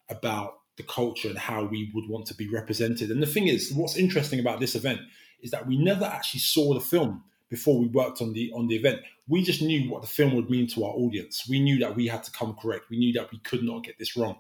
about 0.09 0.59
the 0.77 0.83
culture 0.83 1.29
and 1.29 1.37
how 1.37 1.65
we 1.65 1.91
would 1.93 2.09
want 2.09 2.25
to 2.27 2.33
be 2.33 2.49
represented. 2.49 3.11
And 3.11 3.21
the 3.21 3.27
thing 3.27 3.47
is, 3.47 3.71
what's 3.73 3.97
interesting 3.97 4.39
about 4.39 4.59
this 4.59 4.75
event 4.75 4.99
is 5.41 5.51
that 5.51 5.67
we 5.67 5.77
never 5.77 6.05
actually 6.05 6.39
saw 6.39 6.73
the 6.73 6.79
film 6.79 7.23
before 7.51 7.77
we 7.77 7.85
worked 7.87 8.21
on 8.21 8.33
the 8.33 8.51
on 8.55 8.65
the 8.65 8.75
event. 8.75 9.01
We 9.27 9.43
just 9.43 9.61
knew 9.61 9.91
what 9.91 10.01
the 10.01 10.07
film 10.07 10.33
would 10.33 10.49
mean 10.49 10.65
to 10.67 10.85
our 10.85 10.93
audience. 10.93 11.45
We 11.47 11.59
knew 11.59 11.77
that 11.79 11.95
we 11.95 12.07
had 12.07 12.23
to 12.23 12.31
come 12.31 12.55
correct. 12.59 12.89
We 12.89 12.97
knew 12.97 13.13
that 13.13 13.31
we 13.31 13.37
could 13.39 13.61
not 13.61 13.83
get 13.83 13.99
this 13.99 14.17
wrong. 14.17 14.37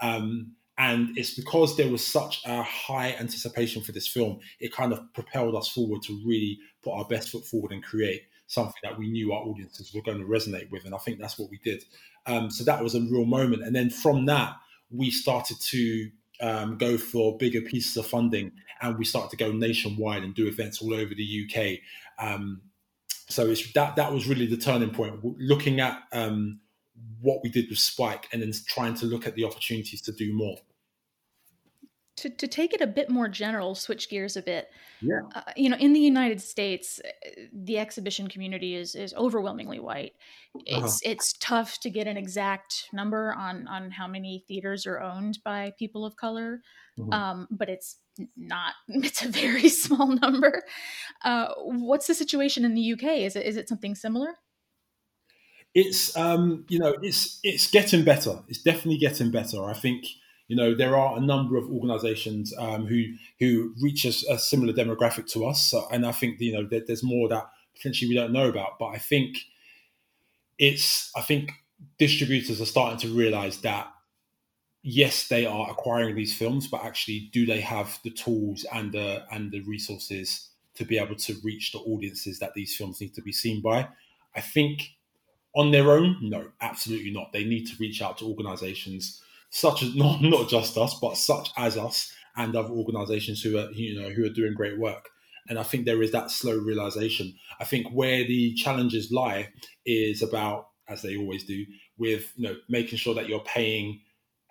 Um, 0.00 0.52
and 0.76 1.16
it's 1.16 1.34
because 1.34 1.76
there 1.76 1.88
was 1.88 2.06
such 2.06 2.42
a 2.44 2.62
high 2.62 3.16
anticipation 3.18 3.82
for 3.82 3.90
this 3.92 4.06
film, 4.06 4.38
it 4.60 4.72
kind 4.72 4.92
of 4.92 5.12
propelled 5.12 5.56
us 5.56 5.68
forward 5.68 6.02
to 6.02 6.20
really 6.24 6.58
put 6.84 6.92
our 6.92 7.04
best 7.04 7.30
foot 7.30 7.44
forward 7.44 7.72
and 7.72 7.82
create 7.82 8.22
something 8.46 8.80
that 8.84 8.96
we 8.96 9.10
knew 9.10 9.32
our 9.32 9.42
audiences 9.42 9.92
were 9.92 10.02
going 10.02 10.18
to 10.18 10.24
resonate 10.24 10.70
with. 10.70 10.84
And 10.84 10.94
I 10.94 10.98
think 10.98 11.18
that's 11.18 11.36
what 11.38 11.50
we 11.50 11.58
did. 11.64 11.84
Um, 12.26 12.50
so 12.50 12.62
that 12.64 12.82
was 12.82 12.94
a 12.94 13.00
real 13.00 13.24
moment. 13.24 13.64
And 13.64 13.74
then 13.74 13.90
from 13.90 14.26
that, 14.26 14.54
we 14.90 15.10
started 15.10 15.60
to 15.60 16.10
um, 16.40 16.78
go 16.78 16.96
for 16.96 17.36
bigger 17.36 17.60
pieces 17.60 17.96
of 17.96 18.06
funding 18.06 18.52
and 18.80 18.98
we 18.98 19.04
started 19.04 19.30
to 19.30 19.36
go 19.36 19.52
nationwide 19.52 20.22
and 20.22 20.34
do 20.34 20.46
events 20.46 20.80
all 20.80 20.94
over 20.94 21.14
the 21.14 21.48
UK. 21.48 21.78
Um, 22.24 22.62
so 23.28 23.50
it's 23.50 23.72
that 23.72 23.96
that 23.96 24.12
was 24.12 24.26
really 24.26 24.46
the 24.46 24.56
turning 24.56 24.90
point. 24.90 25.20
Looking 25.22 25.80
at 25.80 26.02
um, 26.12 26.60
what 27.20 27.40
we 27.42 27.50
did 27.50 27.68
with 27.68 27.78
Spike 27.78 28.28
and 28.32 28.42
then 28.42 28.52
trying 28.66 28.94
to 28.94 29.06
look 29.06 29.26
at 29.26 29.34
the 29.34 29.44
opportunities 29.44 30.00
to 30.02 30.12
do 30.12 30.32
more 30.32 30.56
to, 32.22 32.30
to 32.30 32.46
take 32.46 32.74
it 32.74 32.80
a 32.80 32.86
bit 32.86 33.10
more 33.10 33.28
general, 33.28 33.74
switch 33.74 34.08
gears 34.08 34.36
a 34.36 34.42
bit. 34.42 34.68
Yeah. 35.00 35.20
Uh, 35.34 35.42
you 35.56 35.68
know, 35.68 35.76
in 35.76 35.92
the 35.92 36.00
United 36.00 36.40
States, 36.40 37.00
uh, 37.04 37.30
the 37.52 37.78
exhibition 37.78 38.28
community 38.28 38.74
is 38.74 38.94
is 38.94 39.14
overwhelmingly 39.14 39.80
white. 39.80 40.12
Uh-huh. 40.54 40.84
It's 40.84 41.00
it's 41.04 41.32
tough 41.38 41.78
to 41.80 41.90
get 41.90 42.06
an 42.06 42.16
exact 42.16 42.88
number 42.92 43.32
on 43.34 43.66
on 43.68 43.90
how 43.90 44.06
many 44.06 44.44
theaters 44.48 44.86
are 44.86 45.00
owned 45.00 45.38
by 45.44 45.72
people 45.78 46.04
of 46.04 46.16
color, 46.16 46.60
mm-hmm. 46.98 47.12
um, 47.12 47.48
but 47.50 47.68
it's 47.68 47.96
not. 48.36 48.74
It's 48.88 49.22
a 49.24 49.28
very 49.28 49.68
small 49.84 50.08
number. 50.08 50.62
Uh, 51.24 51.48
what's 51.58 52.06
the 52.06 52.14
situation 52.14 52.64
in 52.64 52.74
the 52.74 52.92
UK? 52.92 53.18
Is 53.18 53.36
it 53.36 53.46
is 53.46 53.56
it 53.56 53.68
something 53.68 53.94
similar? 53.94 54.34
It's 55.74 56.16
um, 56.16 56.64
you 56.68 56.78
know, 56.78 56.96
it's 57.02 57.38
it's 57.42 57.70
getting 57.70 58.04
better. 58.04 58.40
It's 58.48 58.62
definitely 58.62 58.98
getting 58.98 59.30
better. 59.30 59.64
I 59.64 59.74
think 59.74 60.06
you 60.48 60.56
know, 60.56 60.74
there 60.74 60.96
are 60.96 61.18
a 61.18 61.20
number 61.20 61.56
of 61.56 61.70
organisations 61.70 62.54
um, 62.58 62.86
who 62.86 63.04
who 63.38 63.74
reach 63.80 64.04
a, 64.04 64.32
a, 64.32 64.38
similar 64.38 64.72
demographic 64.72 65.30
to 65.32 65.44
us, 65.44 65.74
and 65.92 66.06
I 66.06 66.12
think 66.12 66.40
you 66.40 66.52
know 66.52 66.66
there, 66.66 66.82
there's 66.86 67.04
more 67.04 67.28
that 67.28 67.48
potentially 67.76 68.08
we 68.08 68.14
don't 68.14 68.32
know 68.32 68.48
about. 68.48 68.78
But 68.78 68.86
I 68.86 68.98
think 68.98 69.36
it's 70.58 71.12
I 71.14 71.20
think 71.20 71.52
distributors 71.98 72.60
are 72.62 72.66
starting 72.66 72.98
to 73.00 73.14
realise 73.14 73.58
that 73.58 73.92
yes, 74.82 75.28
they 75.28 75.44
are 75.44 75.70
acquiring 75.70 76.16
these 76.16 76.34
films, 76.34 76.66
but 76.66 76.82
actually, 76.82 77.28
do 77.30 77.44
they 77.44 77.60
have 77.60 77.98
the 78.02 78.10
tools 78.10 78.64
and 78.72 78.92
the 78.92 79.24
and 79.30 79.52
the 79.52 79.60
resources 79.60 80.48
to 80.76 80.84
be 80.86 80.96
able 80.98 81.16
to 81.16 81.34
reach 81.44 81.72
the 81.72 81.78
audiences 81.80 82.38
that 82.38 82.54
these 82.54 82.74
films 82.74 83.02
need 83.02 83.14
to 83.14 83.22
be 83.22 83.32
seen 83.32 83.60
by? 83.60 83.86
I 84.34 84.40
think 84.40 84.92
on 85.54 85.72
their 85.72 85.90
own, 85.90 86.16
no, 86.22 86.48
absolutely 86.62 87.10
not. 87.10 87.32
They 87.32 87.44
need 87.44 87.66
to 87.66 87.76
reach 87.78 88.00
out 88.00 88.18
to 88.18 88.24
organisations 88.24 89.22
such 89.50 89.82
as 89.82 89.94
not 89.94 90.22
not 90.22 90.48
just 90.48 90.76
us, 90.76 90.98
but 91.00 91.16
such 91.16 91.50
as 91.56 91.76
us 91.76 92.12
and 92.36 92.54
other 92.54 92.70
organisations 92.70 93.42
who 93.42 93.58
are 93.58 93.70
you 93.72 94.00
know 94.00 94.10
who 94.10 94.24
are 94.24 94.30
doing 94.30 94.54
great 94.54 94.78
work. 94.78 95.10
And 95.48 95.58
I 95.58 95.62
think 95.62 95.86
there 95.86 96.02
is 96.02 96.12
that 96.12 96.30
slow 96.30 96.58
realization. 96.58 97.34
I 97.58 97.64
think 97.64 97.88
where 97.90 98.24
the 98.24 98.54
challenges 98.54 99.10
lie 99.10 99.48
is 99.86 100.22
about, 100.22 100.68
as 100.88 101.00
they 101.00 101.16
always 101.16 101.44
do, 101.44 101.64
with 101.96 102.32
you 102.36 102.48
know 102.48 102.56
making 102.68 102.98
sure 102.98 103.14
that 103.14 103.28
you're 103.28 103.40
paying 103.40 104.00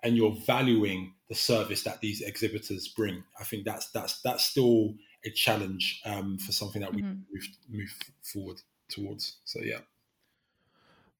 and 0.02 0.16
you're 0.16 0.36
valuing 0.46 1.14
the 1.28 1.34
service 1.34 1.82
that 1.82 2.00
these 2.00 2.20
exhibitors 2.20 2.88
bring. 2.88 3.22
I 3.40 3.44
think 3.44 3.64
that's 3.64 3.90
that's 3.90 4.20
that's 4.22 4.44
still 4.44 4.94
a 5.24 5.30
challenge 5.30 6.00
um, 6.04 6.38
for 6.38 6.52
something 6.52 6.82
that 6.82 6.94
we 6.94 7.02
mm-hmm. 7.02 7.20
move 7.32 7.48
move 7.68 7.94
forward 8.22 8.60
towards. 8.88 9.38
So 9.44 9.60
yeah. 9.62 9.80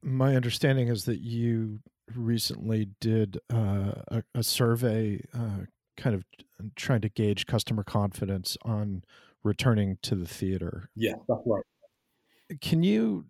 My 0.02 0.36
understanding 0.36 0.88
is 0.88 1.04
that 1.06 1.20
you 1.20 1.80
recently 2.14 2.88
did 3.00 3.38
uh, 3.52 3.92
a, 4.08 4.22
a, 4.34 4.42
survey, 4.42 5.20
uh, 5.34 5.64
kind 5.96 6.14
of 6.14 6.24
trying 6.76 7.00
to 7.02 7.08
gauge 7.08 7.46
customer 7.46 7.82
confidence 7.82 8.56
on 8.62 9.02
returning 9.42 9.98
to 10.02 10.14
the 10.14 10.26
theater. 10.26 10.90
Yeah, 10.94 11.14
that's 11.28 11.42
right. 11.46 11.62
Can 12.60 12.82
you? 12.82 13.26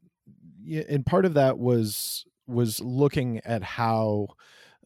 And 0.88 1.04
part 1.06 1.24
of 1.24 1.34
that 1.34 1.58
was 1.58 2.24
was 2.46 2.80
looking 2.80 3.40
at 3.44 3.62
how 3.62 4.28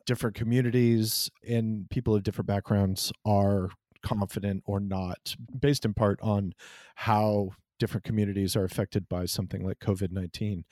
different 0.07 0.35
communities 0.35 1.31
and 1.48 1.88
people 1.90 2.14
of 2.14 2.22
different 2.22 2.48
backgrounds 2.48 3.12
are 3.24 3.70
confident 4.02 4.62
or 4.66 4.81
not, 4.81 5.37
based 5.59 5.85
in 5.85 5.94
part 5.94 6.18
on 6.22 6.52
how 6.96 7.50
different 7.78 8.05
communities 8.05 8.57
are 8.57 8.64
affected 8.64 9.09
by 9.09 9.26
something 9.26 9.64
like 9.64 9.78
COVID 9.78 10.12
nineteen. 10.12 10.64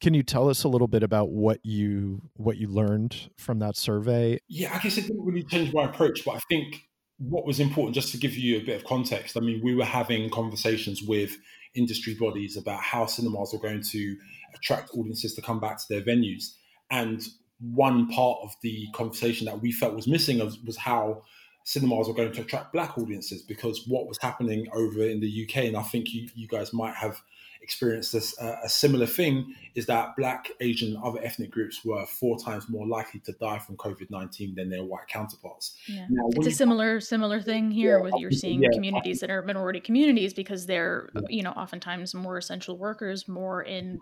Can 0.00 0.14
you 0.14 0.22
tell 0.22 0.48
us 0.48 0.64
a 0.64 0.68
little 0.68 0.86
bit 0.86 1.02
about 1.02 1.30
what 1.30 1.64
you 1.64 2.22
what 2.34 2.56
you 2.56 2.68
learned 2.68 3.30
from 3.36 3.58
that 3.58 3.76
survey? 3.76 4.38
Yeah, 4.48 4.74
I 4.74 4.78
guess 4.78 4.96
it 4.96 5.02
didn't 5.02 5.24
really 5.24 5.42
change 5.42 5.72
my 5.72 5.84
approach, 5.84 6.24
but 6.24 6.36
I 6.36 6.40
think 6.48 6.88
what 7.18 7.44
was 7.44 7.58
important, 7.58 7.94
just 7.94 8.12
to 8.12 8.18
give 8.18 8.36
you 8.36 8.58
a 8.58 8.60
bit 8.60 8.76
of 8.76 8.84
context, 8.84 9.36
I 9.36 9.40
mean, 9.40 9.60
we 9.62 9.74
were 9.74 9.84
having 9.84 10.30
conversations 10.30 11.02
with 11.02 11.36
industry 11.74 12.14
bodies 12.14 12.56
about 12.56 12.80
how 12.80 13.06
cinemas 13.06 13.52
were 13.52 13.58
going 13.58 13.82
to 13.82 14.16
attract 14.54 14.90
audiences 14.94 15.34
to 15.34 15.42
come 15.42 15.60
back 15.60 15.78
to 15.78 15.84
their 15.88 16.02
venues. 16.02 16.54
And 16.90 17.26
one 17.60 18.08
part 18.08 18.38
of 18.42 18.54
the 18.62 18.86
conversation 18.94 19.46
that 19.46 19.60
we 19.60 19.72
felt 19.72 19.94
was 19.94 20.06
missing 20.06 20.38
was 20.64 20.76
how 20.76 21.22
cinemas 21.64 22.08
were 22.08 22.14
going 22.14 22.32
to 22.32 22.40
attract 22.40 22.72
black 22.72 22.96
audiences 22.96 23.42
because 23.42 23.86
what 23.88 24.06
was 24.06 24.18
happening 24.22 24.66
over 24.72 25.02
in 25.02 25.20
the 25.20 25.44
UK, 25.44 25.64
and 25.64 25.76
I 25.76 25.82
think 25.82 26.14
you, 26.14 26.28
you 26.34 26.46
guys 26.46 26.72
might 26.72 26.94
have 26.94 27.20
experienced 27.68 28.14
this 28.14 28.34
uh, 28.40 28.56
a 28.64 28.68
similar 28.68 29.04
thing, 29.04 29.54
is 29.74 29.84
that 29.84 30.16
black, 30.16 30.48
Asian, 30.60 30.98
other 31.04 31.20
ethnic 31.22 31.50
groups 31.50 31.84
were 31.84 32.06
four 32.06 32.38
times 32.38 32.66
more 32.66 32.86
likely 32.86 33.20
to 33.20 33.32
die 33.32 33.58
from 33.58 33.76
COVID 33.76 34.08
nineteen 34.08 34.54
than 34.54 34.70
their 34.70 34.82
white 34.82 35.06
counterparts. 35.06 35.76
Yeah. 35.86 36.06
Now, 36.08 36.30
it's 36.30 36.46
a 36.46 36.50
similar 36.50 36.98
similar 37.00 37.42
thing 37.42 37.70
here 37.70 37.98
yeah, 37.98 38.04
with 38.04 38.14
you're 38.16 38.30
seeing 38.30 38.62
yeah, 38.62 38.70
communities 38.72 39.20
that 39.20 39.28
are 39.28 39.42
minority 39.42 39.80
communities 39.80 40.32
because 40.32 40.64
they're 40.64 41.10
yeah. 41.14 41.20
you 41.28 41.42
know 41.42 41.50
oftentimes 41.50 42.14
more 42.14 42.38
essential 42.38 42.78
workers, 42.78 43.28
more 43.28 43.62
in 43.62 43.98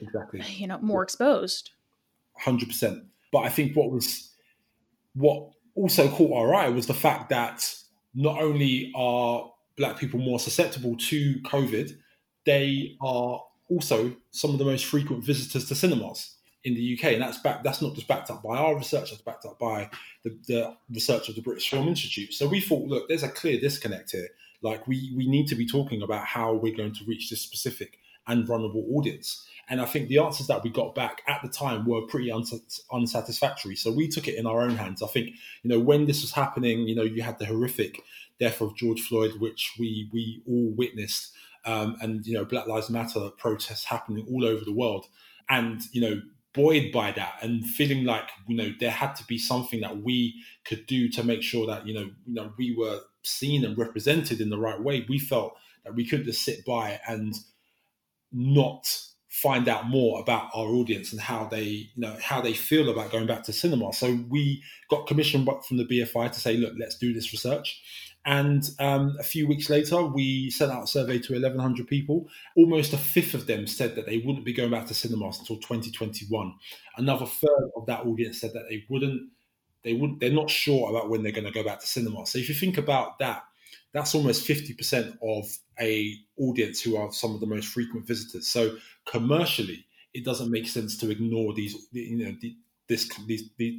exactly 0.00 0.42
you 0.56 0.66
know 0.66 0.78
more 0.80 1.04
exposed. 1.04 1.70
Hundred 2.38 2.66
percent. 2.66 3.04
But 3.30 3.40
I 3.40 3.50
think 3.50 3.76
what 3.76 3.92
was 3.92 4.32
what 5.14 5.50
also 5.76 6.10
caught 6.10 6.32
our 6.32 6.54
eye 6.56 6.70
was 6.70 6.88
the 6.88 6.94
fact 6.94 7.28
that 7.30 7.72
not 8.14 8.42
only 8.42 8.92
are 8.96 9.52
black 9.76 9.96
people 9.96 10.18
more 10.18 10.40
susceptible 10.40 10.96
to 10.96 11.36
COVID, 11.42 11.96
they 12.46 12.96
are 13.00 13.42
also 13.68 14.14
some 14.30 14.52
of 14.52 14.58
the 14.58 14.64
most 14.64 14.86
frequent 14.86 15.24
visitors 15.24 15.68
to 15.68 15.74
cinemas 15.74 16.36
in 16.64 16.74
the 16.74 16.98
UK, 16.98 17.12
and 17.12 17.22
that's 17.22 17.38
back. 17.38 17.62
That's 17.62 17.82
not 17.82 17.94
just 17.94 18.08
backed 18.08 18.30
up 18.30 18.42
by 18.42 18.56
our 18.56 18.76
research; 18.76 19.10
that's 19.10 19.22
backed 19.22 19.44
up 19.44 19.58
by 19.58 19.90
the, 20.24 20.36
the 20.46 20.76
research 20.90 21.28
of 21.28 21.34
the 21.34 21.42
British 21.42 21.68
Film 21.68 21.88
Institute. 21.88 22.32
So 22.32 22.48
we 22.48 22.60
thought, 22.60 22.86
look, 22.86 23.08
there's 23.08 23.22
a 23.22 23.28
clear 23.28 23.60
disconnect 23.60 24.12
here. 24.12 24.28
Like 24.62 24.86
we 24.86 25.12
we 25.16 25.28
need 25.28 25.48
to 25.48 25.54
be 25.54 25.66
talking 25.66 26.02
about 26.02 26.24
how 26.24 26.54
we're 26.54 26.76
going 26.76 26.94
to 26.94 27.04
reach 27.06 27.28
this 27.28 27.42
specific 27.42 27.98
and 28.26 28.46
vulnerable 28.46 28.84
audience. 28.94 29.46
And 29.68 29.80
I 29.80 29.84
think 29.84 30.08
the 30.08 30.18
answers 30.18 30.46
that 30.46 30.62
we 30.62 30.70
got 30.70 30.94
back 30.94 31.22
at 31.26 31.42
the 31.42 31.48
time 31.48 31.86
were 31.86 32.02
pretty 32.02 32.30
unsatisfactory. 32.30 33.76
So 33.76 33.90
we 33.90 34.08
took 34.08 34.28
it 34.28 34.36
in 34.36 34.46
our 34.46 34.62
own 34.62 34.76
hands. 34.76 35.02
I 35.02 35.08
think, 35.08 35.30
you 35.62 35.70
know, 35.70 35.80
when 35.80 36.06
this 36.06 36.22
was 36.22 36.32
happening, 36.32 36.86
you 36.88 36.94
know, 36.94 37.02
you 37.02 37.22
had 37.22 37.38
the 37.38 37.46
horrific 37.46 38.02
death 38.38 38.60
of 38.60 38.76
George 38.76 39.02
Floyd, 39.02 39.40
which 39.40 39.74
we 39.78 40.08
we 40.12 40.42
all 40.46 40.70
witnessed, 40.76 41.32
um, 41.66 41.96
and 42.00 42.26
you 42.26 42.34
know, 42.34 42.44
Black 42.44 42.66
Lives 42.66 42.88
Matter 42.90 43.30
protests 43.36 43.84
happening 43.84 44.26
all 44.30 44.44
over 44.44 44.64
the 44.64 44.72
world, 44.72 45.06
and 45.48 45.82
you 45.92 46.00
know, 46.00 46.22
buoyed 46.54 46.90
by 46.90 47.12
that 47.12 47.34
and 47.42 47.66
feeling 47.66 48.04
like 48.04 48.30
you 48.48 48.56
know 48.56 48.72
there 48.80 48.90
had 48.90 49.14
to 49.16 49.24
be 49.24 49.38
something 49.38 49.80
that 49.80 49.98
we 49.98 50.34
could 50.64 50.86
do 50.86 51.08
to 51.10 51.22
make 51.22 51.42
sure 51.42 51.66
that 51.66 51.86
you 51.86 51.92
know 51.92 52.10
you 52.26 52.34
know 52.34 52.52
we 52.56 52.74
were 52.74 53.00
seen 53.22 53.64
and 53.64 53.76
represented 53.76 54.40
in 54.40 54.50
the 54.50 54.58
right 54.58 54.80
way. 54.80 55.04
We 55.08 55.18
felt 55.18 55.56
that 55.84 55.94
we 55.94 56.06
couldn't 56.06 56.26
just 56.26 56.42
sit 56.42 56.64
by 56.64 57.00
and 57.06 57.34
not 58.32 58.86
find 59.28 59.68
out 59.68 59.86
more 59.86 60.18
about 60.18 60.48
our 60.54 60.68
audience 60.68 61.12
and 61.12 61.20
how 61.20 61.44
they 61.44 61.62
you 61.62 61.88
know 61.96 62.16
how 62.22 62.40
they 62.40 62.54
feel 62.54 62.88
about 62.88 63.12
going 63.12 63.26
back 63.26 63.42
to 63.42 63.52
cinema 63.52 63.92
so 63.92 64.18
we 64.30 64.62
got 64.88 65.06
commissioned 65.06 65.46
from 65.66 65.76
the 65.76 65.84
bfi 65.84 66.32
to 66.32 66.40
say 66.40 66.56
look 66.56 66.72
let's 66.78 66.96
do 66.96 67.12
this 67.12 67.34
research 67.34 67.82
and 68.26 68.68
um, 68.78 69.16
a 69.18 69.22
few 69.22 69.46
weeks 69.46 69.70
later 69.70 70.02
we 70.04 70.50
sent 70.50 70.72
out 70.72 70.84
a 70.84 70.86
survey 70.86 71.18
to 71.18 71.32
1100 71.32 71.86
people. 71.86 72.28
Almost 72.56 72.92
a 72.92 72.98
fifth 72.98 73.34
of 73.34 73.46
them 73.46 73.66
said 73.66 73.94
that 73.94 74.06
they 74.06 74.18
wouldn't 74.18 74.44
be 74.44 74.52
going 74.52 74.70
back 74.70 74.86
to 74.88 74.94
cinemas 74.94 75.38
until 75.38 75.56
2021 75.56 76.54
another 76.98 77.26
third 77.26 77.70
of 77.76 77.86
that 77.86 78.04
audience 78.06 78.40
said 78.40 78.52
that 78.52 78.68
they 78.68 78.84
wouldn't 78.90 79.30
they 79.84 79.92
wouldn't 79.94 80.20
they're 80.20 80.30
not 80.30 80.50
sure 80.50 80.90
about 80.90 81.08
when 81.08 81.22
they're 81.22 81.32
going 81.32 81.46
to 81.46 81.50
go 81.52 81.64
back 81.64 81.80
to 81.80 81.86
cinema 81.86 82.26
so 82.26 82.38
if 82.38 82.48
you 82.48 82.54
think 82.54 82.78
about 82.78 83.18
that 83.18 83.44
that's 83.96 84.14
almost 84.14 84.46
50% 84.46 85.16
of 85.22 85.58
a 85.80 86.14
audience 86.38 86.82
who 86.82 86.98
are 86.98 87.10
some 87.12 87.34
of 87.34 87.40
the 87.40 87.46
most 87.46 87.68
frequent 87.68 88.06
visitors. 88.06 88.46
So 88.46 88.76
commercially, 89.06 89.86
it 90.12 90.22
doesn't 90.22 90.50
make 90.50 90.68
sense 90.68 90.98
to 90.98 91.10
ignore 91.10 91.54
these, 91.54 91.74
you 91.92 92.18
know, 92.18 92.36
this 92.88 93.10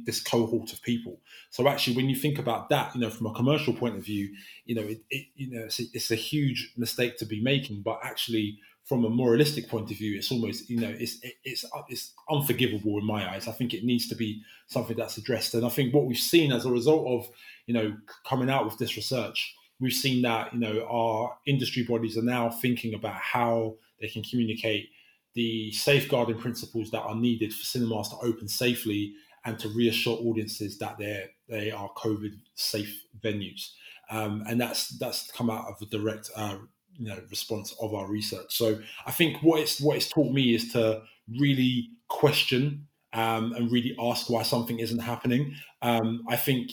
this 0.06 0.20
cohort 0.20 0.72
of 0.72 0.82
people. 0.82 1.20
So 1.50 1.68
actually, 1.68 1.96
when 1.96 2.08
you 2.08 2.16
think 2.16 2.38
about 2.38 2.68
that, 2.70 2.94
you 2.94 3.00
know, 3.00 3.10
from 3.10 3.26
a 3.26 3.34
commercial 3.34 3.72
point 3.72 3.96
of 3.96 4.04
view, 4.04 4.34
you 4.64 4.74
know, 4.74 4.82
it, 4.82 5.00
it 5.10 5.26
you 5.34 5.50
know, 5.50 5.64
it's 5.64 5.80
a, 5.80 5.84
it's 5.92 6.10
a, 6.10 6.16
huge 6.16 6.72
mistake 6.76 7.16
to 7.18 7.24
be 7.24 7.40
making. 7.40 7.82
But 7.82 8.00
actually, 8.02 8.58
from 8.84 9.04
a 9.04 9.10
moralistic 9.10 9.68
point 9.68 9.90
of 9.90 9.96
view, 9.96 10.16
it's 10.16 10.30
almost, 10.30 10.68
you 10.68 10.80
know, 10.80 10.94
it's 10.98 11.18
it's 11.44 11.64
it's 11.88 12.12
unforgivable 12.30 12.98
in 12.98 13.06
my 13.06 13.30
eyes. 13.30 13.48
I 13.48 13.52
think 13.52 13.72
it 13.72 13.84
needs 13.84 14.08
to 14.08 14.14
be 14.14 14.42
something 14.66 14.96
that's 14.96 15.16
addressed. 15.16 15.54
And 15.54 15.64
I 15.64 15.70
think 15.70 15.94
what 15.94 16.06
we've 16.06 16.16
seen 16.16 16.52
as 16.52 16.66
a 16.66 16.70
result 16.70 17.06
of, 17.06 17.30
you 17.66 17.74
know, 17.74 17.96
coming 18.26 18.50
out 18.50 18.64
with 18.64 18.78
this 18.78 18.96
research 18.96 19.54
we've 19.80 19.92
seen 19.92 20.22
that 20.22 20.52
you 20.52 20.58
know 20.58 20.84
our 20.90 21.36
industry 21.46 21.84
bodies 21.84 22.18
are 22.18 22.22
now 22.22 22.50
thinking 22.50 22.94
about 22.94 23.14
how 23.14 23.76
they 24.00 24.08
can 24.08 24.22
communicate 24.22 24.88
the 25.34 25.70
safeguarding 25.72 26.38
principles 26.38 26.90
that 26.90 27.02
are 27.02 27.14
needed 27.14 27.52
for 27.52 27.64
cinemas 27.64 28.08
to 28.08 28.16
open 28.16 28.48
safely 28.48 29.12
and 29.44 29.58
to 29.58 29.68
reassure 29.68 30.18
audiences 30.18 30.78
that 30.78 30.98
they 30.98 31.26
they 31.48 31.70
are 31.70 31.90
COVID 31.96 32.32
safe 32.54 33.04
venues. 33.20 33.70
Um, 34.10 34.42
and 34.46 34.60
that's 34.60 34.98
that's 34.98 35.30
come 35.30 35.50
out 35.50 35.66
of 35.68 35.78
the 35.78 35.86
direct 35.86 36.30
uh, 36.36 36.56
you 36.98 37.08
know 37.08 37.20
response 37.30 37.74
of 37.80 37.94
our 37.94 38.08
research. 38.10 38.56
So 38.56 38.78
I 39.06 39.10
think 39.10 39.42
what 39.42 39.60
it's 39.60 39.80
what 39.80 39.96
it's 39.96 40.08
taught 40.08 40.32
me 40.32 40.54
is 40.54 40.72
to 40.72 41.02
really 41.38 41.90
question 42.08 42.88
um, 43.12 43.52
and 43.52 43.70
really 43.70 43.94
ask 43.98 44.28
why 44.28 44.42
something 44.42 44.78
isn't 44.78 44.98
happening. 44.98 45.54
Um, 45.82 46.24
I 46.28 46.36
think 46.36 46.70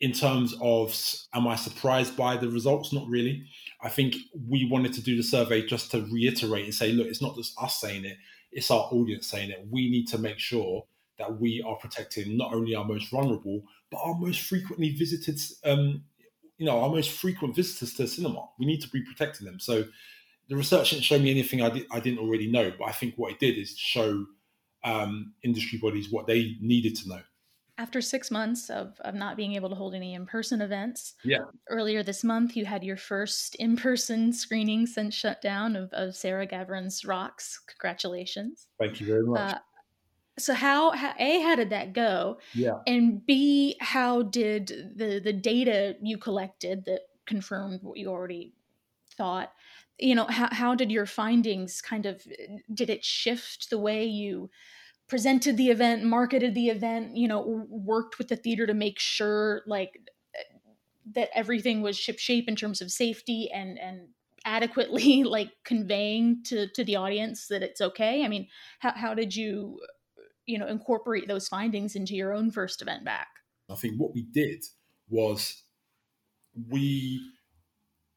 in 0.00 0.12
terms 0.12 0.54
of 0.60 0.96
am 1.34 1.46
I 1.46 1.56
surprised 1.56 2.16
by 2.16 2.36
the 2.36 2.48
results? 2.48 2.92
Not 2.92 3.08
really. 3.08 3.44
I 3.82 3.88
think 3.88 4.16
we 4.48 4.68
wanted 4.70 4.92
to 4.94 5.02
do 5.02 5.16
the 5.16 5.22
survey 5.22 5.66
just 5.66 5.90
to 5.92 6.06
reiterate 6.12 6.64
and 6.64 6.74
say, 6.74 6.92
look, 6.92 7.06
it's 7.06 7.22
not 7.22 7.36
just 7.36 7.60
us 7.60 7.80
saying 7.80 8.04
it, 8.04 8.16
it's 8.52 8.70
our 8.70 8.88
audience 8.90 9.26
saying 9.26 9.50
it. 9.50 9.66
We 9.70 9.90
need 9.90 10.06
to 10.08 10.18
make 10.18 10.38
sure 10.38 10.84
that 11.18 11.40
we 11.40 11.62
are 11.66 11.76
protecting 11.76 12.36
not 12.36 12.54
only 12.54 12.74
our 12.74 12.84
most 12.84 13.10
vulnerable, 13.10 13.62
but 13.90 13.98
our 13.98 14.14
most 14.14 14.42
frequently 14.42 14.90
visited, 14.90 15.40
um, 15.64 16.04
you 16.58 16.66
know, 16.66 16.80
our 16.80 16.90
most 16.90 17.10
frequent 17.10 17.56
visitors 17.56 17.94
to 17.94 18.06
cinema. 18.06 18.48
We 18.58 18.66
need 18.66 18.80
to 18.82 18.88
be 18.88 19.02
protecting 19.02 19.46
them. 19.46 19.58
So 19.58 19.84
the 20.48 20.56
research 20.56 20.90
didn't 20.90 21.04
show 21.04 21.18
me 21.18 21.30
anything 21.30 21.60
I, 21.60 21.70
did, 21.70 21.86
I 21.90 21.98
didn't 21.98 22.20
already 22.20 22.50
know, 22.50 22.72
but 22.78 22.84
I 22.84 22.92
think 22.92 23.14
what 23.16 23.32
it 23.32 23.40
did 23.40 23.58
is 23.58 23.76
show 23.76 24.24
um, 24.84 25.34
industry 25.42 25.78
bodies 25.78 26.10
what 26.10 26.28
they 26.28 26.56
needed 26.60 26.94
to 26.96 27.08
know 27.08 27.20
after 27.78 28.00
six 28.00 28.30
months 28.30 28.68
of, 28.68 29.00
of 29.00 29.14
not 29.14 29.36
being 29.36 29.54
able 29.54 29.68
to 29.68 29.74
hold 29.74 29.94
any 29.94 30.14
in-person 30.14 30.60
events 30.60 31.14
yeah. 31.24 31.44
earlier 31.70 32.02
this 32.02 32.24
month 32.24 32.56
you 32.56 32.66
had 32.66 32.84
your 32.84 32.96
first 32.96 33.54
in-person 33.56 34.32
screening 34.44 34.86
since 34.86 35.14
shutdown 35.14 35.76
of, 35.76 35.88
of 35.92 36.14
sarah 36.14 36.46
gavron's 36.46 37.04
rocks. 37.04 37.60
Congratulations. 37.68 38.66
Thank 38.78 39.00
you 39.00 39.06
very 39.06 39.22
much. 39.24 39.54
Uh, 39.54 39.58
so 40.38 40.54
how, 40.54 40.92
how, 40.92 41.14
a 41.18 41.40
how 41.40 41.56
did 41.56 41.70
that 41.70 41.92
go? 41.92 42.38
Yeah. 42.54 42.78
And 42.86 43.24
b 43.24 43.76
how 43.80 44.22
did 44.22 44.92
the 44.96 45.20
the 45.22 45.32
data 45.32 45.96
you 46.02 46.18
collected 46.18 46.84
that 46.86 47.02
confirmed 47.26 47.80
what 47.82 47.98
you 47.98 48.08
already 48.08 48.54
thought 49.16 49.52
you 49.98 50.14
know 50.14 50.26
how, 50.26 50.48
how 50.52 50.74
did 50.74 50.90
your 50.90 51.06
findings 51.06 51.82
kind 51.82 52.06
of 52.06 52.22
did 52.72 52.88
it 52.88 53.04
shift 53.04 53.68
the 53.68 53.78
way 53.78 54.04
you 54.04 54.48
presented 55.08 55.56
the 55.56 55.70
event, 55.70 56.04
marketed 56.04 56.54
the 56.54 56.68
event, 56.68 57.16
you 57.16 57.26
know, 57.26 57.66
worked 57.68 58.18
with 58.18 58.28
the 58.28 58.36
theater 58.36 58.66
to 58.66 58.74
make 58.74 58.98
sure 58.98 59.62
like 59.66 59.98
eh, 60.34 60.42
that 61.14 61.30
everything 61.34 61.80
was 61.80 61.98
ship 61.98 62.18
shape 62.18 62.48
in 62.48 62.56
terms 62.56 62.80
of 62.80 62.90
safety 62.90 63.50
and 63.52 63.78
and 63.78 64.08
adequately 64.44 65.24
like 65.36 65.50
conveying 65.64 66.42
to 66.44 66.68
to 66.68 66.84
the 66.84 66.96
audience 66.96 67.48
that 67.48 67.62
it's 67.62 67.80
okay. 67.80 68.24
I 68.24 68.28
mean, 68.28 68.48
how 68.80 68.92
how 68.92 69.14
did 69.14 69.34
you 69.34 69.80
you 70.46 70.58
know 70.58 70.66
incorporate 70.66 71.26
those 71.26 71.48
findings 71.48 71.96
into 71.96 72.14
your 72.14 72.32
own 72.32 72.50
first 72.50 72.82
event 72.82 73.04
back? 73.04 73.28
I 73.70 73.74
think 73.74 73.96
what 73.96 74.14
we 74.14 74.22
did 74.22 74.64
was 75.08 75.62
we 76.68 77.20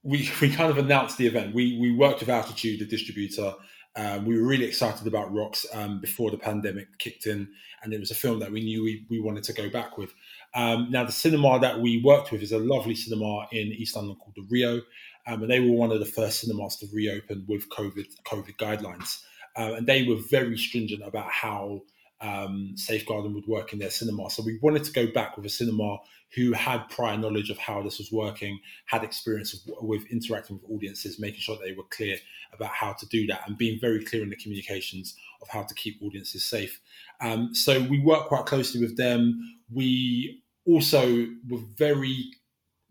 we 0.03 0.29
we 0.41 0.49
kind 0.49 0.69
of 0.69 0.77
announced 0.77 1.17
the 1.17 1.27
event. 1.27 1.55
We 1.55 1.77
we 1.79 1.91
worked 1.91 2.19
with 2.19 2.29
Altitude, 2.29 2.79
the 2.79 2.85
distributor, 2.85 3.53
um, 3.95 4.25
we 4.25 4.39
were 4.39 4.47
really 4.47 4.65
excited 4.65 5.05
about 5.05 5.33
Rocks 5.33 5.65
um, 5.73 5.99
before 5.99 6.31
the 6.31 6.37
pandemic 6.37 6.97
kicked 6.97 7.25
in, 7.27 7.49
and 7.83 7.93
it 7.93 7.99
was 7.99 8.11
a 8.11 8.15
film 8.15 8.39
that 8.39 8.51
we 8.51 8.61
knew 8.61 8.83
we, 8.83 9.05
we 9.09 9.19
wanted 9.19 9.43
to 9.43 9.53
go 9.53 9.69
back 9.69 9.97
with. 9.97 10.13
Um, 10.53 10.87
now, 10.89 11.03
the 11.03 11.11
cinema 11.11 11.59
that 11.59 11.79
we 11.79 12.01
worked 12.01 12.31
with 12.31 12.41
is 12.41 12.53
a 12.53 12.59
lovely 12.59 12.95
cinema 12.95 13.47
in 13.51 13.67
East 13.67 13.95
London 13.95 14.15
called 14.15 14.35
the 14.35 14.47
Rio, 14.49 14.81
um, 15.27 15.41
and 15.41 15.51
they 15.51 15.59
were 15.59 15.75
one 15.75 15.91
of 15.91 15.99
the 15.99 16.05
first 16.05 16.39
cinemas 16.39 16.77
to 16.77 16.87
reopen 16.93 17.45
with 17.47 17.69
COVID 17.69 18.07
COVID 18.25 18.55
guidelines, 18.57 19.23
uh, 19.57 19.73
and 19.75 19.85
they 19.85 20.03
were 20.03 20.17
very 20.29 20.57
stringent 20.57 21.03
about 21.05 21.29
how 21.29 21.81
um, 22.21 22.73
safeguarding 22.75 23.33
would 23.33 23.47
work 23.47 23.73
in 23.73 23.79
their 23.79 23.89
cinema. 23.89 24.29
So 24.29 24.43
we 24.43 24.59
wanted 24.61 24.83
to 24.83 24.91
go 24.91 25.07
back 25.07 25.35
with 25.35 25.45
a 25.45 25.49
cinema 25.49 25.97
who 26.35 26.53
had 26.53 26.87
prior 26.89 27.17
knowledge 27.17 27.49
of 27.49 27.57
how 27.57 27.81
this 27.81 27.97
was 27.97 28.11
working, 28.11 28.59
had 28.85 29.03
experience 29.03 29.53
of, 29.53 29.59
with 29.81 30.05
interacting 30.11 30.59
with 30.61 30.71
audiences, 30.71 31.19
making 31.19 31.41
sure 31.41 31.57
they 31.57 31.73
were 31.73 31.83
clear 31.89 32.17
about 32.53 32.69
how 32.69 32.93
to 32.93 33.05
do 33.07 33.27
that, 33.27 33.41
and 33.47 33.57
being 33.57 33.79
very 33.79 34.03
clear 34.03 34.23
in 34.23 34.29
the 34.29 34.35
communications 34.35 35.15
of 35.41 35.49
how 35.49 35.63
to 35.63 35.73
keep 35.73 36.01
audiences 36.01 36.43
safe. 36.43 36.79
Um, 37.19 37.53
so 37.53 37.81
we 37.81 37.99
work 37.99 38.27
quite 38.27 38.45
closely 38.45 38.79
with 38.79 38.95
them. 38.97 39.57
We 39.73 40.41
also 40.65 41.27
were 41.49 41.61
very 41.75 42.31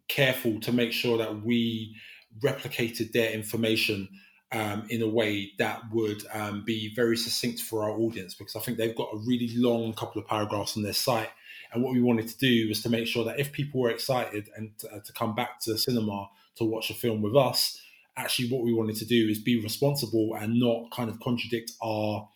careful 0.09 0.61
to 0.61 0.73
make 0.73 0.93
sure 0.93 1.17
that 1.19 1.43
we 1.43 1.97
replicated 2.45 3.13
their 3.13 3.31
information 3.31 4.09
um, 4.53 4.87
in 4.91 5.03
a 5.03 5.09
way 5.09 5.53
that 5.59 5.83
would 5.93 6.25
um, 6.33 6.65
be 6.65 6.93
very 6.95 7.17
succinct 7.17 7.61
for 7.61 7.85
our 7.85 7.91
audience 7.91 8.35
because 8.35 8.57
I 8.57 8.61
think 8.61 8.79
they've 8.79 8.97
got 8.97 9.11
a 9.13 9.19
really 9.19 9.51
long 9.55 9.93
couple 9.93 10.21
of 10.21 10.27
paragraphs 10.27 10.77
on 10.77 10.83
their 10.83 10.93
site 10.93 11.31
And 11.73 11.83
what 11.83 11.93
we 11.93 12.03
wanted 12.03 12.29
to 12.29 12.39
do 12.39 12.69
was 12.69 12.83
to 12.83 12.89
make 12.89 13.07
sure 13.07 13.25
that 13.25 13.39
if 13.39 13.53
people 13.53 13.81
were 13.81 13.91
excited 13.91 14.49
and 14.57 14.77
to, 14.79 14.93
uh, 14.93 15.01
to 15.01 15.13
come 15.13 15.35
back 15.35 15.61
to 15.61 15.73
the 15.73 15.79
cinema 15.79 16.29
to 16.57 16.65
watch 16.65 16.91
a 16.91 16.95
film 16.95 17.23
with 17.23 17.37
us, 17.37 17.81
actually 18.17 18.49
what 18.49 18.65
we 18.65 18.73
wanted 18.73 18.97
to 18.97 19.05
do 19.05 19.29
is 19.29 19.39
be 19.39 19.63
responsible 19.63 20.35
and 20.35 20.59
not 20.59 20.91
kind 20.91 21.09
of 21.09 21.21
contradict 21.21 21.73
our 21.81 22.29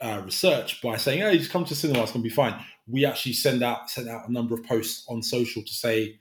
uh, 0.00 0.20
research 0.24 0.82
by 0.82 0.96
saying, 0.96 1.22
"Oh, 1.22 1.30
you 1.30 1.38
just 1.38 1.50
come 1.50 1.64
to 1.64 1.74
cinema; 1.74 2.02
it's 2.02 2.12
going 2.12 2.22
to 2.22 2.28
be 2.28 2.34
fine." 2.34 2.54
We 2.86 3.06
actually 3.06 3.32
send 3.32 3.62
out 3.62 3.88
send 3.88 4.08
out 4.08 4.28
a 4.28 4.32
number 4.32 4.54
of 4.54 4.64
posts 4.64 5.06
on 5.08 5.22
social 5.22 5.62
to 5.62 5.72
say, 5.72 6.18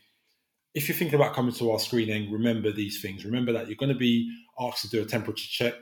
if 0.73 0.87
you're 0.87 0.97
thinking 0.97 1.15
about 1.15 1.35
coming 1.35 1.53
to 1.53 1.71
our 1.71 1.79
screening, 1.79 2.31
remember 2.31 2.71
these 2.71 3.01
things. 3.01 3.25
Remember 3.25 3.51
that 3.53 3.67
you're 3.67 3.77
going 3.77 3.93
to 3.93 3.97
be 3.97 4.31
asked 4.59 4.81
to 4.81 4.89
do 4.89 5.01
a 5.01 5.05
temperature 5.05 5.47
check. 5.47 5.75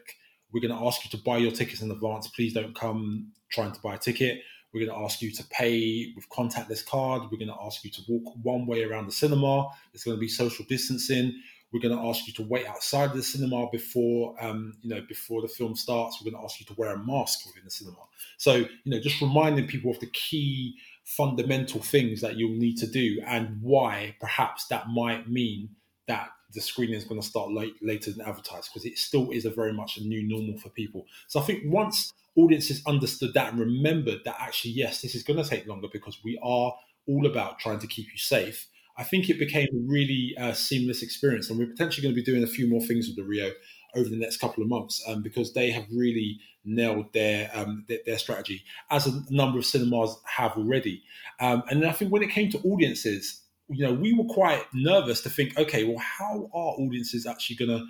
We're 0.51 0.61
going 0.61 0.77
to 0.77 0.85
ask 0.85 1.05
you 1.05 1.09
to 1.11 1.23
buy 1.23 1.37
your 1.37 1.51
tickets 1.51 1.81
in 1.81 1.91
advance. 1.91 2.27
Please 2.27 2.53
don't 2.53 2.75
come 2.75 3.31
trying 3.49 3.71
to 3.71 3.79
buy 3.79 3.95
a 3.95 3.97
ticket. 3.97 4.41
We're 4.73 4.85
going 4.85 4.97
to 4.97 5.03
ask 5.03 5.21
you 5.21 5.31
to 5.31 5.43
pay 5.45 6.13
with 6.15 6.29
contactless 6.29 6.85
card. 6.85 7.23
We're 7.23 7.37
going 7.37 7.47
to 7.47 7.63
ask 7.63 7.83
you 7.83 7.91
to 7.91 8.01
walk 8.07 8.35
one 8.41 8.65
way 8.65 8.83
around 8.83 9.05
the 9.05 9.11
cinema. 9.11 9.69
There's 9.91 10.03
going 10.03 10.17
to 10.17 10.21
be 10.21 10.29
social 10.29 10.65
distancing. 10.67 11.41
We're 11.71 11.79
going 11.79 11.97
to 11.97 12.03
ask 12.05 12.27
you 12.27 12.33
to 12.33 12.43
wait 12.43 12.67
outside 12.67 13.13
the 13.13 13.23
cinema 13.23 13.69
before, 13.71 14.35
um, 14.41 14.73
you 14.81 14.93
know, 14.93 15.01
before 15.07 15.41
the 15.41 15.47
film 15.47 15.75
starts. 15.75 16.21
We're 16.21 16.31
going 16.31 16.41
to 16.41 16.45
ask 16.45 16.59
you 16.59 16.65
to 16.65 16.73
wear 16.73 16.93
a 16.93 16.97
mask 16.97 17.45
within 17.45 17.63
the 17.63 17.71
cinema. 17.71 17.99
So, 18.37 18.55
you 18.55 18.67
know, 18.85 18.99
just 18.99 19.21
reminding 19.21 19.67
people 19.67 19.91
of 19.91 19.99
the 19.99 20.07
key 20.07 20.75
fundamental 21.05 21.81
things 21.81 22.21
that 22.21 22.37
you'll 22.37 22.57
need 22.57 22.77
to 22.77 22.87
do 22.87 23.21
and 23.25 23.57
why 23.61 24.15
perhaps 24.19 24.67
that 24.67 24.87
might 24.89 25.29
mean 25.29 25.69
that 26.07 26.29
the 26.53 26.61
screening 26.61 26.95
is 26.95 27.03
going 27.03 27.19
to 27.19 27.25
start 27.25 27.51
late, 27.51 27.73
later 27.81 28.11
than 28.11 28.21
advertised 28.21 28.69
because 28.71 28.85
it 28.85 28.97
still 28.97 29.31
is 29.31 29.45
a 29.45 29.49
very 29.49 29.73
much 29.73 29.97
a 29.97 30.03
new 30.03 30.21
normal 30.27 30.57
for 30.59 30.69
people. 30.69 31.05
So 31.27 31.39
I 31.39 31.43
think 31.43 31.63
once 31.65 32.11
audiences 32.35 32.81
understood 32.85 33.33
that 33.33 33.51
and 33.51 33.59
remembered 33.59 34.19
that 34.25 34.35
actually 34.39 34.71
yes, 34.71 35.01
this 35.01 35.15
is 35.15 35.23
going 35.23 35.41
to 35.41 35.49
take 35.49 35.67
longer 35.67 35.87
because 35.91 36.17
we 36.23 36.37
are 36.41 36.73
all 37.07 37.25
about 37.25 37.59
trying 37.59 37.79
to 37.79 37.87
keep 37.87 38.07
you 38.11 38.17
safe. 38.17 38.67
I 38.97 39.03
think 39.03 39.29
it 39.29 39.39
became 39.39 39.67
a 39.73 39.91
really 39.91 40.35
uh, 40.37 40.53
seamless 40.53 41.01
experience, 41.01 41.49
and 41.49 41.57
we're 41.57 41.67
potentially 41.67 42.03
going 42.03 42.13
to 42.13 42.21
be 42.21 42.25
doing 42.25 42.43
a 42.43 42.47
few 42.47 42.67
more 42.67 42.81
things 42.81 43.07
with 43.07 43.15
the 43.15 43.23
Rio 43.23 43.51
over 43.95 44.09
the 44.09 44.15
next 44.15 44.37
couple 44.37 44.63
of 44.63 44.69
months 44.69 45.03
um, 45.07 45.21
because 45.21 45.53
they 45.53 45.69
have 45.71 45.85
really 45.91 46.39
nailed 46.63 47.11
their, 47.13 47.49
um, 47.53 47.85
their, 47.87 47.99
their 48.05 48.17
strategy, 48.17 48.63
as 48.89 49.07
a 49.07 49.23
number 49.29 49.57
of 49.57 49.65
cinemas 49.65 50.17
have 50.25 50.53
already. 50.53 51.03
Um, 51.39 51.63
and 51.69 51.85
I 51.85 51.91
think 51.91 52.11
when 52.11 52.23
it 52.23 52.29
came 52.29 52.49
to 52.51 52.59
audiences, 52.59 53.41
you 53.67 53.85
know, 53.85 53.93
we 53.93 54.13
were 54.13 54.25
quite 54.25 54.63
nervous 54.73 55.21
to 55.21 55.29
think, 55.29 55.57
okay, 55.57 55.83
well, 55.85 55.97
how 55.97 56.49
are 56.53 56.73
audiences 56.73 57.25
actually 57.25 57.55
going 57.55 57.79
to 57.79 57.85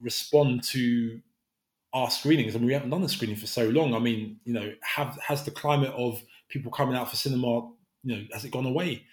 respond 0.00 0.62
to 0.64 1.20
our 1.92 2.10
screenings? 2.10 2.54
I 2.54 2.58
mean, 2.58 2.66
we 2.66 2.72
haven't 2.72 2.90
done 2.90 3.02
the 3.02 3.08
screening 3.08 3.36
for 3.36 3.46
so 3.46 3.68
long. 3.68 3.94
I 3.94 3.98
mean, 3.98 4.38
you 4.44 4.52
know, 4.52 4.72
have 4.82 5.18
has 5.26 5.44
the 5.44 5.50
climate 5.50 5.92
of 5.96 6.22
people 6.48 6.70
coming 6.70 6.96
out 6.96 7.10
for 7.10 7.16
cinema, 7.16 7.68
you 8.04 8.16
know, 8.16 8.22
has 8.32 8.44
it 8.44 8.52
gone 8.52 8.66
away? 8.66 9.04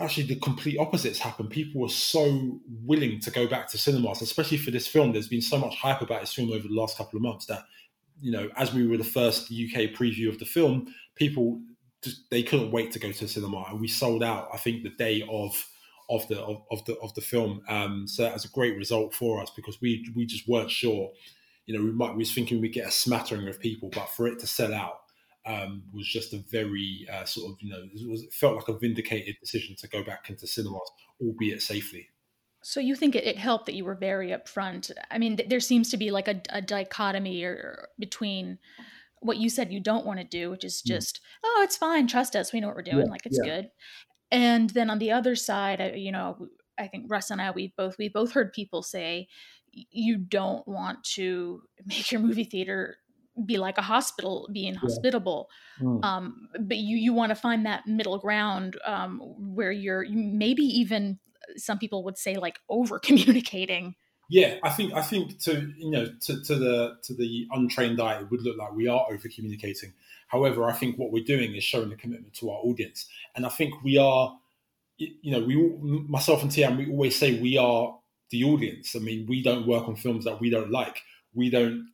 Actually 0.00 0.24
the 0.24 0.36
complete 0.36 0.78
opposites 0.78 1.18
happened. 1.18 1.50
People 1.50 1.80
were 1.80 1.88
so 1.88 2.60
willing 2.84 3.20
to 3.20 3.30
go 3.30 3.46
back 3.46 3.68
to 3.68 3.78
cinemas, 3.78 4.22
especially 4.22 4.58
for 4.58 4.70
this 4.70 4.86
film. 4.86 5.12
There's 5.12 5.28
been 5.28 5.42
so 5.42 5.58
much 5.58 5.76
hype 5.76 6.00
about 6.00 6.20
this 6.20 6.32
film 6.32 6.52
over 6.52 6.68
the 6.68 6.74
last 6.74 6.96
couple 6.96 7.16
of 7.16 7.22
months 7.22 7.46
that, 7.46 7.62
you 8.20 8.30
know, 8.30 8.48
as 8.56 8.72
we 8.72 8.86
were 8.86 8.96
the 8.96 9.04
first 9.04 9.50
UK 9.50 9.90
preview 9.90 10.28
of 10.28 10.38
the 10.38 10.44
film, 10.44 10.94
people 11.16 11.60
just 12.02 12.30
they 12.30 12.44
couldn't 12.44 12.70
wait 12.70 12.92
to 12.92 12.98
go 13.00 13.10
to 13.10 13.20
the 13.20 13.28
cinema, 13.28 13.64
and 13.70 13.80
we 13.80 13.88
sold 13.88 14.22
out. 14.22 14.48
I 14.52 14.56
think 14.56 14.84
the 14.84 14.90
day 14.90 15.24
of 15.28 15.68
of 16.08 16.26
the 16.28 16.40
of, 16.40 16.62
of 16.70 16.84
the 16.84 16.96
of 16.98 17.12
the 17.14 17.20
film. 17.20 17.62
Um, 17.68 18.06
so 18.06 18.22
that 18.22 18.34
was 18.34 18.44
a 18.44 18.50
great 18.50 18.76
result 18.76 19.14
for 19.14 19.42
us 19.42 19.50
because 19.56 19.80
we 19.80 20.08
we 20.14 20.26
just 20.26 20.48
weren't 20.48 20.70
sure. 20.70 21.10
You 21.66 21.76
know, 21.76 21.84
we 21.84 21.90
might 21.90 22.12
we 22.12 22.18
was 22.18 22.32
thinking 22.32 22.60
we'd 22.60 22.72
get 22.72 22.86
a 22.86 22.92
smattering 22.92 23.48
of 23.48 23.58
people, 23.58 23.90
but 23.92 24.08
for 24.10 24.28
it 24.28 24.38
to 24.40 24.46
sell 24.46 24.72
out 24.72 25.00
um, 25.48 25.82
was 25.92 26.06
just 26.06 26.34
a 26.34 26.38
very 26.50 27.08
uh, 27.12 27.24
sort 27.24 27.50
of 27.50 27.56
you 27.60 27.70
know 27.70 27.82
it, 27.82 28.08
was, 28.08 28.22
it 28.22 28.32
felt 28.32 28.56
like 28.56 28.68
a 28.68 28.78
vindicated 28.78 29.36
decision 29.40 29.74
to 29.76 29.88
go 29.88 30.04
back 30.04 30.28
into 30.28 30.46
cinemas, 30.46 30.90
albeit 31.20 31.62
safely. 31.62 32.08
So 32.62 32.80
you 32.80 32.94
think 32.94 33.14
it, 33.14 33.24
it 33.24 33.38
helped 33.38 33.66
that 33.66 33.74
you 33.74 33.84
were 33.84 33.94
very 33.94 34.28
upfront? 34.28 34.90
I 35.10 35.18
mean, 35.18 35.36
th- 35.36 35.48
there 35.48 35.60
seems 35.60 35.90
to 35.90 35.96
be 35.96 36.10
like 36.10 36.28
a, 36.28 36.42
a 36.50 36.60
dichotomy 36.60 37.44
or, 37.44 37.88
between 37.98 38.58
what 39.20 39.38
you 39.38 39.48
said 39.48 39.72
you 39.72 39.80
don't 39.80 40.04
want 40.04 40.18
to 40.18 40.24
do, 40.24 40.50
which 40.50 40.64
is 40.64 40.82
hmm. 40.82 40.88
just 40.88 41.16
mm. 41.16 41.20
oh, 41.44 41.62
it's 41.64 41.76
fine, 41.76 42.06
trust 42.06 42.36
us, 42.36 42.52
we 42.52 42.60
know 42.60 42.66
what 42.68 42.76
we're 42.76 42.82
doing, 42.82 43.06
yeah, 43.06 43.10
like 43.10 43.24
it's 43.26 43.40
yeah. 43.42 43.50
good. 43.50 43.70
And 44.30 44.70
then 44.70 44.90
on 44.90 44.98
the 44.98 45.12
other 45.12 45.34
side, 45.34 45.94
you 45.96 46.12
know, 46.12 46.48
I 46.78 46.88
think 46.88 47.06
Russ 47.08 47.30
and 47.30 47.40
I 47.40 47.50
we 47.52 47.72
both 47.76 47.96
we 47.98 48.08
both 48.08 48.32
heard 48.32 48.52
people 48.52 48.82
say 48.82 49.28
you 49.72 50.18
don't 50.18 50.66
want 50.68 51.02
to 51.04 51.62
make 51.86 52.12
your 52.12 52.20
movie 52.20 52.44
theater 52.44 52.98
be 53.44 53.58
like 53.58 53.78
a 53.78 53.82
hospital 53.82 54.48
being 54.52 54.74
hospitable 54.74 55.48
yeah. 55.80 55.86
mm. 55.86 56.04
um, 56.04 56.48
but 56.60 56.76
you 56.76 56.96
you 56.96 57.12
want 57.12 57.30
to 57.30 57.36
find 57.36 57.66
that 57.66 57.86
middle 57.86 58.18
ground 58.18 58.76
um, 58.84 59.20
where 59.54 59.72
you're 59.72 60.06
maybe 60.10 60.62
even 60.62 61.18
some 61.56 61.78
people 61.78 62.04
would 62.04 62.18
say 62.18 62.36
like 62.36 62.58
over 62.68 62.98
communicating 62.98 63.94
yeah 64.30 64.56
i 64.62 64.70
think 64.70 64.92
i 64.94 65.02
think 65.02 65.38
to 65.40 65.72
you 65.76 65.90
know 65.90 66.06
to, 66.20 66.42
to 66.42 66.54
the 66.54 66.96
to 67.02 67.14
the 67.14 67.46
untrained 67.52 68.00
eye 68.00 68.18
it 68.18 68.30
would 68.30 68.42
look 68.42 68.56
like 68.56 68.72
we 68.72 68.86
are 68.86 69.06
over 69.10 69.28
communicating 69.28 69.92
however 70.28 70.68
i 70.68 70.72
think 70.72 70.98
what 70.98 71.10
we're 71.10 71.24
doing 71.24 71.54
is 71.54 71.64
showing 71.64 71.88
the 71.88 71.96
commitment 71.96 72.34
to 72.34 72.50
our 72.50 72.58
audience. 72.58 73.08
And 73.34 73.46
i 73.46 73.48
think 73.48 73.82
we 73.82 73.96
are 73.98 74.36
you 74.98 75.30
know 75.30 75.40
we 75.40 75.54
myself 76.08 76.42
and 76.42 76.50
tian 76.50 76.76
we 76.76 76.90
always 76.90 77.16
say 77.18 77.40
we 77.40 77.56
are 77.56 77.98
the 78.30 78.44
audience. 78.44 78.94
I 78.94 78.98
mean 78.98 79.26
we 79.26 79.42
don't 79.42 79.66
work 79.66 79.88
on 79.88 79.96
films 79.96 80.24
that 80.24 80.40
we 80.40 80.50
don't 80.50 80.70
like. 80.70 81.02
We 81.34 81.50
don't 81.50 81.88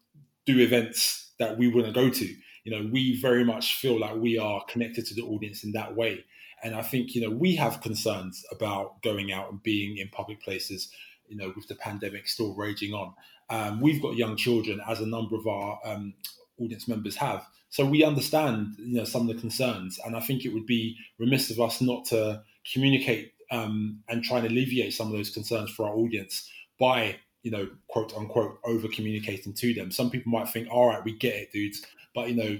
do 0.46 0.58
events 0.58 1.23
that 1.38 1.58
we 1.58 1.68
wouldn't 1.68 1.94
go 1.94 2.10
to. 2.10 2.34
You 2.64 2.72
know, 2.72 2.88
we 2.90 3.20
very 3.20 3.44
much 3.44 3.76
feel 3.76 3.98
like 3.98 4.16
we 4.16 4.38
are 4.38 4.64
connected 4.68 5.06
to 5.06 5.14
the 5.14 5.22
audience 5.22 5.64
in 5.64 5.72
that 5.72 5.94
way. 5.94 6.24
And 6.62 6.74
I 6.74 6.82
think, 6.82 7.14
you 7.14 7.20
know, 7.20 7.30
we 7.30 7.56
have 7.56 7.82
concerns 7.82 8.44
about 8.50 9.02
going 9.02 9.32
out 9.32 9.50
and 9.50 9.62
being 9.62 9.98
in 9.98 10.08
public 10.08 10.42
places, 10.42 10.90
you 11.28 11.36
know, 11.36 11.52
with 11.54 11.68
the 11.68 11.74
pandemic 11.74 12.26
still 12.26 12.54
raging 12.54 12.94
on. 12.94 13.14
Um, 13.50 13.80
we've 13.80 14.00
got 14.00 14.16
young 14.16 14.36
children, 14.36 14.80
as 14.88 15.00
a 15.00 15.06
number 15.06 15.36
of 15.36 15.46
our 15.46 15.78
um, 15.84 16.14
audience 16.58 16.88
members 16.88 17.16
have. 17.16 17.46
So 17.68 17.84
we 17.84 18.04
understand, 18.04 18.76
you 18.78 18.96
know, 18.96 19.04
some 19.04 19.28
of 19.28 19.34
the 19.34 19.40
concerns. 19.40 19.98
And 20.04 20.16
I 20.16 20.20
think 20.20 20.44
it 20.44 20.54
would 20.54 20.64
be 20.64 20.96
remiss 21.18 21.50
of 21.50 21.60
us 21.60 21.80
not 21.80 22.06
to 22.06 22.42
communicate 22.72 23.32
um, 23.50 24.00
and 24.08 24.22
try 24.24 24.38
and 24.38 24.46
alleviate 24.46 24.94
some 24.94 25.08
of 25.08 25.12
those 25.12 25.30
concerns 25.30 25.70
for 25.70 25.86
our 25.86 25.94
audience 25.94 26.50
by 26.78 27.16
you 27.44 27.50
know, 27.50 27.68
quote 27.88 28.16
unquote, 28.16 28.58
over 28.64 28.88
communicating 28.88 29.52
to 29.52 29.74
them. 29.74 29.92
Some 29.92 30.10
people 30.10 30.32
might 30.32 30.48
think, 30.48 30.66
all 30.70 30.88
right, 30.88 31.04
we 31.04 31.16
get 31.16 31.34
it, 31.34 31.52
dudes. 31.52 31.82
But, 32.14 32.30
you 32.30 32.34
know, 32.34 32.58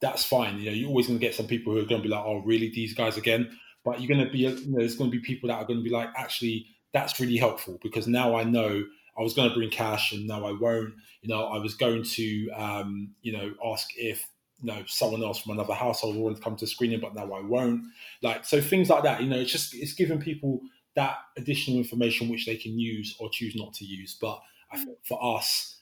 that's 0.00 0.24
fine. 0.24 0.58
You 0.58 0.66
know, 0.66 0.72
you're 0.72 0.88
always 0.88 1.06
going 1.06 1.18
to 1.18 1.26
get 1.26 1.34
some 1.34 1.46
people 1.46 1.72
who 1.72 1.80
are 1.80 1.86
going 1.86 2.02
to 2.02 2.08
be 2.08 2.14
like, 2.14 2.24
oh, 2.24 2.42
really, 2.44 2.68
these 2.68 2.94
guys 2.94 3.16
again? 3.16 3.58
But 3.84 4.00
you're 4.00 4.14
going 4.14 4.24
to 4.24 4.30
be, 4.30 4.40
you 4.40 4.50
know, 4.70 4.78
there's 4.78 4.96
going 4.96 5.10
to 5.10 5.16
be 5.16 5.24
people 5.24 5.48
that 5.48 5.56
are 5.56 5.64
going 5.64 5.78
to 5.78 5.84
be 5.84 5.90
like, 5.90 6.10
actually, 6.14 6.66
that's 6.92 7.18
really 7.18 7.38
helpful 7.38 7.78
because 7.82 8.06
now 8.06 8.36
I 8.36 8.44
know 8.44 8.84
I 9.18 9.22
was 9.22 9.32
going 9.32 9.48
to 9.48 9.54
bring 9.54 9.70
cash 9.70 10.12
and 10.12 10.26
now 10.26 10.44
I 10.44 10.52
won't. 10.52 10.94
You 11.22 11.28
know, 11.28 11.46
I 11.46 11.58
was 11.58 11.74
going 11.74 12.02
to, 12.02 12.50
um, 12.50 13.14
you 13.22 13.32
know, 13.32 13.54
ask 13.64 13.88
if, 13.96 14.28
you 14.60 14.72
know, 14.72 14.82
someone 14.86 15.22
else 15.22 15.40
from 15.40 15.52
another 15.52 15.74
household 15.74 16.16
wanted 16.16 16.36
to 16.36 16.42
come 16.42 16.56
to 16.56 16.66
screening, 16.66 17.00
but 17.00 17.14
now 17.14 17.32
I 17.32 17.40
won't. 17.40 17.84
Like, 18.22 18.44
so 18.44 18.60
things 18.60 18.90
like 18.90 19.04
that, 19.04 19.22
you 19.22 19.28
know, 19.28 19.38
it's 19.38 19.52
just, 19.52 19.74
it's 19.74 19.94
giving 19.94 20.20
people 20.20 20.60
that 20.94 21.16
additional 21.36 21.78
information 21.78 22.28
which 22.28 22.46
they 22.46 22.56
can 22.56 22.78
use 22.78 23.16
or 23.18 23.30
choose 23.30 23.54
not 23.56 23.72
to 23.74 23.84
use. 23.84 24.16
But 24.20 24.40
for 25.04 25.18
us, 25.38 25.80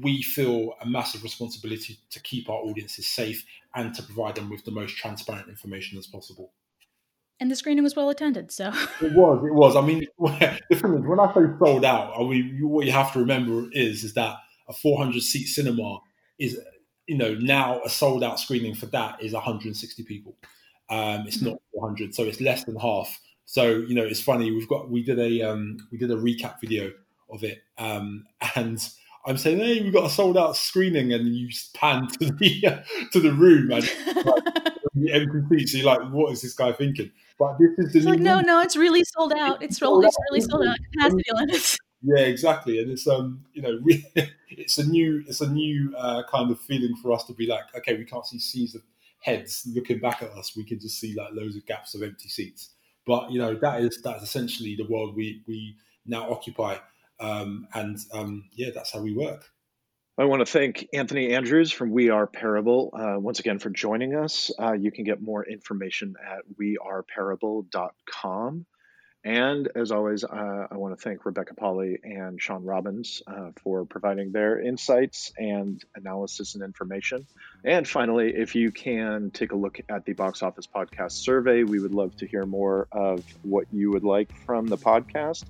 we 0.00 0.22
feel 0.22 0.74
a 0.80 0.86
massive 0.86 1.22
responsibility 1.22 1.98
to 2.10 2.20
keep 2.20 2.48
our 2.48 2.56
audiences 2.56 3.06
safe 3.06 3.44
and 3.74 3.94
to 3.94 4.02
provide 4.02 4.36
them 4.36 4.50
with 4.50 4.64
the 4.64 4.70
most 4.70 4.96
transparent 4.96 5.48
information 5.48 5.98
as 5.98 6.06
possible. 6.06 6.52
And 7.40 7.50
the 7.50 7.56
screening 7.56 7.82
was 7.82 7.96
well 7.96 8.08
attended, 8.08 8.52
so 8.52 8.68
it 9.00 9.12
was. 9.14 9.44
It 9.44 9.52
was. 9.52 9.74
I 9.74 9.80
mean, 9.80 10.06
the 10.18 10.76
thing 10.76 10.94
is, 10.94 11.02
when 11.04 11.18
I 11.18 11.32
say 11.34 11.40
sold 11.58 11.84
out, 11.84 12.14
I 12.16 12.22
mean, 12.22 12.58
what 12.62 12.86
you 12.86 12.92
have 12.92 13.12
to 13.14 13.18
remember 13.18 13.68
is 13.72 14.04
is 14.04 14.14
that 14.14 14.36
a 14.68 14.72
400 14.72 15.20
seat 15.20 15.46
cinema 15.46 15.98
is, 16.38 16.60
you 17.08 17.16
know, 17.16 17.34
now 17.34 17.80
a 17.82 17.90
sold 17.90 18.22
out 18.22 18.38
screening 18.38 18.76
for 18.76 18.86
that 18.86 19.20
is 19.20 19.32
160 19.32 20.04
people. 20.04 20.36
Um, 20.88 21.24
it's 21.26 21.38
mm-hmm. 21.38 21.48
not 21.48 21.62
400, 21.74 22.14
so 22.14 22.22
it's 22.22 22.40
less 22.40 22.62
than 22.64 22.76
half 22.76 23.18
so 23.44 23.68
you 23.68 23.94
know, 23.94 24.04
it's 24.04 24.20
funny. 24.20 24.50
We've 24.50 24.68
got 24.68 24.90
we 24.90 25.02
did 25.02 25.18
a 25.18 25.42
um, 25.42 25.78
we 25.90 25.98
did 25.98 26.10
a 26.10 26.16
recap 26.16 26.60
video 26.60 26.92
of 27.30 27.44
it, 27.44 27.62
um, 27.78 28.26
and 28.56 28.82
I'm 29.24 29.36
saying, 29.36 29.58
hey, 29.58 29.80
we've 29.82 29.92
got 29.92 30.06
a 30.06 30.10
sold 30.10 30.36
out 30.36 30.56
screening, 30.56 31.12
and 31.12 31.34
you 31.34 31.48
pan 31.74 32.08
to 32.20 32.32
the 32.32 32.66
uh, 32.66 33.08
to 33.12 33.20
the 33.20 33.32
room 33.32 33.70
and 33.72 33.84
like, 34.26 35.12
empty 35.12 35.66
So 35.66 35.78
you're 35.78 35.86
like, 35.86 36.10
what 36.10 36.32
is 36.32 36.42
this 36.42 36.54
guy 36.54 36.72
thinking? 36.72 37.10
But 37.38 37.58
this 37.58 37.70
is 37.78 37.92
the 37.92 37.98
it's 37.98 38.06
like, 38.06 38.20
no, 38.20 38.40
no, 38.40 38.60
it's 38.60 38.76
really 38.76 39.04
sold 39.04 39.32
out. 39.32 39.62
It's, 39.62 39.74
it's 39.74 39.82
really, 39.82 40.06
it's 40.06 40.16
really 40.30 40.40
sold 40.40 40.66
out. 40.66 40.76
Capacity 40.92 41.22
limits. 41.32 41.78
Yeah, 42.02 42.24
exactly, 42.24 42.80
and 42.80 42.90
it's 42.90 43.06
um, 43.06 43.44
you 43.52 43.62
know, 43.62 43.78
we, 43.82 44.04
it's 44.48 44.78
a 44.78 44.84
new, 44.84 45.22
it's 45.28 45.40
a 45.40 45.48
new 45.48 45.94
uh, 45.96 46.24
kind 46.28 46.50
of 46.50 46.60
feeling 46.60 46.96
for 46.96 47.12
us 47.12 47.24
to 47.24 47.32
be 47.32 47.46
like, 47.46 47.64
okay, 47.76 47.96
we 47.96 48.04
can't 48.04 48.26
see 48.26 48.38
seas 48.38 48.74
of 48.74 48.82
heads 49.20 49.66
looking 49.72 50.00
back 50.00 50.22
at 50.22 50.30
us. 50.30 50.56
We 50.56 50.64
can 50.64 50.80
just 50.80 50.98
see 50.98 51.14
like 51.14 51.28
loads 51.32 51.56
of 51.56 51.64
gaps 51.64 51.94
of 51.94 52.02
empty 52.02 52.28
seats. 52.28 52.70
But 53.06 53.30
you 53.30 53.38
know 53.38 53.54
that 53.54 53.80
is 53.80 54.00
that's 54.02 54.22
essentially 54.22 54.76
the 54.76 54.86
world 54.86 55.16
we 55.16 55.42
we 55.46 55.76
now 56.06 56.30
occupy, 56.30 56.76
um, 57.20 57.66
and 57.74 57.98
um, 58.12 58.44
yeah, 58.52 58.68
that's 58.74 58.92
how 58.92 59.00
we 59.00 59.14
work. 59.14 59.50
I 60.18 60.24
want 60.24 60.40
to 60.40 60.46
thank 60.46 60.88
Anthony 60.92 61.34
Andrews 61.34 61.72
from 61.72 61.90
We 61.90 62.10
Are 62.10 62.26
Parable 62.26 62.92
uh, 62.92 63.18
once 63.18 63.40
again 63.40 63.58
for 63.58 63.70
joining 63.70 64.14
us. 64.14 64.50
Uh, 64.60 64.74
you 64.74 64.92
can 64.92 65.04
get 65.04 65.22
more 65.22 65.42
information 65.42 66.16
at 66.22 66.40
weareparable.com. 66.60 68.66
And 69.24 69.68
as 69.76 69.92
always, 69.92 70.24
uh, 70.24 70.66
I 70.68 70.76
want 70.76 70.98
to 70.98 71.02
thank 71.02 71.24
Rebecca 71.24 71.54
Pahle 71.54 71.96
and 72.02 72.42
Shawn 72.42 72.64
Robbins 72.64 73.22
uh, 73.26 73.50
for 73.62 73.84
providing 73.84 74.32
their 74.32 74.60
insights 74.60 75.32
and 75.38 75.82
analysis 75.94 76.56
and 76.56 76.64
information. 76.64 77.26
And 77.64 77.86
finally, 77.86 78.34
if 78.34 78.56
you 78.56 78.72
can 78.72 79.30
take 79.30 79.52
a 79.52 79.56
look 79.56 79.80
at 79.88 80.04
the 80.04 80.14
Box 80.14 80.42
Office 80.42 80.66
Podcast 80.66 81.12
survey, 81.12 81.62
we 81.62 81.78
would 81.78 81.94
love 81.94 82.16
to 82.16 82.26
hear 82.26 82.44
more 82.44 82.88
of 82.90 83.22
what 83.42 83.66
you 83.70 83.92
would 83.92 84.02
like 84.02 84.32
from 84.44 84.66
the 84.66 84.78
podcast. 84.78 85.44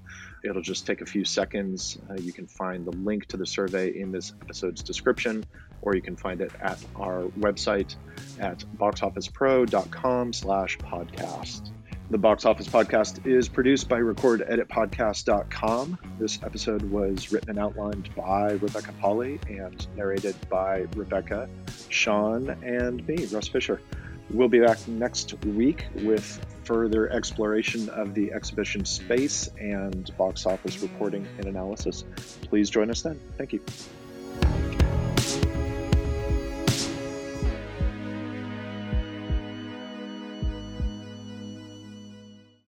It'll 0.45 0.61
just 0.61 0.87
take 0.87 1.01
a 1.01 1.07
few 1.07 1.25
seconds. 1.25 1.97
Uh, 2.11 2.15
you 2.15 2.35
can 2.35 2.47
find 2.47 2.85
the 2.85 2.91
link 2.91 3.27
to 3.29 3.39
the 3.39 3.47
survey 3.47 3.99
in 3.99 4.13
this 4.13 4.35
episode's 4.43 4.83
description, 4.83 5.45
or 5.81 5.95
you 5.95 6.03
can 6.03 6.17
find 6.17 6.43
it 6.43 6.53
at 6.61 6.79
our 6.97 7.23
website 7.39 7.95
at 8.39 8.59
boxofficepro.com 8.77 10.35
slash 10.35 10.77
podcast. 10.77 11.71
The 12.13 12.19
Box 12.19 12.45
Office 12.45 12.69
Podcast 12.69 13.27
is 13.27 13.49
produced 13.49 13.89
by 13.89 13.99
recordeditpodcast.com. 14.01 15.99
This 16.19 16.41
episode 16.43 16.83
was 16.83 17.33
written 17.33 17.49
and 17.49 17.59
outlined 17.59 18.15
by 18.15 18.51
Rebecca 18.51 18.93
Pahle 19.01 19.39
and 19.49 19.87
narrated 19.97 20.37
by 20.51 20.85
Rebecca, 20.95 21.49
Shawn, 21.89 22.51
and 22.63 23.09
me, 23.09 23.25
Russ 23.33 23.49
Fischer. 23.49 23.81
We'll 24.29 24.51
be 24.51 24.61
back 24.61 24.87
next 24.87 25.43
week 25.47 25.87
with 26.05 26.45
further 26.65 27.11
exploration 27.11 27.89
of 27.89 28.13
the 28.13 28.31
exhibition 28.35 28.85
space 28.85 29.49
and 29.59 30.15
box 30.19 30.45
office 30.45 30.83
reporting 30.83 31.27
and 31.39 31.47
analysis. 31.47 32.05
Please 32.43 32.69
join 32.69 32.91
us 32.91 33.01
then. 33.01 33.19
Thank 33.39 33.55
you. 33.55 33.63